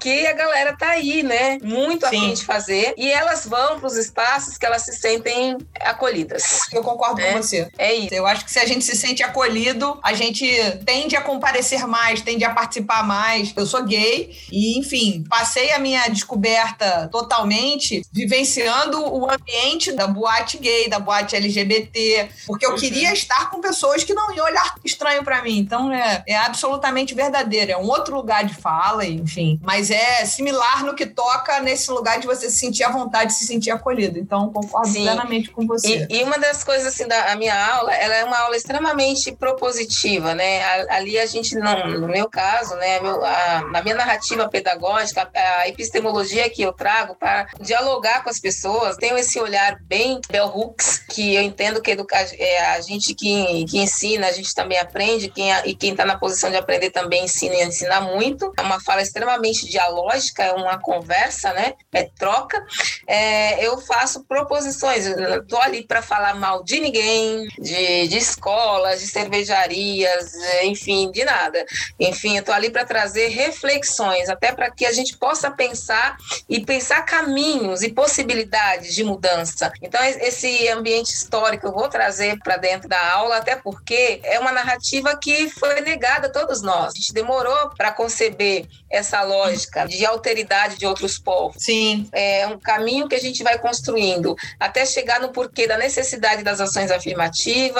que 0.00 0.26
a 0.26 0.32
galera 0.32 0.76
tá 0.76 0.90
aí, 0.90 1.22
né, 1.22 1.58
muito 1.62 2.08
Sim. 2.08 2.16
afim 2.16 2.34
de 2.34 2.44
fazer 2.44 2.94
e 2.96 3.10
elas 3.10 3.46
vão 3.46 3.78
para 3.78 3.86
os 3.86 3.96
espaços 3.96 4.56
que 4.56 4.66
elas 4.66 4.82
se 4.82 4.92
sentem 4.92 5.56
acolhidas. 5.80 6.60
Eu 6.72 6.82
concordo 6.82 7.20
é, 7.20 7.32
com 7.32 7.42
você. 7.42 7.68
É 7.78 7.94
isso. 7.94 8.05
Eu 8.14 8.26
acho 8.26 8.44
que 8.44 8.50
se 8.50 8.58
a 8.58 8.66
gente 8.66 8.84
se 8.84 8.96
sente 8.96 9.22
acolhido, 9.22 9.98
a 10.02 10.14
gente 10.14 10.46
tende 10.84 11.16
a 11.16 11.20
comparecer 11.20 11.86
mais, 11.86 12.20
tende 12.20 12.44
a 12.44 12.50
participar 12.50 13.06
mais. 13.06 13.52
Eu 13.56 13.66
sou 13.66 13.84
gay 13.84 14.36
e, 14.50 14.78
enfim, 14.78 15.24
passei 15.28 15.72
a 15.72 15.78
minha 15.78 16.08
descoberta 16.08 17.08
totalmente 17.10 18.02
vivenciando 18.12 19.00
o 19.00 19.30
ambiente 19.30 19.92
da 19.92 20.06
boate 20.06 20.58
gay, 20.58 20.88
da 20.88 20.98
boate 20.98 21.36
LGBT, 21.36 22.28
porque 22.46 22.66
eu 22.66 22.74
queria 22.74 23.12
estar 23.12 23.50
com 23.50 23.60
pessoas 23.60 24.04
que 24.04 24.14
não 24.14 24.34
iam 24.34 24.44
olhar 24.44 24.74
estranho 24.84 25.24
para 25.24 25.42
mim. 25.42 25.58
Então 25.58 25.92
é, 25.92 26.22
é 26.26 26.36
absolutamente 26.36 27.14
verdadeiro. 27.14 27.72
É 27.72 27.76
um 27.76 27.88
outro 27.88 28.16
lugar 28.16 28.44
de 28.44 28.54
fala, 28.54 29.04
enfim. 29.04 29.58
Mas 29.62 29.90
é 29.90 30.24
similar 30.24 30.84
no 30.84 30.94
que 30.94 31.06
toca 31.06 31.60
nesse 31.60 31.90
lugar 31.90 32.18
de 32.18 32.26
você 32.26 32.50
se 32.50 32.58
sentir 32.58 32.84
à 32.84 32.90
vontade, 32.90 33.32
se 33.32 33.46
sentir 33.46 33.70
acolhido. 33.70 34.18
Então 34.18 34.52
concordo 34.52 34.88
Sim. 34.88 35.02
plenamente 35.02 35.50
com 35.50 35.66
você. 35.66 36.06
E, 36.10 36.18
e, 36.20 36.24
uma 36.24 36.38
das 36.38 36.64
coisas 36.64 36.86
assim 36.86 37.06
da 37.06 37.34
minha 37.36 37.54
aula, 37.74 37.92
ela 38.00 38.14
é 38.14 38.24
uma 38.24 38.38
aula 38.38 38.56
extremamente 38.56 39.32
propositiva, 39.32 40.34
né? 40.34 40.62
Ali 40.90 41.18
a 41.18 41.26
gente 41.26 41.54
não, 41.56 42.00
no 42.00 42.08
meu 42.08 42.28
caso, 42.28 42.74
né, 42.76 42.98
a, 42.98 43.62
na 43.70 43.82
minha 43.82 43.94
narrativa 43.94 44.48
pedagógica, 44.48 45.28
a 45.34 45.68
epistemologia 45.68 46.48
que 46.50 46.62
eu 46.62 46.72
trago 46.72 47.14
para 47.14 47.46
dialogar 47.60 48.22
com 48.22 48.30
as 48.30 48.40
pessoas, 48.40 48.96
tenho 48.96 49.16
esse 49.16 49.40
olhar 49.40 49.78
bem 49.82 50.20
bell 50.30 50.46
hooks, 50.46 50.98
que 51.10 51.34
eu 51.34 51.42
entendo 51.42 51.80
que 51.80 51.90
educar, 51.90 52.26
é, 52.32 52.66
a 52.72 52.80
gente 52.80 53.14
que, 53.14 53.64
que 53.66 53.78
ensina, 53.78 54.26
a 54.28 54.32
gente 54.32 54.54
também 54.54 54.78
aprende, 54.78 55.28
quem, 55.28 55.50
e 55.64 55.74
quem 55.74 55.92
está 55.92 56.04
na 56.04 56.18
posição 56.18 56.50
de 56.50 56.56
aprender 56.56 56.90
também 56.90 57.24
ensina 57.24 57.54
e 57.54 57.64
ensina 57.64 58.00
muito. 58.00 58.52
É 58.58 58.62
uma 58.62 58.80
fala 58.80 59.02
extremamente 59.02 59.66
dialógica, 59.68 60.42
é 60.42 60.52
uma 60.52 60.78
conversa, 60.78 61.52
né? 61.52 61.74
É 61.92 62.04
troca. 62.18 62.64
É, 63.06 63.64
eu 63.64 63.78
faço 63.78 64.24
proposições, 64.24 65.06
eu 65.06 65.42
estou 65.42 65.60
ali 65.60 65.82
para 65.82 66.02
falar 66.02 66.34
mal 66.34 66.62
de 66.62 66.80
ninguém, 66.80 67.46
de, 67.58 67.85
de 68.08 68.16
escolas, 68.16 69.00
de 69.00 69.06
cervejarias, 69.06 70.34
enfim, 70.62 71.10
de 71.10 71.24
nada. 71.24 71.64
Enfim, 71.98 72.36
eu 72.36 72.40
estou 72.40 72.54
ali 72.54 72.70
para 72.70 72.84
trazer 72.84 73.28
reflexões, 73.28 74.28
até 74.28 74.52
para 74.52 74.70
que 74.70 74.86
a 74.86 74.92
gente 74.92 75.16
possa 75.16 75.50
pensar 75.50 76.16
e 76.48 76.64
pensar 76.64 77.02
caminhos 77.02 77.82
e 77.82 77.92
possibilidades 77.92 78.94
de 78.94 79.04
mudança. 79.04 79.72
Então, 79.82 80.02
esse 80.02 80.68
ambiente 80.68 81.12
histórico 81.12 81.66
eu 81.66 81.72
vou 81.72 81.88
trazer 81.88 82.38
para 82.38 82.56
dentro 82.56 82.88
da 82.88 83.12
aula, 83.12 83.36
até 83.38 83.56
porque 83.56 84.20
é 84.22 84.38
uma 84.38 84.52
narrativa 84.52 85.16
que 85.16 85.48
foi 85.50 85.80
negada 85.80 86.28
a 86.28 86.30
todos 86.30 86.62
nós. 86.62 86.92
A 86.94 86.96
gente 86.96 87.12
demorou 87.12 87.70
para 87.76 87.92
conceber 87.92 88.66
essa 88.90 89.22
lógica 89.22 89.86
de 89.86 90.04
alteridade 90.04 90.76
de 90.76 90.86
outros 90.86 91.18
povos. 91.18 91.62
Sim. 91.62 92.08
É 92.12 92.46
um 92.46 92.58
caminho 92.58 93.08
que 93.08 93.14
a 93.14 93.20
gente 93.20 93.42
vai 93.42 93.58
construindo 93.58 94.34
até 94.58 94.84
chegar 94.84 95.20
no 95.20 95.30
porquê 95.30 95.66
da 95.66 95.76
necessidade 95.76 96.42
das 96.42 96.60
ações 96.60 96.90
afirmativas, 96.90 97.75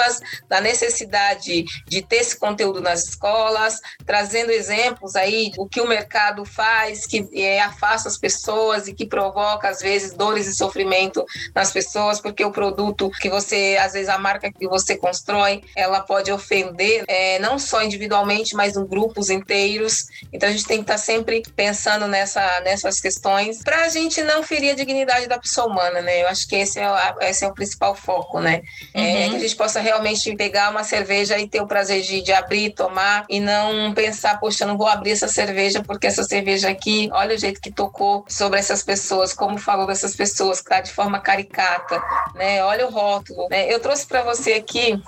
da 0.47 0.61
necessidade 0.61 1.65
de 1.87 2.01
ter 2.01 2.17
esse 2.17 2.37
conteúdo 2.37 2.81
nas 2.81 3.03
escolas, 3.03 3.79
trazendo 4.05 4.51
exemplos 4.51 5.15
aí 5.15 5.51
do 5.51 5.67
que 5.67 5.81
o 5.81 5.87
mercado 5.87 6.45
faz, 6.45 7.05
que 7.05 7.27
é, 7.33 7.61
afasta 7.61 8.07
as 8.07 8.17
pessoas 8.17 8.87
e 8.87 8.93
que 8.93 9.05
provoca, 9.05 9.69
às 9.69 9.79
vezes, 9.79 10.13
dores 10.13 10.47
e 10.47 10.55
sofrimento 10.55 11.25
nas 11.53 11.71
pessoas, 11.71 12.19
porque 12.19 12.43
o 12.43 12.51
produto 12.51 13.09
que 13.21 13.29
você, 13.29 13.77
às 13.79 13.93
vezes, 13.93 14.09
a 14.09 14.17
marca 14.17 14.51
que 14.51 14.67
você 14.67 14.97
constrói, 14.97 15.63
ela 15.75 16.01
pode 16.01 16.31
ofender 16.31 17.03
é, 17.07 17.39
não 17.39 17.59
só 17.59 17.83
individualmente, 17.83 18.55
mas 18.55 18.75
em 18.75 18.85
grupos 18.85 19.29
inteiros. 19.29 20.07
Então, 20.31 20.49
a 20.49 20.51
gente 20.51 20.65
tem 20.65 20.77
que 20.77 20.83
estar 20.83 20.97
sempre 20.97 21.43
pensando 21.55 22.07
nessa, 22.07 22.61
nessas 22.61 22.99
questões 22.99 23.61
para 23.63 23.85
a 23.85 23.89
gente 23.89 24.21
não 24.23 24.43
ferir 24.43 24.71
a 24.71 24.75
dignidade 24.75 25.27
da 25.27 25.39
pessoa 25.39 25.67
humana, 25.67 26.01
né? 26.01 26.23
Eu 26.23 26.27
acho 26.27 26.47
que 26.47 26.55
esse 26.55 26.79
é, 26.79 26.89
o, 26.89 27.21
esse 27.21 27.43
é 27.43 27.47
o 27.47 27.53
principal 27.53 27.95
foco, 27.95 28.39
né? 28.39 28.61
É, 28.93 28.99
uhum. 28.99 29.07
É, 29.07 29.29
que 29.29 29.35
a 29.35 29.39
gente 29.39 29.55
possa 29.55 29.79
realmente 29.87 30.35
pegar 30.35 30.69
uma 30.69 30.83
cerveja 30.83 31.39
e 31.39 31.47
ter 31.47 31.61
o 31.61 31.67
prazer 31.67 32.01
de, 32.01 32.21
de 32.21 32.33
abrir, 32.33 32.71
tomar 32.71 33.25
e 33.29 33.39
não 33.39 33.93
pensar, 33.93 34.39
poxa, 34.39 34.65
não 34.65 34.77
vou 34.77 34.87
abrir 34.87 35.11
essa 35.11 35.27
cerveja 35.27 35.81
porque 35.81 36.07
essa 36.07 36.23
cerveja 36.23 36.69
aqui, 36.69 37.09
olha 37.13 37.35
o 37.35 37.39
jeito 37.39 37.61
que 37.61 37.71
tocou 37.71 38.25
sobre 38.27 38.59
essas 38.59 38.83
pessoas, 38.83 39.33
como 39.33 39.57
falou 39.57 39.87
dessas 39.87 40.15
pessoas, 40.15 40.61
tá 40.61 40.81
de 40.81 40.91
forma 40.91 41.19
caricata, 41.19 42.01
né? 42.35 42.63
Olha 42.63 42.85
o 42.85 42.91
rótulo, 42.91 43.47
né? 43.49 43.71
Eu 43.71 43.79
trouxe 43.79 44.05
para 44.05 44.23
você 44.23 44.53
aqui 44.53 45.01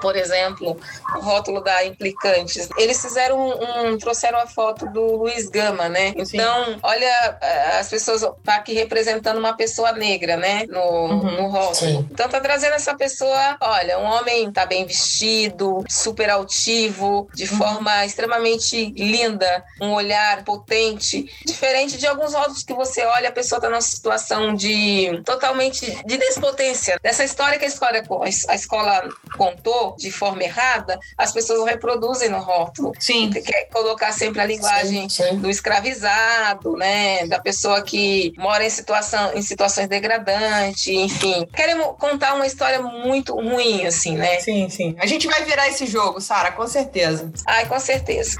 por 0.00 0.16
exemplo, 0.16 0.76
o 1.16 1.20
rótulo 1.20 1.62
da 1.62 1.84
Implicantes. 1.84 2.68
Eles 2.76 3.00
fizeram 3.00 3.38
um, 3.38 3.92
um 3.92 3.98
trouxeram 3.98 4.38
a 4.38 4.46
foto 4.46 4.86
do 4.86 5.16
Luiz 5.16 5.48
Gama, 5.48 5.88
né? 5.88 6.14
Então, 6.16 6.64
Sim. 6.64 6.78
olha, 6.82 7.38
eh, 7.40 7.78
as 7.78 7.88
pessoas 7.88 8.22
tá 8.42 8.56
aqui 8.56 8.72
representando 8.72 9.38
uma 9.38 9.56
pessoa 9.56 9.92
negra, 9.92 10.36
né? 10.36 10.64
No, 10.68 10.80
uhum. 10.80 11.36
no 11.36 11.48
rótulo. 11.48 11.74
Sim. 11.74 12.08
Então 12.10 12.28
tá 12.28 12.40
trazendo 12.40 12.74
essa 12.74 12.96
pessoa, 12.96 13.56
olha, 13.60 13.98
um 14.00 14.04
homem 14.04 14.50
tá 14.50 14.66
bem 14.66 14.86
vestido, 14.86 15.84
super 15.88 16.30
altivo, 16.30 17.28
de 17.34 17.44
uhum. 17.44 17.58
forma 17.58 18.04
extremamente 18.04 18.92
linda, 18.96 19.64
um 19.80 19.92
olhar 19.92 20.44
potente, 20.44 21.30
diferente 21.44 21.98
de 21.98 22.06
alguns 22.06 22.34
rótulos 22.34 22.62
que 22.62 22.74
você 22.74 23.04
olha, 23.04 23.28
a 23.28 23.32
pessoa 23.32 23.60
tá 23.60 23.68
numa 23.68 23.80
situação 23.80 24.54
de 24.54 25.20
totalmente 25.24 25.90
de 26.04 26.16
despotência. 26.16 26.98
Dessa 27.02 27.24
história 27.24 27.58
que 27.58 27.64
a 27.64 27.68
escola, 27.68 28.02
a 28.48 28.54
escola 28.54 29.08
contou 29.36 29.96
de 29.96 30.10
forma 30.10 30.42
errada, 30.42 30.98
as 31.16 31.32
pessoas 31.32 31.68
reproduzem 31.68 32.28
no 32.28 32.38
rótulo. 32.38 32.92
Sim. 32.98 33.30
Quer 33.30 33.68
colocar 33.70 34.12
sempre 34.12 34.40
a 34.40 34.44
linguagem 34.44 35.08
sim, 35.08 35.24
sim. 35.30 35.36
do 35.38 35.50
escravizado, 35.50 36.76
né? 36.76 37.26
Da 37.26 37.38
pessoa 37.38 37.82
que 37.82 38.32
mora 38.36 38.64
em, 38.64 38.70
situação, 38.70 39.32
em 39.34 39.42
situações 39.42 39.88
degradantes, 39.88 40.88
enfim. 40.88 41.46
Querem 41.54 41.76
contar 41.94 42.34
uma 42.34 42.46
história 42.46 42.80
muito 42.80 43.34
ruim, 43.34 43.89
assim, 43.90 44.16
né? 44.16 44.40
Sim, 44.40 44.68
sim. 44.68 44.96
A 44.98 45.06
gente 45.06 45.26
vai 45.26 45.44
virar 45.44 45.68
esse 45.68 45.86
jogo, 45.86 46.20
Sara, 46.20 46.50
com 46.52 46.66
certeza. 46.66 47.30
Ai, 47.46 47.66
com 47.66 47.78
certeza. 47.78 48.38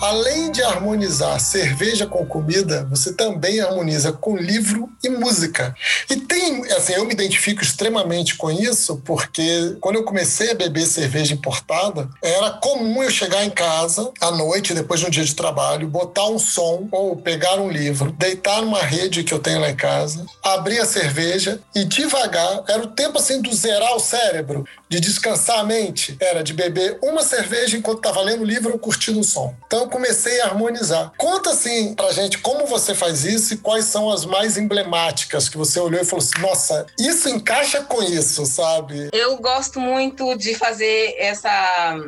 Além 0.00 0.52
de 0.52 0.62
harmonizar 0.62 1.40
cerveja 1.40 2.06
com 2.06 2.24
comida, 2.24 2.86
você 2.88 3.12
também 3.12 3.58
harmoniza 3.60 4.12
com 4.12 4.36
livro 4.36 4.88
e 5.02 5.08
música. 5.08 5.74
E 6.08 6.16
tem, 6.16 6.64
assim, 6.72 6.92
eu 6.92 7.04
me 7.04 7.12
identifico 7.12 7.62
extremamente 7.62 8.36
com 8.36 8.48
isso, 8.48 9.02
porque 9.04 9.76
quando 9.80 9.96
eu 9.96 10.04
comecei 10.04 10.52
a 10.52 10.54
beber 10.54 10.86
cerveja 10.86 11.34
importada, 11.34 12.08
era 12.22 12.50
comum 12.50 13.02
eu 13.02 13.10
chegar 13.10 13.44
em 13.44 13.50
casa 13.50 14.08
à 14.20 14.30
noite, 14.30 14.72
depois 14.72 15.00
de 15.00 15.06
um 15.06 15.10
dia 15.10 15.24
de 15.24 15.34
trabalho, 15.34 15.88
botar 15.88 16.28
um 16.28 16.38
som 16.38 16.86
ou 16.92 17.16
pegar 17.16 17.56
um 17.56 17.68
livro, 17.68 18.12
deitar 18.12 18.62
numa 18.62 18.82
rede 18.82 19.24
que 19.24 19.34
eu 19.34 19.40
tenho 19.40 19.60
lá 19.60 19.68
em 19.68 19.76
casa, 19.76 20.24
abrir 20.44 20.78
a 20.78 20.86
cerveja 20.86 21.60
e 21.74 21.84
devagar, 21.84 22.62
era 22.68 22.84
o 22.84 22.88
tempo 22.88 23.18
assim 23.18 23.42
do 23.42 23.52
zerar 23.52 23.96
o 23.96 24.00
cérebro, 24.00 24.64
de 24.88 25.00
descansar 25.00 25.58
a 25.58 25.64
mente, 25.64 26.16
era 26.20 26.44
de 26.44 26.52
beber 26.52 26.98
uma 27.02 27.22
cerveja 27.24 27.76
enquanto 27.76 27.98
estava 27.98 28.22
lendo 28.22 28.42
o 28.42 28.46
livro 28.46 28.72
ou 28.72 28.78
curtindo 28.78 29.18
o 29.18 29.24
som. 29.24 29.54
Então 29.66 29.87
comecei 29.88 30.40
a 30.40 30.46
harmonizar. 30.46 31.12
Conta 31.16 31.50
assim 31.50 31.94
pra 31.94 32.12
gente 32.12 32.38
como 32.38 32.66
você 32.66 32.94
faz 32.94 33.24
isso 33.24 33.54
e 33.54 33.56
quais 33.56 33.86
são 33.86 34.10
as 34.10 34.24
mais 34.24 34.56
emblemáticas 34.56 35.48
que 35.48 35.56
você 35.56 35.78
olhou 35.80 36.00
e 36.00 36.04
falou 36.04 36.24
assim: 36.24 36.40
nossa, 36.40 36.86
isso 36.98 37.28
encaixa 37.28 37.82
com 37.82 38.02
isso, 38.02 38.44
sabe? 38.46 39.08
Eu 39.12 39.36
gosto 39.38 39.80
muito 39.80 40.36
de 40.36 40.54
fazer 40.54 41.14
essa. 41.18 41.50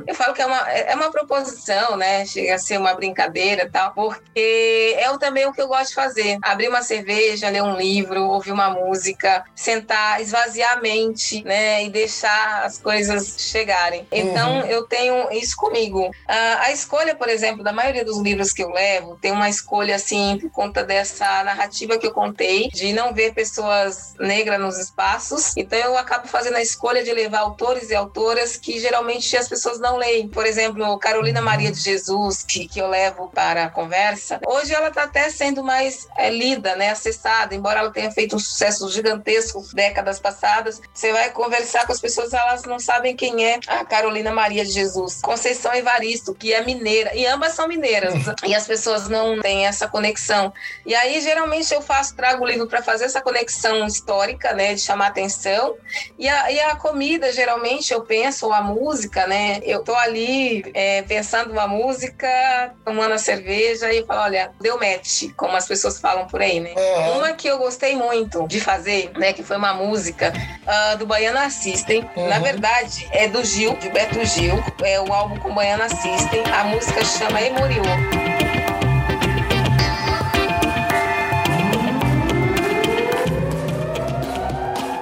Eu 0.06 0.14
falo 0.14 0.34
que 0.34 0.42
é 0.42 0.46
uma, 0.46 0.70
é 0.70 0.94
uma 0.94 1.10
proposição, 1.10 1.96
né? 1.96 2.24
Chega 2.26 2.54
a 2.54 2.58
ser 2.58 2.78
uma 2.78 2.94
brincadeira 2.94 3.64
e 3.64 3.70
tal, 3.70 3.92
porque 3.92 4.96
é 4.98 5.10
também 5.18 5.46
o 5.46 5.52
que 5.52 5.60
eu 5.60 5.68
gosto 5.68 5.90
de 5.90 5.94
fazer: 5.94 6.38
abrir 6.42 6.68
uma 6.68 6.82
cerveja, 6.82 7.48
ler 7.48 7.62
um 7.62 7.76
livro, 7.76 8.24
ouvir 8.24 8.52
uma 8.52 8.70
música, 8.70 9.44
sentar, 9.54 10.20
esvaziar 10.20 10.78
a 10.78 10.80
mente, 10.80 11.42
né? 11.44 11.84
E 11.84 11.90
deixar 11.90 12.64
as 12.64 12.78
coisas 12.78 13.36
chegarem. 13.38 14.06
Então, 14.10 14.60
uhum. 14.60 14.66
eu 14.66 14.84
tenho 14.84 15.30
isso 15.32 15.56
comigo. 15.56 16.10
a, 16.26 16.64
a 16.64 16.72
escolha, 16.72 17.14
por 17.14 17.28
exemplo, 17.28 17.62
da 17.62 17.69
maioria 17.72 18.04
dos 18.04 18.18
livros 18.18 18.52
que 18.52 18.62
eu 18.62 18.70
levo 18.70 19.16
tem 19.20 19.32
uma 19.32 19.48
escolha 19.48 19.96
assim 19.96 20.38
por 20.40 20.50
conta 20.50 20.82
dessa 20.82 21.42
narrativa 21.44 21.98
que 21.98 22.06
eu 22.06 22.12
contei 22.12 22.68
de 22.68 22.92
não 22.92 23.12
ver 23.12 23.34
pessoas 23.34 24.14
negras 24.18 24.60
nos 24.60 24.78
espaços. 24.78 25.56
Então 25.56 25.78
eu 25.78 25.96
acabo 25.96 26.28
fazendo 26.28 26.56
a 26.56 26.62
escolha 26.62 27.02
de 27.02 27.12
levar 27.12 27.40
autores 27.40 27.90
e 27.90 27.94
autoras 27.94 28.56
que 28.56 28.78
geralmente 28.78 29.36
as 29.36 29.48
pessoas 29.48 29.78
não 29.78 29.96
leem. 29.96 30.28
Por 30.28 30.46
exemplo, 30.46 30.98
Carolina 30.98 31.40
Maria 31.40 31.70
de 31.70 31.80
Jesus, 31.80 32.42
que, 32.42 32.66
que 32.66 32.80
eu 32.80 32.88
levo 32.88 33.28
para 33.28 33.64
a 33.64 33.70
conversa. 33.70 34.40
Hoje 34.46 34.74
ela 34.74 34.88
está 34.88 35.04
até 35.04 35.30
sendo 35.30 35.62
mais 35.62 36.08
é, 36.16 36.30
lida, 36.30 36.76
né, 36.76 36.90
acessada, 36.90 37.54
embora 37.54 37.80
ela 37.80 37.90
tenha 37.90 38.10
feito 38.10 38.36
um 38.36 38.38
sucesso 38.38 38.88
gigantesco 38.90 39.62
décadas 39.74 40.18
passadas. 40.18 40.80
Você 40.92 41.12
vai 41.12 41.30
conversar 41.30 41.86
com 41.86 41.92
as 41.92 42.00
pessoas, 42.00 42.32
elas 42.32 42.64
não 42.64 42.78
sabem 42.78 43.16
quem 43.16 43.44
é 43.44 43.60
a 43.66 43.84
Carolina 43.84 44.30
Maria 44.30 44.64
de 44.64 44.72
Jesus. 44.72 45.20
Conceição 45.20 45.74
Evaristo, 45.74 46.34
que 46.34 46.52
é 46.52 46.64
mineira, 46.64 47.14
e 47.14 47.26
ambas 47.26 47.52
são 47.60 47.68
mineiras 47.68 48.14
e 48.46 48.54
as 48.54 48.66
pessoas 48.66 49.08
não 49.08 49.38
têm 49.40 49.66
essa 49.66 49.86
conexão. 49.86 50.52
E 50.86 50.94
aí, 50.94 51.20
geralmente, 51.20 51.72
eu 51.74 51.82
faço, 51.82 52.16
trago 52.16 52.42
o 52.42 52.46
livro 52.46 52.66
para 52.66 52.82
fazer 52.82 53.04
essa 53.04 53.20
conexão 53.20 53.86
histórica, 53.86 54.54
né, 54.54 54.74
de 54.74 54.80
chamar 54.80 55.08
atenção. 55.08 55.74
E 56.18 56.28
a, 56.28 56.50
e 56.50 56.60
a 56.60 56.76
comida, 56.76 57.32
geralmente, 57.32 57.92
eu 57.92 58.02
penso, 58.02 58.46
ou 58.46 58.52
a 58.52 58.62
música, 58.62 59.26
né, 59.26 59.60
eu 59.62 59.84
tô 59.84 59.94
ali 59.94 60.64
é, 60.72 61.02
pensando 61.02 61.52
uma 61.52 61.66
música, 61.66 62.72
tomando 62.84 63.12
a 63.12 63.18
cerveja 63.18 63.92
e 63.92 64.04
falo, 64.06 64.22
olha, 64.22 64.52
deu 64.60 64.78
match, 64.78 65.24
como 65.36 65.56
as 65.56 65.66
pessoas 65.66 66.00
falam 66.00 66.26
por 66.26 66.40
aí, 66.40 66.60
né. 66.60 66.72
Uhum. 66.76 67.18
Uma 67.18 67.32
que 67.32 67.48
eu 67.48 67.58
gostei 67.58 67.96
muito 67.96 68.46
de 68.48 68.60
fazer, 68.60 69.10
né, 69.18 69.32
que 69.32 69.42
foi 69.42 69.56
uma 69.56 69.74
música 69.74 70.32
uh, 70.62 70.96
do 70.96 71.06
Baiana 71.06 71.50
System. 71.50 72.08
Uhum. 72.16 72.28
Na 72.28 72.38
verdade, 72.38 73.06
é 73.12 73.28
do 73.28 73.44
Gil, 73.44 73.74
de 73.76 73.90
Beto 73.90 74.24
Gil, 74.24 74.62
é 74.82 75.00
o 75.00 75.12
álbum 75.12 75.38
com 75.38 75.54
Baiana 75.54 75.88
System. 75.88 76.42
A 76.52 76.64
música 76.64 77.04
chama 77.04 77.40
Murió. 77.52 77.82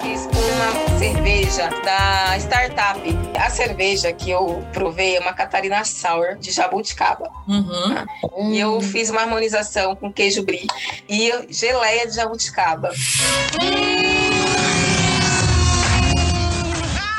Fiz 0.03 0.27
uma 0.27 0.99
cerveja 0.99 1.69
da 1.85 2.37
Startup. 2.39 3.19
A 3.39 3.51
cerveja 3.51 4.13
que 4.13 4.31
eu 4.31 4.65
provei 4.73 5.17
é 5.17 5.21
uma 5.21 5.33
Catarina 5.33 5.85
Sour 5.85 6.37
de 6.39 6.51
jabuticaba. 6.51 7.31
Uhum. 7.47 7.95
Tá? 7.95 8.07
E 8.51 8.59
eu 8.59 8.81
fiz 8.81 9.11
uma 9.11 9.23
harmonização 9.23 9.95
com 9.97 10.13
queijo 10.13 10.43
brie 10.43 10.67
e 11.09 11.33
geleia 11.51 12.07
de 12.07 12.15
jabuticaba. 12.15 12.91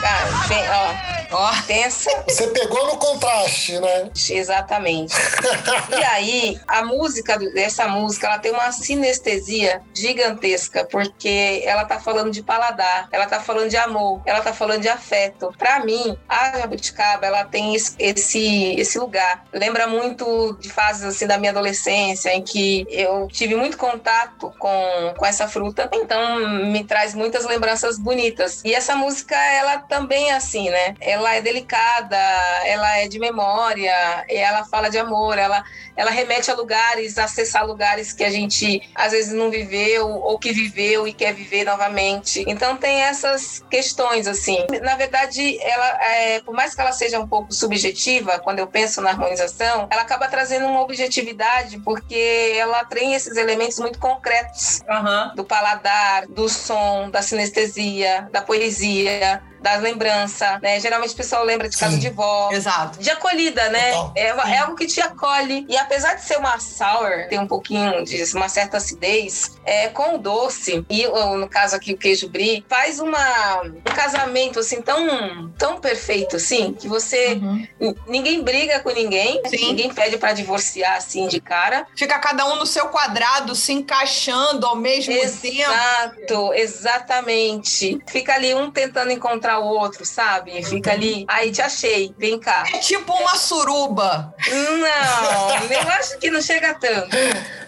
Cara, 0.01 0.47
bem, 0.47 0.63
ó, 0.69 1.18
Ó, 1.31 1.51
pensa. 1.67 2.09
Você 2.27 2.47
pegou 2.47 2.87
no 2.87 2.97
contraste, 2.97 3.79
né? 3.79 4.09
Exatamente. 4.29 5.13
e 5.97 6.03
aí, 6.03 6.59
a 6.67 6.83
música 6.83 7.37
dessa 7.37 7.87
música, 7.87 8.27
ela 8.27 8.39
tem 8.39 8.51
uma 8.51 8.71
sinestesia 8.71 9.81
gigantesca, 9.93 10.85
porque 10.85 11.61
ela 11.65 11.85
tá 11.85 11.99
falando 11.99 12.31
de 12.31 12.41
paladar, 12.41 13.07
ela 13.11 13.27
tá 13.27 13.39
falando 13.39 13.69
de 13.69 13.77
amor, 13.77 14.21
ela 14.25 14.41
tá 14.41 14.53
falando 14.53 14.81
de 14.81 14.89
afeto. 14.89 15.53
Para 15.57 15.83
mim, 15.85 16.17
a 16.27 16.57
jabuticaba, 16.57 17.25
ela 17.25 17.43
tem 17.45 17.75
esse 17.75 18.39
esse 18.79 18.97
lugar. 18.97 19.45
Lembra 19.53 19.87
muito 19.87 20.57
de 20.59 20.69
fases 20.69 21.03
assim 21.03 21.27
da 21.27 21.37
minha 21.37 21.51
adolescência 21.51 22.33
em 22.33 22.41
que 22.41 22.85
eu 22.89 23.27
tive 23.27 23.55
muito 23.55 23.77
contato 23.77 24.53
com, 24.57 25.13
com 25.17 25.25
essa 25.25 25.47
fruta, 25.47 25.89
então 25.93 26.65
me 26.65 26.83
traz 26.83 27.13
muitas 27.13 27.45
lembranças 27.45 27.97
bonitas. 27.99 28.61
E 28.63 28.73
essa 28.73 28.95
música, 28.95 29.35
ela 29.35 29.79
também 29.79 30.31
é 30.31 30.35
assim, 30.35 30.69
né? 30.69 30.95
Ela 30.99 31.18
ela 31.19 31.35
é 31.35 31.41
delicada, 31.41 32.17
ela 32.65 32.97
é 32.97 33.07
de 33.07 33.19
memória, 33.19 33.93
ela 34.27 34.63
fala 34.63 34.89
de 34.89 34.97
amor, 34.97 35.37
ela, 35.37 35.63
ela 35.95 36.09
remete 36.09 36.49
a 36.49 36.55
lugares, 36.55 37.17
acessar 37.17 37.65
lugares 37.67 38.13
que 38.13 38.23
a 38.23 38.29
gente 38.29 38.89
às 38.95 39.11
vezes 39.11 39.33
não 39.33 39.51
viveu 39.51 40.07
ou 40.07 40.39
que 40.39 40.53
viveu 40.53 41.05
e 41.07 41.13
quer 41.13 41.33
viver 41.33 41.65
novamente. 41.65 42.43
Então 42.47 42.77
tem 42.77 43.01
essas 43.01 43.63
questões 43.69 44.27
assim. 44.27 44.65
Na 44.81 44.95
verdade, 44.95 45.59
ela, 45.61 46.03
é, 46.05 46.39
por 46.41 46.55
mais 46.55 46.73
que 46.73 46.79
ela 46.79 46.93
seja 46.93 47.19
um 47.19 47.27
pouco 47.27 47.53
subjetiva, 47.53 48.39
quando 48.39 48.59
eu 48.59 48.67
penso 48.67 49.01
na 49.01 49.09
harmonização, 49.09 49.87
ela 49.91 50.03
acaba 50.03 50.27
trazendo 50.29 50.65
uma 50.65 50.81
objetividade 50.81 51.79
porque 51.79 52.55
ela 52.57 52.85
tem 52.85 53.13
esses 53.13 53.35
elementos 53.35 53.77
muito 53.77 53.99
concretos 53.99 54.81
uhum. 54.87 55.35
do 55.35 55.43
paladar, 55.43 56.27
do 56.27 56.47
som, 56.47 57.09
da 57.09 57.21
sinestesia, 57.21 58.29
da 58.31 58.41
poesia 58.41 59.43
da 59.61 59.75
lembrança, 59.75 60.59
né? 60.61 60.79
Geralmente 60.79 61.08
o 61.13 61.15
pessoal 61.15 61.43
lembra 61.43 61.67
de 61.67 61.77
casa 61.77 61.93
Sim. 61.93 61.99
de 61.99 62.09
vó. 62.09 62.49
Exato. 62.51 62.99
De 62.99 63.09
acolhida, 63.09 63.69
né? 63.69 63.91
É, 64.15 64.27
é, 64.27 64.57
algo 64.59 64.75
que 64.75 64.85
te 64.85 65.01
acolhe. 65.01 65.65
E 65.67 65.77
apesar 65.77 66.15
de 66.15 66.23
ser 66.23 66.37
uma 66.37 66.59
sour, 66.59 67.27
tem 67.29 67.39
um 67.39 67.47
pouquinho 67.47 68.03
de 68.03 68.23
uma 68.35 68.47
certa 68.47 68.77
acidez, 68.77 69.57
é, 69.65 69.87
com 69.87 70.15
o 70.15 70.17
doce, 70.17 70.85
e 70.89 71.07
no 71.07 71.47
caso 71.47 71.75
aqui 71.75 71.93
o 71.93 71.97
queijo 71.97 72.29
brie, 72.29 72.65
faz 72.67 72.99
uma, 72.99 73.61
um 73.63 73.81
casamento 73.81 74.59
assim 74.59 74.81
tão, 74.81 75.49
tão 75.57 75.79
perfeito 75.79 76.35
assim, 76.35 76.73
que 76.73 76.87
você. 76.87 77.33
Uhum. 77.33 77.95
Ninguém 78.07 78.43
briga 78.43 78.79
com 78.79 78.89
ninguém, 78.89 79.41
Sim. 79.47 79.67
ninguém 79.67 79.93
pede 79.93 80.17
para 80.17 80.33
divorciar 80.33 80.97
assim 80.97 81.27
de 81.27 81.39
cara. 81.39 81.87
Fica 81.95 82.17
cada 82.19 82.45
um 82.45 82.55
no 82.55 82.65
seu 82.65 82.87
quadrado, 82.87 83.55
se 83.55 83.73
encaixando 83.73 84.65
ao 84.65 84.75
mesmo 84.75 85.13
Exato, 85.13 85.41
tempo. 85.41 85.59
Exato, 85.59 86.53
exatamente. 86.53 87.99
Fica 88.07 88.33
ali 88.33 88.53
um 88.53 88.71
tentando 88.71 89.11
encontrar 89.11 89.39
encontrar 89.39 89.59
o 89.59 89.65
outro, 89.65 90.05
sabe? 90.05 90.63
Fica 90.63 90.91
ali, 90.91 90.98
aí 91.27 91.51
te 91.51 91.61
achei, 91.61 92.13
vem 92.17 92.39
cá. 92.39 92.63
É 92.73 92.77
tipo 92.79 93.13
uma 93.13 93.35
suruba. 93.35 94.33
Não, 94.47 95.71
eu 95.71 95.89
acho 95.89 96.17
que 96.19 96.29
não 96.29 96.41
chega 96.41 96.73
tanto. 96.75 97.09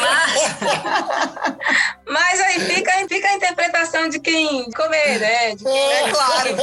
Mas, 0.00 0.50
mas 2.06 2.40
aí 2.40 2.60
fica, 2.60 2.92
fica 3.08 3.28
a 3.28 3.34
interpretação 3.34 4.08
de 4.08 4.20
quem 4.20 4.70
comer, 4.70 5.18
né? 5.18 5.54
De 5.54 5.64
quem, 5.64 5.92
é 5.92 6.10
claro. 6.10 6.56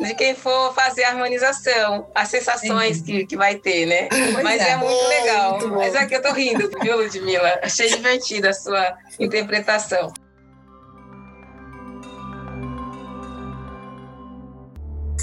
de 0.00 0.14
quem 0.14 0.34
for 0.34 0.74
fazer 0.74 1.04
a 1.04 1.10
harmonização, 1.10 2.10
as 2.14 2.28
sensações 2.28 3.00
que, 3.00 3.24
que 3.26 3.36
vai 3.36 3.54
ter, 3.54 3.86
né? 3.86 4.08
Pois 4.08 4.42
Mas 4.42 4.60
é, 4.60 4.70
é 4.70 4.76
muito 4.76 5.08
legal. 5.08 5.50
Muito 5.52 5.68
Mas 5.68 5.94
aqui 5.94 6.14
eu 6.16 6.22
tô 6.22 6.32
rindo, 6.32 6.70
viu, 6.82 6.96
Ludmilla? 6.96 7.60
Achei 7.62 7.88
divertida 7.88 8.50
a 8.50 8.54
sua 8.54 8.98
interpretação. 9.18 10.12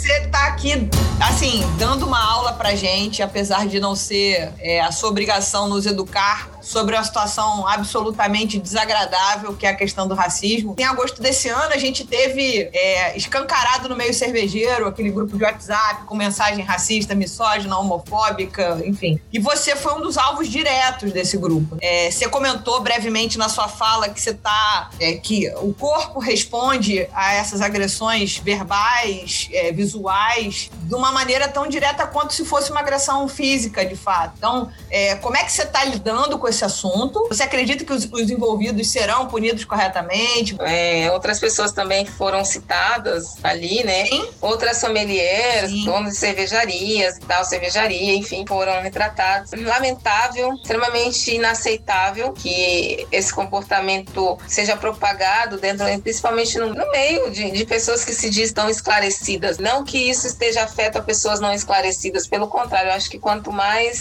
Você 0.03 0.19
tá 0.27 0.47
aqui, 0.47 0.89
assim, 1.21 1.63
dando 1.77 2.05
uma 2.05 2.21
aula 2.21 2.51
pra 2.51 2.75
gente, 2.75 3.23
apesar 3.23 3.67
de 3.67 3.79
não 3.79 3.95
ser 3.95 4.51
é, 4.59 4.81
a 4.81 4.91
sua 4.91 5.07
obrigação 5.07 5.69
nos 5.69 5.85
educar 5.85 6.49
sobre 6.63 6.95
uma 6.95 7.03
situação 7.03 7.67
absolutamente 7.67 8.57
desagradável, 8.57 9.53
que 9.53 9.65
é 9.65 9.69
a 9.69 9.75
questão 9.75 10.07
do 10.07 10.15
racismo. 10.15 10.75
Em 10.79 10.85
agosto 10.85 11.21
desse 11.21 11.49
ano, 11.49 11.73
a 11.73 11.77
gente 11.77 12.05
teve 12.05 12.69
é, 12.73 13.15
escancarado 13.17 13.89
no 13.89 13.95
meio 13.95 14.13
cervejeiro 14.13 14.87
aquele 14.87 15.11
grupo 15.11 15.37
de 15.37 15.43
WhatsApp 15.43 16.05
com 16.05 16.15
mensagem 16.15 16.63
racista, 16.63 17.13
misógina, 17.13 17.77
homofóbica, 17.77 18.81
enfim. 18.85 19.19
E 19.31 19.39
você 19.39 19.75
foi 19.75 19.93
um 19.93 20.01
dos 20.01 20.17
alvos 20.17 20.47
diretos 20.47 21.11
desse 21.11 21.37
grupo. 21.37 21.77
É, 21.81 22.09
você 22.09 22.29
comentou 22.29 22.81
brevemente 22.81 23.37
na 23.37 23.49
sua 23.49 23.67
fala 23.67 24.07
que 24.07 24.21
você 24.21 24.33
tá. 24.33 24.89
É, 24.99 25.13
que 25.13 25.51
o 25.57 25.73
corpo 25.73 26.19
responde 26.19 27.07
a 27.13 27.33
essas 27.33 27.59
agressões 27.61 28.37
verbais, 28.37 29.49
é, 29.51 29.71
visuais, 29.71 30.69
de 30.81 30.95
uma 30.95 31.11
maneira 31.11 31.47
tão 31.47 31.67
direta 31.67 32.07
quanto 32.07 32.33
se 32.33 32.45
fosse 32.45 32.71
uma 32.71 32.79
agressão 32.79 33.27
física, 33.27 33.85
de 33.85 33.95
fato. 33.95 34.33
Então, 34.37 34.71
é, 34.89 35.15
como 35.15 35.35
é 35.35 35.43
que 35.43 35.51
você 35.51 35.63
está 35.63 35.83
lidando 35.83 36.37
com 36.37 36.52
esse 36.53 36.63
assunto? 36.63 37.27
Você 37.27 37.43
acredita 37.43 37.83
que 37.83 37.91
os, 37.91 38.05
os 38.05 38.29
envolvidos 38.29 38.89
serão 38.89 39.27
punidos 39.27 39.65
corretamente? 39.65 40.55
É, 40.61 41.11
outras 41.11 41.39
pessoas 41.39 41.71
também 41.71 42.05
foram 42.05 42.45
citadas 42.45 43.35
ali, 43.43 43.83
né? 43.83 44.05
Sim. 44.05 44.29
Outras 44.41 44.77
sommeliers, 44.77 45.83
donos 45.83 46.13
de 46.13 46.17
cervejarias 46.17 47.17
e 47.17 47.21
tal, 47.21 47.43
cervejaria, 47.43 48.15
enfim, 48.15 48.45
foram 48.47 48.81
retratados. 48.81 49.51
Lamentável, 49.53 50.53
extremamente 50.53 51.35
inaceitável 51.35 52.31
que 52.33 53.07
esse 53.11 53.33
comportamento 53.33 54.37
seja 54.47 54.75
propagado 54.77 55.57
dentro, 55.57 55.85
principalmente 56.01 56.57
no, 56.57 56.73
no 56.73 56.91
meio 56.91 57.31
de, 57.31 57.51
de 57.51 57.65
pessoas 57.65 58.05
que 58.05 58.13
se 58.13 58.29
diz 58.29 58.51
tão 58.53 58.69
esclarecidas. 58.69 59.57
Não 59.57 59.83
que 59.83 59.97
isso 59.97 60.27
esteja 60.27 60.63
afeto 60.63 60.97
a 60.97 61.01
pessoas 61.01 61.39
não 61.39 61.51
esclarecidas, 61.51 62.27
pelo 62.27 62.47
contrário, 62.47 62.89
eu 62.89 62.95
acho 62.95 63.09
que 63.09 63.19
quanto 63.19 63.51
mais 63.51 63.97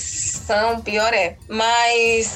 são, 0.47 0.81
pior 0.81 1.13
é. 1.15 1.37
Mas 1.49 2.27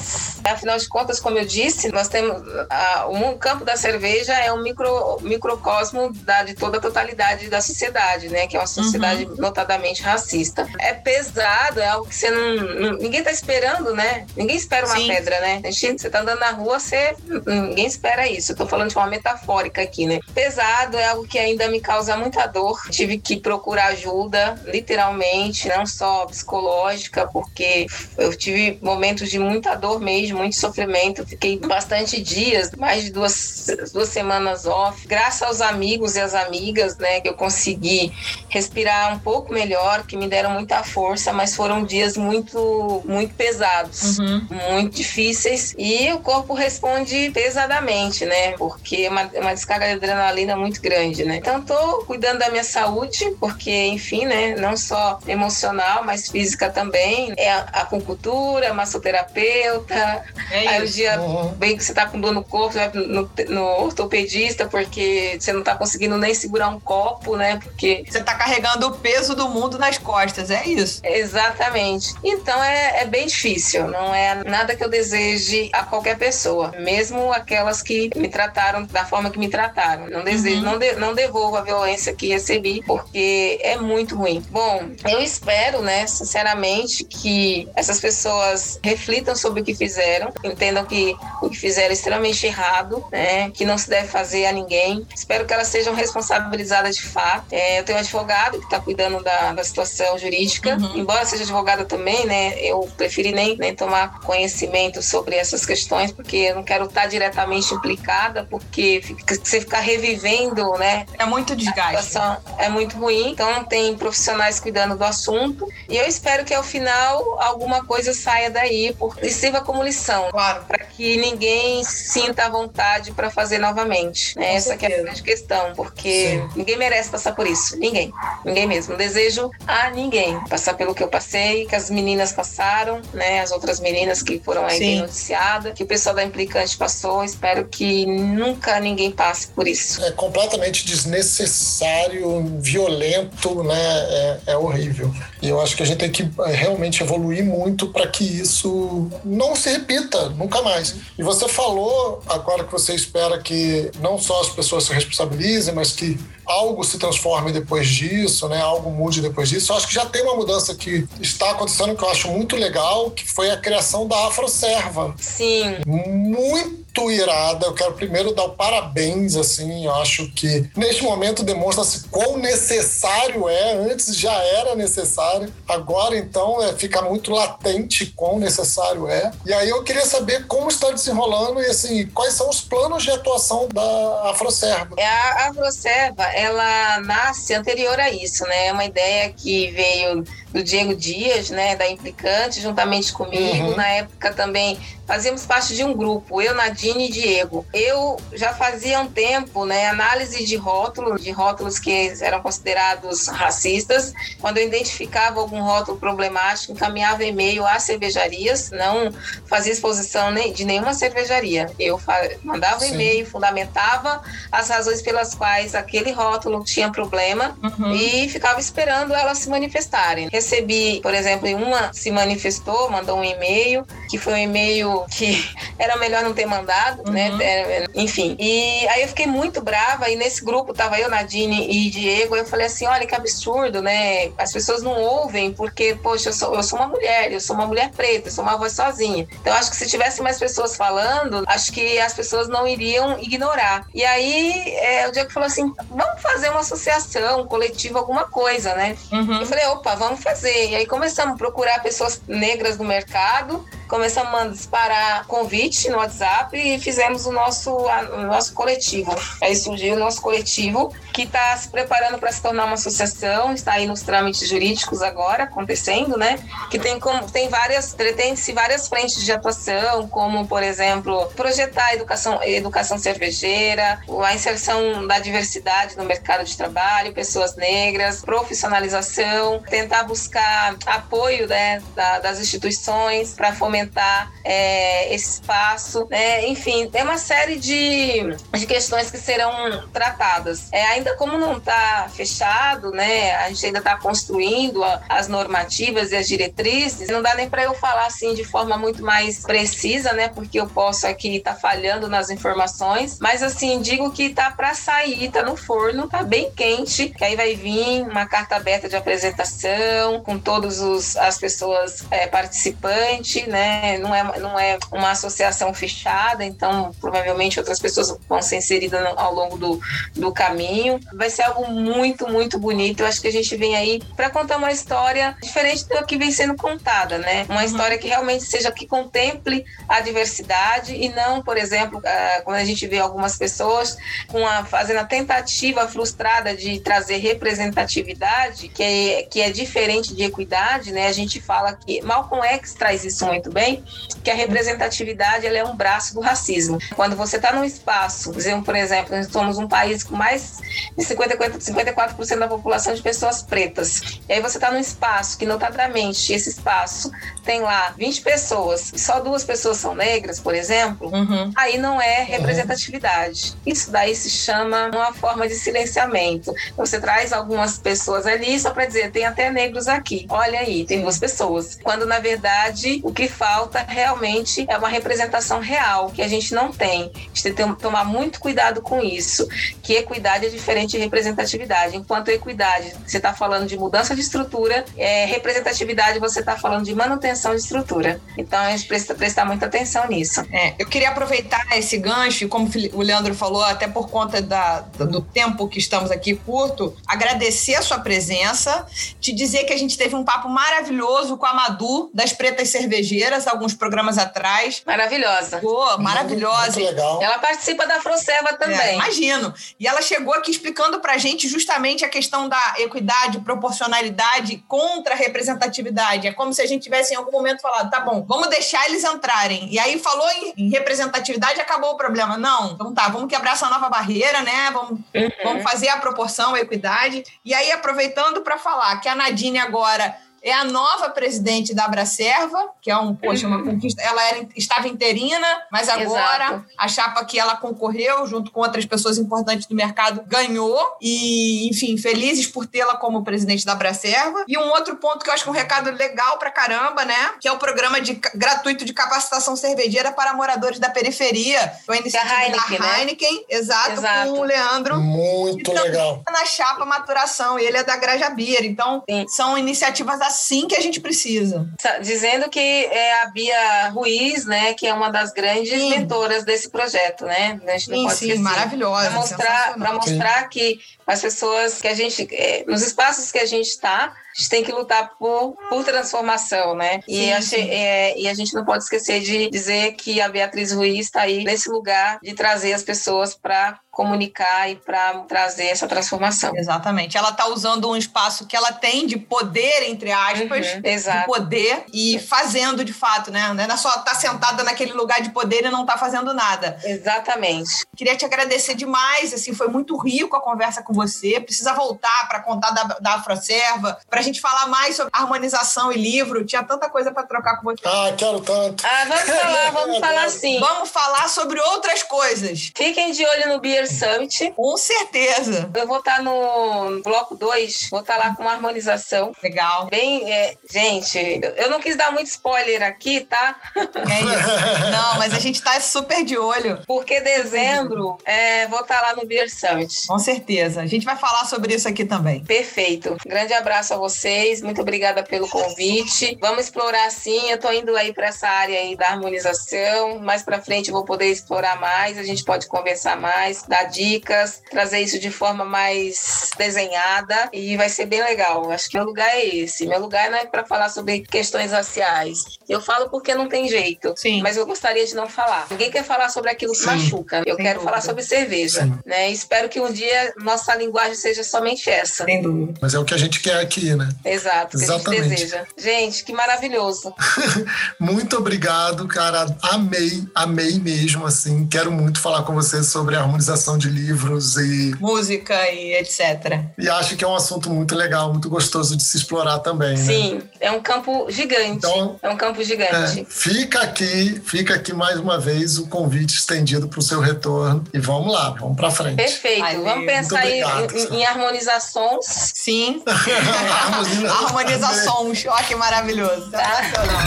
afinal 0.43 0.77
de 0.77 0.87
contas, 0.87 1.19
como 1.19 1.37
eu 1.37 1.45
disse, 1.45 1.91
nós 1.91 2.07
temos 2.07 2.41
a, 2.69 3.07
o 3.07 3.37
campo 3.37 3.65
da 3.65 3.75
cerveja 3.75 4.33
é 4.33 4.51
um 4.51 4.61
micro, 4.61 5.19
microcosmo 5.21 6.11
da, 6.13 6.43
de 6.43 6.53
toda 6.53 6.77
a 6.77 6.81
totalidade 6.81 7.49
da 7.49 7.61
sociedade, 7.61 8.29
né? 8.29 8.47
Que 8.47 8.55
é 8.55 8.59
uma 8.59 8.67
sociedade 8.67 9.25
uhum. 9.25 9.35
notadamente 9.37 10.01
racista. 10.01 10.67
É 10.79 10.93
pesado, 10.93 11.79
é 11.79 11.87
algo 11.87 12.07
que 12.07 12.15
você 12.15 12.29
não. 12.29 12.55
não 12.55 12.97
ninguém 12.97 13.23
tá 13.23 13.31
esperando, 13.31 13.93
né? 13.93 14.25
Ninguém 14.35 14.55
espera 14.55 14.85
uma 14.85 14.97
Sim. 14.97 15.07
pedra, 15.07 15.39
né? 15.39 15.61
Gente, 15.71 16.01
você 16.01 16.09
tá 16.09 16.21
andando 16.21 16.39
na 16.39 16.51
rua, 16.51 16.79
você. 16.79 17.15
Ninguém 17.45 17.85
espera 17.85 18.27
isso. 18.27 18.51
Eu 18.51 18.55
tô 18.55 18.67
falando 18.67 18.89
de 18.89 18.93
forma 18.93 19.09
metafórica 19.09 19.81
aqui, 19.81 20.05
né? 20.05 20.19
Pesado 20.33 20.97
é 20.97 21.07
algo 21.07 21.27
que 21.27 21.37
ainda 21.37 21.67
me 21.67 21.79
causa 21.79 22.17
muita 22.17 22.45
dor. 22.47 22.81
Tive 22.89 23.17
que 23.17 23.37
procurar 23.37 23.87
ajuda, 23.87 24.59
literalmente, 24.65 25.67
não 25.69 25.85
só 25.85 26.25
psicológica, 26.25 27.27
porque 27.27 27.87
eu 28.17 28.35
tive 28.35 28.77
momentos 28.81 29.29
de 29.29 29.39
muita 29.39 29.75
dor 29.75 29.96
dor 29.97 29.99
mesmo, 29.99 30.37
muito 30.37 30.55
sofrimento. 30.55 31.25
Fiquei 31.25 31.59
bastante 31.59 32.21
dias, 32.21 32.71
mais 32.77 33.05
de 33.05 33.11
duas, 33.11 33.67
duas 33.93 34.09
semanas 34.09 34.65
off. 34.65 35.07
Graças 35.07 35.41
aos 35.41 35.61
amigos 35.61 36.15
e 36.15 36.21
às 36.21 36.33
amigas, 36.33 36.97
né, 36.97 37.19
que 37.19 37.27
eu 37.27 37.33
consegui 37.33 38.11
respirar 38.49 39.13
um 39.13 39.19
pouco 39.19 39.53
melhor, 39.53 40.05
que 40.05 40.15
me 40.15 40.27
deram 40.27 40.51
muita 40.51 40.83
força, 40.83 41.33
mas 41.33 41.55
foram 41.55 41.83
dias 41.83 42.15
muito, 42.15 43.01
muito 43.05 43.33
pesados, 43.33 44.19
uhum. 44.19 44.47
muito 44.71 44.95
difíceis. 44.95 45.73
E 45.77 46.11
o 46.13 46.19
corpo 46.19 46.53
responde 46.53 47.31
pesadamente, 47.31 48.25
né, 48.25 48.53
porque 48.53 49.03
é 49.03 49.09
uma, 49.09 49.29
é 49.33 49.39
uma 49.39 49.53
descarga 49.53 49.87
de 49.87 49.93
adrenalina 49.93 50.55
muito 50.55 50.81
grande, 50.81 51.23
né. 51.25 51.37
Então, 51.37 51.61
tô 51.61 52.03
cuidando 52.05 52.39
da 52.39 52.49
minha 52.49 52.63
saúde, 52.63 53.35
porque, 53.39 53.87
enfim, 53.87 54.25
né, 54.25 54.55
não 54.55 54.77
só 54.77 55.19
emocional, 55.27 56.03
mas 56.03 56.29
física 56.29 56.69
também. 56.69 57.33
É 57.37 57.51
a 57.51 57.59
acupuntura, 57.73 58.73
massoterapeuta, 58.73 59.86
é 59.93 60.67
aí 60.67 60.83
o 60.83 60.87
dia 60.87 61.19
uhum. 61.19 61.49
bem 61.53 61.77
que 61.77 61.83
você 61.83 61.93
tá 61.93 62.05
com 62.05 62.19
dor 62.19 62.33
no 62.33 62.43
corpo, 62.43 62.75
vai 62.75 62.91
no, 62.93 63.29
no, 63.49 63.63
ortopedista, 63.83 64.65
porque 64.65 65.37
você 65.39 65.53
não 65.53 65.63
tá 65.63 65.75
conseguindo 65.75 66.17
nem 66.17 66.33
segurar 66.33 66.69
um 66.69 66.79
copo, 66.79 67.35
né? 67.35 67.59
Porque. 67.61 68.03
Você 68.07 68.23
tá 68.23 68.35
carregando 68.35 68.87
o 68.87 68.97
peso 68.97 69.35
do 69.35 69.49
mundo 69.49 69.77
nas 69.77 69.97
costas, 69.97 70.49
é 70.49 70.65
isso. 70.67 71.01
Exatamente. 71.03 72.13
Então 72.23 72.61
é, 72.63 73.01
é 73.01 73.05
bem 73.05 73.27
difícil. 73.27 73.87
Não 73.87 74.13
é 74.13 74.43
nada 74.43 74.75
que 74.75 74.83
eu 74.83 74.89
deseje 74.89 75.69
a 75.73 75.83
qualquer 75.83 76.17
pessoa. 76.17 76.71
Mesmo 76.79 77.31
aquelas 77.31 77.81
que 77.81 78.09
me 78.15 78.27
trataram 78.27 78.85
da 78.85 79.05
forma 79.05 79.29
que 79.29 79.39
me 79.39 79.49
trataram. 79.49 80.07
Não 80.09 80.23
desejo, 80.23 80.57
uhum. 80.57 80.63
não, 80.63 80.79
de, 80.79 80.93
não 80.93 81.13
devolvo 81.13 81.57
a 81.57 81.61
violência 81.61 82.13
que 82.13 82.27
recebi, 82.27 82.81
porque 82.85 83.59
é 83.61 83.77
muito 83.77 84.15
ruim. 84.15 84.43
Bom, 84.49 84.89
eu 85.07 85.21
espero, 85.21 85.81
né, 85.81 86.07
sinceramente, 86.07 87.03
que 87.03 87.67
essas 87.75 87.99
pessoas 87.99 88.79
reflitam 88.83 89.35
sobre 89.35 89.61
o 89.61 89.63
que 89.63 89.73
fizeram, 89.77 90.31
entendam 90.43 90.85
que 90.85 91.15
o 91.41 91.49
que 91.49 91.57
fizeram 91.57 91.89
é 91.89 91.93
extremamente 91.93 92.45
errado, 92.45 93.03
né? 93.11 93.49
Que 93.51 93.65
não 93.65 93.77
se 93.77 93.89
deve 93.89 94.07
fazer 94.07 94.45
a 94.45 94.51
ninguém. 94.51 95.05
Espero 95.13 95.45
que 95.45 95.53
elas 95.53 95.67
sejam 95.67 95.93
responsabilizadas 95.93 96.95
de 96.95 97.03
fato. 97.03 97.45
É, 97.51 97.79
eu 97.79 97.83
tenho 97.83 97.97
um 97.97 98.01
advogado 98.01 98.59
que 98.59 98.65
está 98.65 98.79
cuidando 98.79 99.23
da, 99.23 99.53
da, 99.53 99.63
situação 99.63 100.17
jurídica, 100.17 100.75
uhum. 100.75 100.97
embora 100.97 101.25
seja 101.25 101.43
advogada 101.43 101.85
também, 101.85 102.25
né? 102.25 102.59
Eu 102.61 102.89
preferi 102.97 103.31
nem, 103.31 103.57
nem 103.57 103.75
tomar 103.75 104.19
conhecimento 104.21 105.01
sobre 105.01 105.35
essas 105.35 105.65
questões, 105.65 106.11
porque 106.11 106.37
eu 106.37 106.55
não 106.55 106.63
quero 106.63 106.85
estar 106.85 107.01
tá 107.01 107.07
diretamente 107.07 107.73
implicada, 107.73 108.47
porque 108.49 109.01
fica, 109.03 109.35
você 109.35 109.59
ficar 109.59 109.79
revivendo, 109.79 110.71
né? 110.77 111.05
É 111.17 111.25
muito 111.25 111.55
desgaste. 111.55 112.17
É 112.57 112.69
muito 112.69 112.97
ruim. 112.97 113.31
Então 113.31 113.63
tem 113.65 113.95
profissionais 113.95 114.59
cuidando 114.59 114.97
do 114.97 115.03
assunto. 115.03 115.67
E 115.89 115.97
eu 115.97 116.05
espero 116.05 116.45
que 116.45 116.53
ao 116.53 116.63
final 116.63 117.39
alguma 117.41 117.85
coisa 117.85 118.13
saia 118.13 118.49
daí, 118.49 118.93
porque 118.97 119.29
sirva 119.29 119.61
como 119.67 119.83
lição. 119.83 120.29
Claro. 120.31 120.63
Para 120.65 120.85
que 120.85 121.17
ninguém 121.17 121.83
sinta 121.83 122.45
a 122.45 122.49
vontade 122.49 123.11
para 123.11 123.29
fazer 123.29 123.59
novamente. 123.59 124.39
Né? 124.39 124.55
Essa 124.55 124.71
é 124.71 124.73
a 124.73 124.77
grande 124.77 125.21
questão, 125.21 125.73
porque 125.75 126.29
Sim. 126.29 126.49
ninguém 126.55 126.77
merece 126.77 127.09
passar 127.09 127.35
por 127.35 127.45
isso. 127.45 127.77
Ninguém. 127.77 128.13
Ninguém 128.45 128.65
mesmo. 128.65 128.91
Não 128.91 128.97
desejo 128.97 129.51
a 129.67 129.89
ninguém 129.89 130.39
passar 130.45 130.73
pelo 130.75 130.95
que 130.95 131.03
eu 131.03 131.09
passei, 131.09 131.65
que 131.65 131.75
as 131.75 131.89
meninas 131.89 132.31
passaram, 132.31 133.01
né? 133.13 133.41
As 133.41 133.51
outras 133.51 133.81
meninas 133.81 134.23
que 134.23 134.39
foram 134.39 134.65
aí 134.65 134.77
Sim. 134.77 135.01
noticiadas, 135.01 135.73
que 135.73 135.83
o 135.83 135.85
pessoal 135.85 136.15
da 136.15 136.23
Implicante 136.23 136.77
passou. 136.77 137.23
Espero 137.25 137.65
que 137.65 138.05
nunca 138.05 138.79
ninguém 138.79 139.11
passe 139.11 139.49
por 139.49 139.67
isso. 139.67 140.03
É 140.05 140.11
completamente 140.11 140.85
desnecessário, 140.85 142.57
violento, 142.59 143.63
né? 143.63 143.75
É, 143.75 144.39
é 144.47 144.57
horrível. 144.57 145.13
E 145.41 145.49
eu 145.49 145.59
acho 145.59 145.75
que 145.75 145.83
a 145.83 145.85
gente 145.85 145.97
tem 145.97 146.09
que 146.09 146.29
é, 146.45 146.51
realmente 146.53 147.03
evoluir 147.03 147.43
muito 147.43 147.89
para 147.89 148.07
que 148.07 148.23
isso 148.23 149.09
não 149.25 149.56
se 149.57 149.69
repita 149.69 150.29
nunca 150.29 150.61
mais. 150.61 150.95
E 151.17 151.23
você 151.23 151.47
falou 151.47 152.21
agora 152.27 152.63
que 152.63 152.71
você 152.71 152.93
espera 152.93 153.39
que 153.39 153.91
não 153.99 154.17
só 154.17 154.41
as 154.41 154.49
pessoas 154.49 154.85
se 154.85 154.93
responsabilizem, 154.93 155.73
mas 155.73 155.91
que 155.91 156.19
algo 156.45 156.83
se 156.83 156.97
transforme 156.97 157.51
depois 157.51 157.87
disso, 157.87 158.47
né? 158.47 158.61
Algo 158.61 158.89
mude 158.89 159.21
depois 159.21 159.49
disso. 159.49 159.71
Eu 159.71 159.77
acho 159.77 159.87
que 159.87 159.93
já 159.93 160.05
tem 160.05 160.23
uma 160.23 160.35
mudança 160.35 160.73
que 160.75 161.07
está 161.19 161.51
acontecendo 161.51 161.95
que 161.95 162.03
eu 162.03 162.09
acho 162.09 162.29
muito 162.29 162.55
legal, 162.55 163.11
que 163.11 163.29
foi 163.29 163.51
a 163.51 163.57
criação 163.57 164.07
da 164.07 164.27
Afroserva. 164.27 165.13
Sim. 165.17 165.77
Muito 165.85 166.86
muito 166.97 167.11
irada. 167.11 167.67
Eu 167.67 167.73
quero 167.73 167.93
primeiro 167.93 168.33
dar 168.33 168.45
o 168.45 168.49
parabéns, 168.49 169.35
assim. 169.35 169.85
Eu 169.85 169.93
acho 169.95 170.29
que 170.31 170.69
neste 170.75 171.03
momento 171.03 171.43
demonstra-se 171.43 172.07
quão 172.09 172.37
necessário 172.37 173.47
é. 173.47 173.73
Antes 173.73 174.15
já 174.15 174.33
era 174.33 174.75
necessário. 174.75 175.53
Agora, 175.67 176.17
então, 176.17 176.61
é, 176.63 176.73
fica 176.73 177.01
muito 177.01 177.31
latente 177.31 178.07
quão 178.15 178.39
necessário 178.39 179.07
é. 179.07 179.31
E 179.45 179.53
aí 179.53 179.69
eu 179.69 179.83
queria 179.83 180.05
saber 180.05 180.47
como 180.47 180.69
está 180.69 180.89
desenrolando 180.91 181.61
e, 181.61 181.65
assim, 181.65 182.07
quais 182.07 182.33
são 182.33 182.49
os 182.49 182.61
planos 182.61 183.03
de 183.03 183.11
atuação 183.11 183.67
da 183.71 184.31
Afroserva. 184.31 184.95
É, 184.97 185.05
a 185.05 185.49
Afroserva, 185.49 186.23
ela 186.23 186.99
nasce 187.01 187.53
anterior 187.53 187.99
a 187.99 188.09
isso, 188.09 188.43
né? 188.45 188.67
É 188.67 188.73
uma 188.73 188.85
ideia 188.85 189.31
que 189.31 189.71
veio 189.71 190.23
do 190.51 190.63
Diego 190.63 190.95
Dias, 190.95 191.49
né, 191.49 191.75
da 191.75 191.87
Implicante, 191.89 192.61
juntamente 192.61 193.13
comigo. 193.13 193.67
Uhum. 193.67 193.75
Na 193.75 193.87
época 193.87 194.33
também 194.33 194.79
fazíamos 195.05 195.45
parte 195.45 195.73
de 195.73 195.83
um 195.83 195.93
grupo, 195.93 196.41
eu, 196.41 196.53
Nadine 196.53 196.86
Diego. 197.09 197.65
Eu 197.73 198.17
já 198.33 198.53
fazia 198.53 198.99
um 198.99 199.07
tempo, 199.07 199.65
né, 199.65 199.87
análise 199.87 200.45
de 200.45 200.55
rótulos, 200.55 201.21
de 201.21 201.31
rótulos 201.31 201.79
que 201.79 202.13
eram 202.21 202.41
considerados 202.41 203.27
racistas. 203.27 204.13
Quando 204.39 204.57
eu 204.57 204.67
identificava 204.67 205.39
algum 205.39 205.61
rótulo 205.61 205.97
problemático, 205.97 206.73
encaminhava 206.73 207.23
e-mail 207.23 207.65
às 207.65 207.83
cervejarias, 207.83 208.71
não 208.71 209.11
fazia 209.45 209.71
exposição 209.71 210.33
de 210.33 210.65
nenhuma 210.65 210.93
cervejaria. 210.93 211.71
Eu 211.79 211.99
mandava 212.43 212.85
e-mail, 212.85 213.25
fundamentava 213.25 214.21
as 214.51 214.69
razões 214.69 215.01
pelas 215.01 215.33
quais 215.33 215.75
aquele 215.75 216.11
rótulo 216.11 216.63
tinha 216.63 216.91
problema 216.91 217.57
uhum. 217.63 217.93
e 217.93 218.29
ficava 218.29 218.59
esperando 218.59 219.13
elas 219.13 219.39
se 219.39 219.49
manifestarem. 219.49 220.29
Recebi, 220.31 220.99
por 221.01 221.13
exemplo, 221.13 221.47
uma 221.55 221.91
se 221.93 222.11
manifestou, 222.11 222.89
mandou 222.89 223.17
um 223.17 223.23
e-mail, 223.23 223.85
que 224.09 224.17
foi 224.17 224.33
um 224.33 224.37
e-mail 224.37 225.05
que 225.09 225.43
era 225.77 225.95
melhor 225.97 226.23
não 226.23 226.33
ter 226.33 226.45
mandado, 226.45 226.66
né? 227.05 227.29
uhum. 227.31 227.37
né? 227.37 227.85
Enfim. 227.95 228.35
E 228.39 228.87
aí 228.89 229.01
eu 229.01 229.07
fiquei 229.07 229.27
muito 229.27 229.61
brava 229.61 230.09
e 230.09 230.15
nesse 230.15 230.43
grupo 230.43 230.73
tava 230.73 230.99
eu, 230.99 231.09
Nadine 231.09 231.69
e 231.69 231.89
Diego, 231.89 232.35
eu 232.35 232.45
falei 232.45 232.67
assim, 232.67 232.85
olha 232.85 233.05
que 233.05 233.15
absurdo, 233.15 233.81
né? 233.81 234.31
As 234.37 234.51
pessoas 234.51 234.81
não 234.83 235.01
ouvem 235.01 235.53
porque, 235.53 235.95
poxa, 236.01 236.29
eu 236.29 236.33
sou, 236.33 236.55
eu 236.55 236.63
sou 236.63 236.79
uma 236.79 236.87
mulher, 236.87 237.31
eu 237.31 237.39
sou 237.39 237.55
uma 237.55 237.65
mulher 237.65 237.91
preta, 237.91 238.27
eu 238.27 238.31
sou 238.31 238.43
uma 238.43 238.57
voz 238.57 238.73
sozinha. 238.73 239.27
Então 239.41 239.53
acho 239.53 239.69
que 239.69 239.77
se 239.77 239.87
tivesse 239.87 240.21
mais 240.21 240.37
pessoas 240.37 240.75
falando, 240.75 241.43
acho 241.47 241.71
que 241.71 241.99
as 241.99 242.13
pessoas 242.13 242.47
não 242.47 242.67
iriam 242.67 243.19
ignorar. 243.19 243.85
E 243.93 244.03
aí 244.03 244.75
é, 244.75 245.07
o 245.07 245.11
Diego 245.11 245.31
falou 245.31 245.47
assim, 245.47 245.73
vamos 245.89 246.21
fazer 246.21 246.49
uma 246.49 246.61
associação, 246.61 247.41
um 247.41 247.47
coletivo, 247.47 247.97
alguma 247.97 248.25
coisa, 248.25 248.75
né? 248.75 248.97
Uhum. 249.11 249.41
Eu 249.41 249.45
falei, 249.45 249.65
opa, 249.67 249.95
vamos 249.95 250.21
fazer. 250.21 250.69
E 250.69 250.75
aí 250.75 250.85
começamos 250.85 251.35
a 251.35 251.37
procurar 251.37 251.81
pessoas 251.81 252.21
negras 252.27 252.77
no 252.77 252.85
mercado, 252.85 253.65
começamos 253.87 254.33
a 254.33 254.47
disparar 254.47 255.25
convite 255.25 255.89
no 255.89 255.97
WhatsApp 255.97 256.57
e 256.57 256.79
fizemos 256.79 257.25
o 257.25 257.31
nosso, 257.31 257.71
o 257.71 258.21
nosso 258.23 258.53
coletivo. 258.53 259.15
Aí 259.41 259.55
surgiu 259.55 259.95
o 259.95 259.99
nosso 259.99 260.21
coletivo, 260.21 260.93
que 261.13 261.23
está 261.23 261.55
se 261.57 261.69
preparando 261.69 262.19
para 262.19 262.31
se 262.31 262.41
tornar 262.41 262.65
uma 262.65 262.73
associação, 262.73 263.53
está 263.53 263.73
aí 263.73 263.87
nos 263.87 264.01
trâmites 264.01 264.47
jurídicos 264.47 265.01
agora, 265.01 265.45
acontecendo, 265.45 266.17
né? 266.17 266.37
Que 266.69 266.77
tem, 266.77 266.99
como, 266.99 267.29
tem 267.31 267.49
várias, 267.49 267.93
pretende-se 267.93 268.51
várias 268.53 268.87
frentes 268.87 269.23
de 269.23 269.31
atuação, 269.31 270.07
como, 270.09 270.47
por 270.47 270.61
exemplo, 270.61 271.27
projetar 271.35 271.85
a 271.85 271.93
educação, 271.95 272.43
educação 272.43 272.97
cervejeira, 272.97 273.99
a 274.23 274.35
inserção 274.35 275.07
da 275.07 275.19
diversidade 275.19 275.95
no 275.97 276.03
mercado 276.03 276.43
de 276.43 276.55
trabalho, 276.55 277.13
pessoas 277.13 277.55
negras, 277.55 278.21
profissionalização, 278.21 279.61
tentar 279.69 280.03
buscar 280.03 280.75
apoio 280.85 281.47
né, 281.47 281.81
da, 281.95 282.19
das 282.19 282.39
instituições 282.39 283.33
para 283.33 283.53
fomentar 283.53 283.76
aumentar 283.77 284.31
é, 284.43 285.13
esse 285.13 285.33
espaço, 285.33 286.07
né? 286.09 286.47
Enfim, 286.47 286.89
tem 286.89 287.03
uma 287.03 287.17
série 287.17 287.57
de, 287.57 288.35
de 288.53 288.65
questões 288.65 289.11
que 289.11 289.17
serão 289.17 289.87
tratadas. 289.89 290.69
É, 290.71 290.83
ainda 290.87 291.15
como 291.15 291.37
não 291.37 291.57
está 291.57 292.09
fechado, 292.13 292.91
né? 292.91 293.35
A 293.35 293.49
gente 293.49 293.65
ainda 293.65 293.79
está 293.79 293.97
construindo 293.97 294.83
a, 294.83 295.01
as 295.09 295.27
normativas 295.27 296.11
e 296.11 296.15
as 296.15 296.27
diretrizes, 296.27 297.09
não 297.09 297.21
dá 297.21 297.35
nem 297.35 297.49
para 297.49 297.63
eu 297.63 297.73
falar 297.73 298.07
assim 298.07 298.33
de 298.33 298.43
forma 298.43 298.77
muito 298.77 299.03
mais 299.03 299.43
precisa, 299.43 300.13
né? 300.13 300.27
Porque 300.29 300.59
eu 300.59 300.67
posso 300.67 301.05
aqui 301.05 301.37
estar 301.37 301.53
tá 301.53 301.59
falhando 301.59 302.07
nas 302.07 302.29
informações, 302.29 303.19
mas 303.19 303.43
assim, 303.43 303.81
digo 303.81 304.11
que 304.11 304.29
tá 304.29 304.51
para 304.51 304.73
sair, 304.73 305.29
tá 305.29 305.43
no 305.43 305.55
forno, 305.55 306.07
tá 306.07 306.23
bem 306.23 306.51
quente, 306.51 307.09
que 307.09 307.23
aí 307.23 307.35
vai 307.35 307.55
vir 307.55 308.01
uma 308.03 308.25
carta 308.25 308.55
aberta 308.55 308.89
de 308.89 308.95
apresentação 308.95 310.21
com 310.23 310.39
todas 310.39 311.15
as 311.17 311.37
pessoas 311.37 312.05
é, 312.09 312.27
participantes, 312.27 313.45
né? 313.47 313.66
Né? 313.67 313.97
Não 313.97 314.15
é, 314.15 314.39
não 314.39 314.59
é 314.59 314.77
uma 314.91 315.11
associação 315.11 315.73
fechada, 315.73 316.45
então 316.45 316.95
provavelmente 317.01 317.59
outras 317.59 317.79
pessoas 317.79 318.17
vão 318.27 318.41
ser 318.41 318.57
inseridas 318.57 319.05
ao 319.17 319.33
longo 319.33 319.57
do, 319.57 319.79
do 320.15 320.31
caminho. 320.31 320.99
Vai 321.13 321.29
ser 321.29 321.43
algo 321.43 321.69
muito, 321.69 322.27
muito 322.27 322.57
bonito. 322.57 323.01
Eu 323.01 323.07
acho 323.07 323.21
que 323.21 323.27
a 323.27 323.31
gente 323.31 323.55
vem 323.55 323.75
aí 323.75 324.01
para 324.15 324.29
contar 324.29 324.57
uma 324.57 324.71
história 324.71 325.35
diferente 325.41 325.85
do 325.87 326.05
que 326.05 326.17
vem 326.17 326.31
sendo 326.31 326.55
contada, 326.55 327.17
né? 327.17 327.45
Uma 327.49 327.59
uhum. 327.59 327.65
história 327.65 327.97
que 327.97 328.07
realmente 328.07 328.45
seja 328.45 328.71
que 328.71 328.87
contemple 328.87 329.65
a 329.87 329.99
diversidade 329.99 330.95
e 330.95 331.09
não, 331.09 331.41
por 331.41 331.57
exemplo, 331.57 332.01
ah, 332.05 332.41
quando 332.43 332.57
a 332.57 332.65
gente 332.65 332.87
vê 332.87 332.99
algumas 332.99 333.37
pessoas 333.37 333.97
com 334.27 334.45
a, 334.45 334.63
fazendo 334.63 334.99
a 334.99 335.05
tentativa 335.05 335.87
frustrada 335.87 336.55
de 336.55 336.79
trazer 336.79 337.17
representatividade, 337.17 338.69
que 338.69 338.83
é, 338.83 339.23
que 339.23 339.41
é 339.41 339.49
diferente 339.49 340.15
de 340.15 340.23
equidade, 340.23 340.91
né? 340.91 341.07
A 341.07 341.11
gente 341.11 341.41
fala 341.41 341.73
que 341.73 342.01
Malcolm 342.01 342.45
X 342.45 342.73
traz 342.73 343.03
isso 343.03 343.25
muito 343.25 343.51
bem, 343.57 343.83
que 344.23 344.29
a 344.29 344.35
representatividade 344.35 345.47
ela 345.47 345.57
é 345.57 345.63
um 345.63 345.75
braço 345.75 346.13
do 346.13 346.21
racismo. 346.21 346.77
Quando 346.95 347.15
você 347.15 347.37
está 347.37 347.51
num 347.51 347.63
espaço, 347.63 348.31
por 348.63 348.75
exemplo, 348.75 349.15
nós 349.15 349.27
somos 349.31 349.57
um 349.57 349.67
país 349.67 350.03
com 350.03 350.15
mais 350.15 350.59
de 350.95 351.03
54%, 351.03 351.59
54 351.59 352.37
da 352.37 352.47
população 352.47 352.93
de 352.93 353.01
pessoas 353.01 353.41
pretas, 353.41 354.19
e 354.29 354.33
aí 354.33 354.41
você 354.41 354.57
está 354.57 354.69
num 354.69 354.79
espaço 354.79 355.39
que, 355.39 355.45
notadamente, 355.45 356.33
esse 356.33 356.49
espaço 356.49 357.11
tem 357.43 357.61
lá 357.61 357.93
20 357.97 358.21
pessoas 358.21 358.91
e 358.93 358.99
só 358.99 359.19
duas 359.21 359.43
pessoas 359.43 359.77
são 359.77 359.95
negras, 359.95 360.39
por 360.39 360.53
exemplo, 360.53 361.09
uhum. 361.11 361.51
aí 361.55 361.77
não 361.79 361.99
é 361.99 362.23
representatividade. 362.23 363.55
Isso 363.65 363.89
daí 363.89 364.15
se 364.15 364.29
chama 364.29 364.91
uma 364.93 365.13
forma 365.13 365.47
de 365.47 365.55
silenciamento. 365.55 366.53
Você 366.75 366.99
traz 366.99 367.33
algumas 367.33 367.77
pessoas 367.79 368.27
ali 368.27 368.59
só 368.59 368.71
para 368.71 368.85
dizer, 368.85 369.11
tem 369.11 369.25
até 369.25 369.49
negros 369.49 369.87
aqui. 369.87 370.27
Olha 370.29 370.59
aí, 370.59 370.85
tem 370.85 371.01
duas 371.01 371.17
pessoas. 371.17 371.79
Quando, 371.81 372.05
na 372.05 372.19
verdade, 372.19 372.99
o 373.03 373.13
que 373.13 373.27
falta 373.47 373.85
realmente 373.87 374.65
é 374.67 374.77
uma 374.77 374.89
representação 374.89 375.61
real, 375.61 376.09
que 376.09 376.21
a 376.21 376.27
gente 376.27 376.53
não 376.53 376.69
tem. 376.69 377.11
A 377.15 377.19
gente 377.19 377.53
tem 377.53 377.73
que 377.73 377.81
tomar 377.81 378.03
muito 378.03 378.41
cuidado 378.41 378.81
com 378.81 379.01
isso, 379.01 379.47
que 379.81 379.93
equidade 379.93 380.45
é 380.45 380.49
diferente 380.49 380.91
de 380.91 380.97
representatividade. 380.97 381.95
Enquanto 381.95 382.27
equidade, 382.27 382.93
você 383.05 383.17
está 383.17 383.33
falando 383.33 383.65
de 383.65 383.77
mudança 383.77 384.13
de 384.13 384.21
estrutura, 384.21 384.83
é, 384.97 385.25
representatividade, 385.25 386.19
você 386.19 386.41
está 386.41 386.57
falando 386.57 386.83
de 386.83 386.93
manutenção 386.93 387.55
de 387.55 387.61
estrutura. 387.61 388.19
Então, 388.37 388.59
a 388.59 388.71
gente 388.71 388.85
precisa 388.85 389.15
prestar 389.15 389.45
muita 389.45 389.65
atenção 389.65 390.05
nisso. 390.09 390.41
É, 390.51 390.73
eu 390.77 390.85
queria 390.85 391.09
aproveitar 391.09 391.65
esse 391.77 391.97
gancho, 391.97 392.49
como 392.49 392.69
o 392.93 393.01
Leandro 393.01 393.33
falou, 393.33 393.63
até 393.63 393.87
por 393.87 394.09
conta 394.09 394.41
da, 394.41 394.81
do 394.81 395.21
tempo 395.21 395.69
que 395.69 395.79
estamos 395.79 396.11
aqui 396.11 396.35
curto, 396.35 396.93
agradecer 397.07 397.75
a 397.75 397.81
sua 397.81 397.99
presença, 397.99 398.85
te 399.21 399.31
dizer 399.31 399.63
que 399.63 399.73
a 399.73 399.77
gente 399.77 399.97
teve 399.97 400.15
um 400.15 400.25
papo 400.25 400.49
maravilhoso 400.49 401.37
com 401.37 401.45
a 401.45 401.53
Madu, 401.53 402.09
das 402.13 402.33
Pretas 402.33 402.69
Cervejeiras, 402.69 403.36
alguns 403.45 403.73
programas 403.73 404.17
atrás. 404.17 404.81
Maravilhosa. 404.85 405.59
Pô, 405.59 405.97
maravilhosa. 405.97 406.79
Muito 406.79 406.89
legal. 406.89 407.21
Ela 407.21 407.39
participa 407.39 407.85
da 407.85 407.99
Froceva 407.99 408.53
também. 408.53 408.77
É, 408.79 408.93
imagino. 408.95 409.53
E 409.79 409.87
ela 409.87 410.01
chegou 410.01 410.33
aqui 410.33 410.49
explicando 410.49 410.99
pra 410.99 411.17
gente 411.17 411.47
justamente 411.47 412.05
a 412.05 412.09
questão 412.09 412.47
da 412.47 412.75
equidade, 412.77 413.39
proporcionalidade 413.41 414.63
contra 414.67 415.13
a 415.13 415.17
representatividade. 415.17 416.27
É 416.27 416.33
como 416.33 416.53
se 416.53 416.61
a 416.61 416.65
gente 416.65 416.83
tivesse 416.83 417.13
em 417.13 417.17
algum 417.17 417.31
momento 417.31 417.61
falado, 417.61 417.89
tá 417.89 417.99
bom, 417.99 418.25
vamos 418.27 418.49
deixar 418.49 418.87
eles 418.87 419.03
entrarem. 419.03 419.67
E 419.69 419.77
aí 419.77 419.99
falou 419.99 420.29
em, 420.31 420.53
em 420.57 420.69
representatividade, 420.69 421.59
acabou 421.59 421.91
o 421.91 421.97
problema. 421.97 422.37
Não, 422.37 422.71
então 422.71 422.93
tá, 422.93 423.09
vamos 423.09 423.27
quebrar 423.27 423.53
essa 423.53 423.69
nova 423.69 423.89
barreira, 423.89 424.41
né? 424.41 424.71
Vamos, 424.71 424.91
uhum. 424.91 425.29
vamos 425.43 425.63
fazer 425.63 425.89
a 425.89 425.97
proporção, 425.97 426.55
a 426.55 426.59
equidade. 426.59 427.23
E 427.43 427.53
aí, 427.53 427.71
aproveitando 427.71 428.41
para 428.41 428.57
falar 428.57 428.97
que 428.97 429.09
a 429.09 429.15
Nadine 429.15 429.59
agora 429.59 430.15
é 430.41 430.53
a 430.53 430.63
nova 430.63 431.09
presidente 431.09 431.73
da 431.73 431.85
Abracerva, 431.85 432.69
que 432.81 432.89
é 432.89 432.97
um, 432.97 433.15
poxa, 433.15 433.47
uma 433.47 433.57
uhum. 433.57 433.65
conquista. 433.65 434.01
Ela 434.01 434.23
era, 434.23 434.47
estava 434.55 434.87
interina, 434.87 435.47
mas 435.71 435.89
agora 435.89 436.45
Exato. 436.45 436.65
a 436.77 436.87
chapa 436.87 437.25
que 437.25 437.39
ela 437.39 437.55
concorreu, 437.57 438.25
junto 438.27 438.51
com 438.51 438.61
outras 438.61 438.85
pessoas 438.85 439.17
importantes 439.17 439.67
do 439.67 439.75
mercado, 439.75 440.23
ganhou. 440.27 440.79
E, 441.01 441.69
enfim, 441.69 441.97
felizes 441.97 442.47
por 442.47 442.65
tê-la 442.65 442.95
como 442.95 443.23
presidente 443.23 443.65
da 443.65 443.73
Abracerva. 443.73 444.45
E 444.47 444.57
um 444.57 444.69
outro 444.69 444.95
ponto 444.97 445.23
que 445.23 445.29
eu 445.29 445.33
acho 445.33 445.43
que 445.43 445.49
é 445.49 445.51
um 445.51 445.55
recado 445.55 445.91
legal 445.91 446.37
pra 446.37 446.51
caramba, 446.51 447.03
né? 447.03 447.33
Que 447.39 447.47
é 447.47 447.51
o 447.51 447.57
programa 447.57 447.99
de, 447.99 448.13
gratuito 448.35 448.85
de 448.85 448.93
capacitação 448.93 449.55
cervejeira 449.55 450.11
para 450.11 450.33
moradores 450.33 450.79
da 450.79 450.89
periferia. 450.89 451.73
Foi 451.85 451.97
a 451.97 451.99
iniciativa 452.01 452.33
da 452.33 452.43
Heineken, 452.43 452.79
da 452.79 452.99
Heineken 452.99 453.35
né? 453.35 453.43
exato, 453.49 453.91
exato, 453.91 454.31
com 454.31 454.39
o 454.39 454.43
Leandro. 454.43 454.99
Muito 454.99 455.71
legal. 455.71 456.23
Na 456.29 456.45
chapa 456.45 456.85
maturação, 456.85 457.57
ele 457.59 457.77
é 457.77 457.83
da 457.83 457.95
Graja 457.97 458.29
Beer. 458.29 458.65
Então, 458.65 459.03
Sim. 459.09 459.25
são 459.27 459.57
iniciativas 459.57 460.21
assim 460.27 460.67
que 460.67 460.75
a 460.75 460.81
gente 460.81 460.99
precisa. 460.99 461.67
Dizendo 462.01 462.49
que 462.49 462.59
é 462.59 463.21
a 463.23 463.27
Bia 463.27 463.89
Ruiz, 463.89 464.45
né, 464.45 464.73
que 464.73 464.85
é 464.85 464.93
uma 464.93 465.09
das 465.09 465.31
grandes 465.31 465.69
sim. 465.69 465.89
mentoras 465.89 466.43
desse 466.43 466.69
projeto, 466.69 467.25
né? 467.25 467.59
A 467.65 467.77
gente 467.77 467.89
não 467.89 467.97
sim, 467.97 468.03
pode 468.03 468.17
sim, 468.17 468.35
maravilhosa. 468.39 469.09
Para 469.09 469.19
mostrar, 469.19 469.77
mostrar 469.93 470.49
que 470.49 470.79
as 471.05 471.21
pessoas 471.21 471.81
que 471.81 471.87
a 471.87 471.93
gente, 471.93 472.27
é, 472.31 472.63
nos 472.67 472.81
espaços 472.81 473.31
que 473.31 473.39
a 473.39 473.45
gente 473.45 473.67
está, 473.67 474.13
a 474.37 474.39
gente 474.39 474.49
tem 474.49 474.63
que 474.63 474.71
lutar 474.71 475.11
por, 475.17 475.55
por 475.67 475.83
transformação, 475.83 476.75
né? 476.75 476.99
E, 477.07 477.15
Sim, 477.17 477.33
achei, 477.33 477.63
sim. 477.63 477.69
é, 477.71 478.19
e 478.19 478.27
a 478.29 478.33
gente 478.35 478.53
não 478.53 478.63
pode 478.63 478.83
esquecer 478.83 479.19
de 479.21 479.49
dizer 479.49 479.93
que 479.93 480.21
a 480.21 480.29
Beatriz 480.29 480.71
Ruiz 480.71 481.07
está 481.07 481.21
aí 481.21 481.43
nesse 481.43 481.69
lugar 481.69 482.19
de 482.21 482.33
trazer 482.33 482.73
as 482.73 482.83
pessoas 482.83 483.33
para 483.33 483.79
comunicar 483.89 484.69
e 484.69 484.75
para 484.75 485.21
trazer 485.21 485.65
essa 485.65 485.87
transformação. 485.87 486.55
Exatamente. 486.55 487.17
Ela 487.17 487.31
tá 487.31 487.47
usando 487.47 487.89
um 487.89 487.95
espaço 487.97 488.45
que 488.45 488.55
ela 488.55 488.71
tem 488.71 489.07
de 489.07 489.17
poder, 489.17 489.89
entre 489.89 490.11
aspas, 490.11 490.67
Uhum, 490.75 490.81
de 490.81 490.89
exato. 490.89 491.25
poder 491.25 491.83
e 491.91 492.19
fazendo 492.19 492.85
de 492.85 492.93
fato, 492.93 493.31
né? 493.31 493.51
Não 493.53 493.63
é 493.63 493.75
só 493.77 493.89
tá 494.01 494.13
sentada 494.13 494.63
naquele 494.63 494.93
lugar 494.93 495.19
de 495.19 495.31
poder 495.31 495.65
e 495.65 495.71
não 495.71 495.83
tá 495.83 495.97
fazendo 495.97 496.31
nada. 496.31 496.77
Exatamente. 496.83 497.87
Queria 497.95 498.15
te 498.15 498.23
agradecer 498.23 498.75
demais, 498.75 499.33
assim, 499.33 499.55
foi 499.55 499.67
muito 499.67 499.97
rico 499.97 500.35
a 500.35 500.41
conversa 500.41 500.83
com 500.83 500.93
você. 500.93 501.39
Precisa 501.39 501.73
voltar 501.73 502.27
para 502.29 502.41
contar 502.41 502.69
da, 502.69 502.83
da 502.99 503.13
Afroserva, 503.15 503.97
pra 504.07 504.21
gente 504.27 504.41
falar 504.41 504.67
mais 504.67 504.95
sobre 504.95 505.11
harmonização 505.13 505.91
e 505.91 505.97
livro. 505.97 506.45
Tinha 506.45 506.63
tanta 506.63 506.89
coisa 506.89 507.11
para 507.11 507.23
trocar 507.23 507.57
com 507.57 507.63
você. 507.63 507.81
Ah, 507.85 508.13
quero 508.17 508.39
tanto. 508.41 508.85
Ah, 508.85 509.05
vamos 509.05 509.23
falar, 509.41 509.71
vamos 509.71 509.99
falar 509.99 510.29
sim. 510.29 510.59
Vamos 510.59 510.89
falar 510.89 511.27
sobre 511.29 511.59
outras 511.59 512.03
coisas. 512.03 512.71
Fiquem 512.75 513.11
de 513.11 513.25
olho 513.25 513.49
no 513.49 513.59
Beer 513.59 513.87
Summit. 513.87 514.51
Com 514.55 514.77
certeza. 514.77 515.69
Eu 515.73 515.87
vou 515.87 515.97
estar 515.99 516.21
no 516.21 517.01
bloco 517.03 517.35
2, 517.35 517.87
vou 517.91 518.01
estar 518.01 518.17
lá 518.17 518.35
com 518.35 518.43
uma 518.43 518.51
harmonização. 518.53 519.31
Legal. 519.43 519.87
Bem, 519.87 520.31
é, 520.31 520.55
gente, 520.71 521.17
eu- 521.55 521.69
não 521.69 521.79
quis 521.79 521.95
dar 521.95 522.11
muito 522.11 522.27
spoiler 522.27 522.81
aqui, 522.83 523.21
tá? 523.21 523.55
É 523.77 524.21
isso. 524.21 524.91
Não, 524.91 525.17
mas 525.19 525.33
a 525.33 525.39
gente 525.39 525.61
tá 525.61 525.79
super 525.81 526.23
de 526.23 526.37
olho. 526.37 526.81
Porque 526.87 527.19
dezembro 527.21 528.17
é, 528.25 528.67
vou 528.67 528.81
estar 528.81 529.01
lá 529.01 529.15
no 529.15 529.25
Beer 529.25 529.49
Summit. 529.53 530.07
Com 530.07 530.17
certeza. 530.19 530.81
A 530.81 530.85
gente 530.85 531.05
vai 531.05 531.15
falar 531.17 531.45
sobre 531.45 531.73
isso 531.75 531.87
aqui 531.87 532.05
também. 532.05 532.43
Perfeito. 532.43 533.17
Grande 533.25 533.53
abraço 533.53 533.93
a 533.93 533.97
vocês. 534.17 534.61
Muito 534.61 534.81
obrigada 534.81 535.23
pelo 535.23 535.47
convite. 535.47 536.37
Vamos 536.41 536.65
explorar 536.65 537.09
sim. 537.11 537.51
Eu 537.51 537.59
tô 537.59 537.71
indo 537.71 537.95
aí 537.95 538.11
para 538.13 538.27
essa 538.27 538.47
área 538.47 538.77
aí 538.79 538.95
da 538.95 539.09
harmonização. 539.09 540.19
Mais 540.19 540.41
para 540.41 540.61
frente 540.61 540.89
eu 540.89 540.93
vou 540.93 541.05
poder 541.05 541.27
explorar 541.27 541.79
mais. 541.79 542.17
A 542.17 542.23
gente 542.23 542.43
pode 542.43 542.67
conversar 542.67 543.19
mais, 543.19 543.63
dar 543.63 543.83
dicas, 543.83 544.61
trazer 544.69 544.99
isso 544.99 545.19
de 545.19 545.29
forma 545.29 545.63
mais 545.63 546.49
desenhada 546.57 547.49
e 547.53 547.77
vai 547.77 547.89
ser 547.89 548.05
bem 548.05 548.23
legal. 548.23 548.71
Acho 548.71 548.89
que 548.89 548.97
meu 548.97 549.05
lugar 549.05 549.29
é 549.29 549.45
esse. 549.45 549.85
Meu 549.85 549.99
lugar 549.99 550.29
não 550.31 550.37
é 550.37 550.45
para 550.45 550.65
falar 550.65 550.89
sobre 550.89 551.21
questões 551.21 551.71
raciais. 551.71 552.43
Eu 552.67 552.81
falo 552.81 553.09
porque 553.09 553.33
não 553.35 553.47
tem 553.47 553.67
jeito. 553.67 554.13
Sim. 554.17 554.41
Mas 554.41 554.57
eu 554.57 554.65
gostaria 554.65 555.05
de 555.05 555.15
não 555.15 555.29
falar. 555.29 555.67
Ninguém 555.69 555.91
quer 555.91 556.03
falar 556.03 556.29
sobre 556.29 556.49
aquilo 556.49 556.73
que 556.73 556.79
Sim. 556.79 556.85
machuca. 556.87 557.43
Eu 557.45 557.55
Sem 557.55 557.63
quero 557.65 557.79
dúvida. 557.79 557.83
falar 557.91 558.01
sobre 558.01 558.23
cerveja, 558.23 558.81
Sim. 558.83 558.99
né? 559.05 559.29
Espero 559.29 559.69
que 559.69 559.79
um 559.79 559.91
dia 559.91 560.33
nossa 560.37 560.75
linguagem 560.75 561.15
seja 561.15 561.43
somente 561.43 561.89
essa. 561.89 562.25
Sem 562.25 562.41
dúvida. 562.41 562.73
Mas 562.81 562.93
é 562.93 562.99
o 562.99 563.05
que 563.05 563.13
a 563.13 563.17
gente 563.17 563.39
quer 563.39 563.57
aqui, 563.59 563.95
né? 563.95 564.06
Exato, 564.25 564.77
que 564.77 564.83
a 564.83 564.87
gente 564.87 564.91
Exatamente. 564.93 565.29
deseja. 565.29 565.63
Gente, 565.77 566.23
que 566.23 566.33
maravilhoso. 566.33 567.13
Muito 567.99 568.37
obrigado, 568.37 569.07
cara. 569.07 569.45
Amei, 569.61 570.23
amei 570.35 570.79
mesmo, 570.79 571.25
assim. 571.25 571.67
Quero 571.67 571.91
muito 571.91 572.19
falar 572.19 572.43
com 572.43 572.53
você 572.53 572.83
sobre 572.83 573.15
a 573.15 573.19
harmonização 573.21 573.77
de 573.77 573.89
livros 573.89 574.55
e, 574.57 574.95
Música 574.99 575.53
e 575.71 575.93
etc. 575.95 576.61
e 576.77 576.89
acho 576.89 577.15
que 577.15 577.23
é 577.23 577.27
um 577.27 577.35
assunto 577.35 577.69
muito 577.69 577.95
legal, 577.95 578.31
muito 578.31 578.49
gostoso 578.49 578.95
de 578.95 579.03
se 579.03 579.17
explorar 579.17 579.59
também, 579.59 579.97
né? 579.97 580.03
Sim, 580.05 580.41
é 580.59 580.71
um 580.71 580.81
campo 580.81 581.27
gigante. 581.29 581.69
Então, 581.77 582.19
é 582.21 582.29
um 582.29 582.37
campo 582.37 582.61
É, 582.61 582.65
gigante. 582.65 583.25
fica 583.29 583.81
aqui, 583.81 584.41
fica 584.45 584.75
aqui 584.75 584.93
mais 584.93 585.19
uma 585.19 585.39
vez 585.39 585.77
o 585.77 585.87
convite 585.87 586.35
estendido 586.35 586.87
para 586.87 586.99
o 586.99 587.01
seu 587.01 587.19
retorno 587.19 587.83
e 587.93 587.99
vamos 587.99 588.31
lá, 588.31 588.51
vamos 588.51 588.75
para 588.77 588.91
frente. 588.91 589.15
Perfeito. 589.15 589.59
Valeu. 589.61 589.83
Vamos 589.83 590.05
pensar 590.05 590.43
obrigado, 590.43 590.95
em, 590.95 591.03
em, 591.03 591.15
em 591.17 591.25
harmonizações. 591.25 592.25
Sim. 592.25 593.03
Harmonização. 593.87 594.45
Harmonizações. 594.45 595.45
Olha 595.47 595.63
que 595.63 595.75
maravilhoso. 595.75 596.49
Sensacional. 596.49 597.21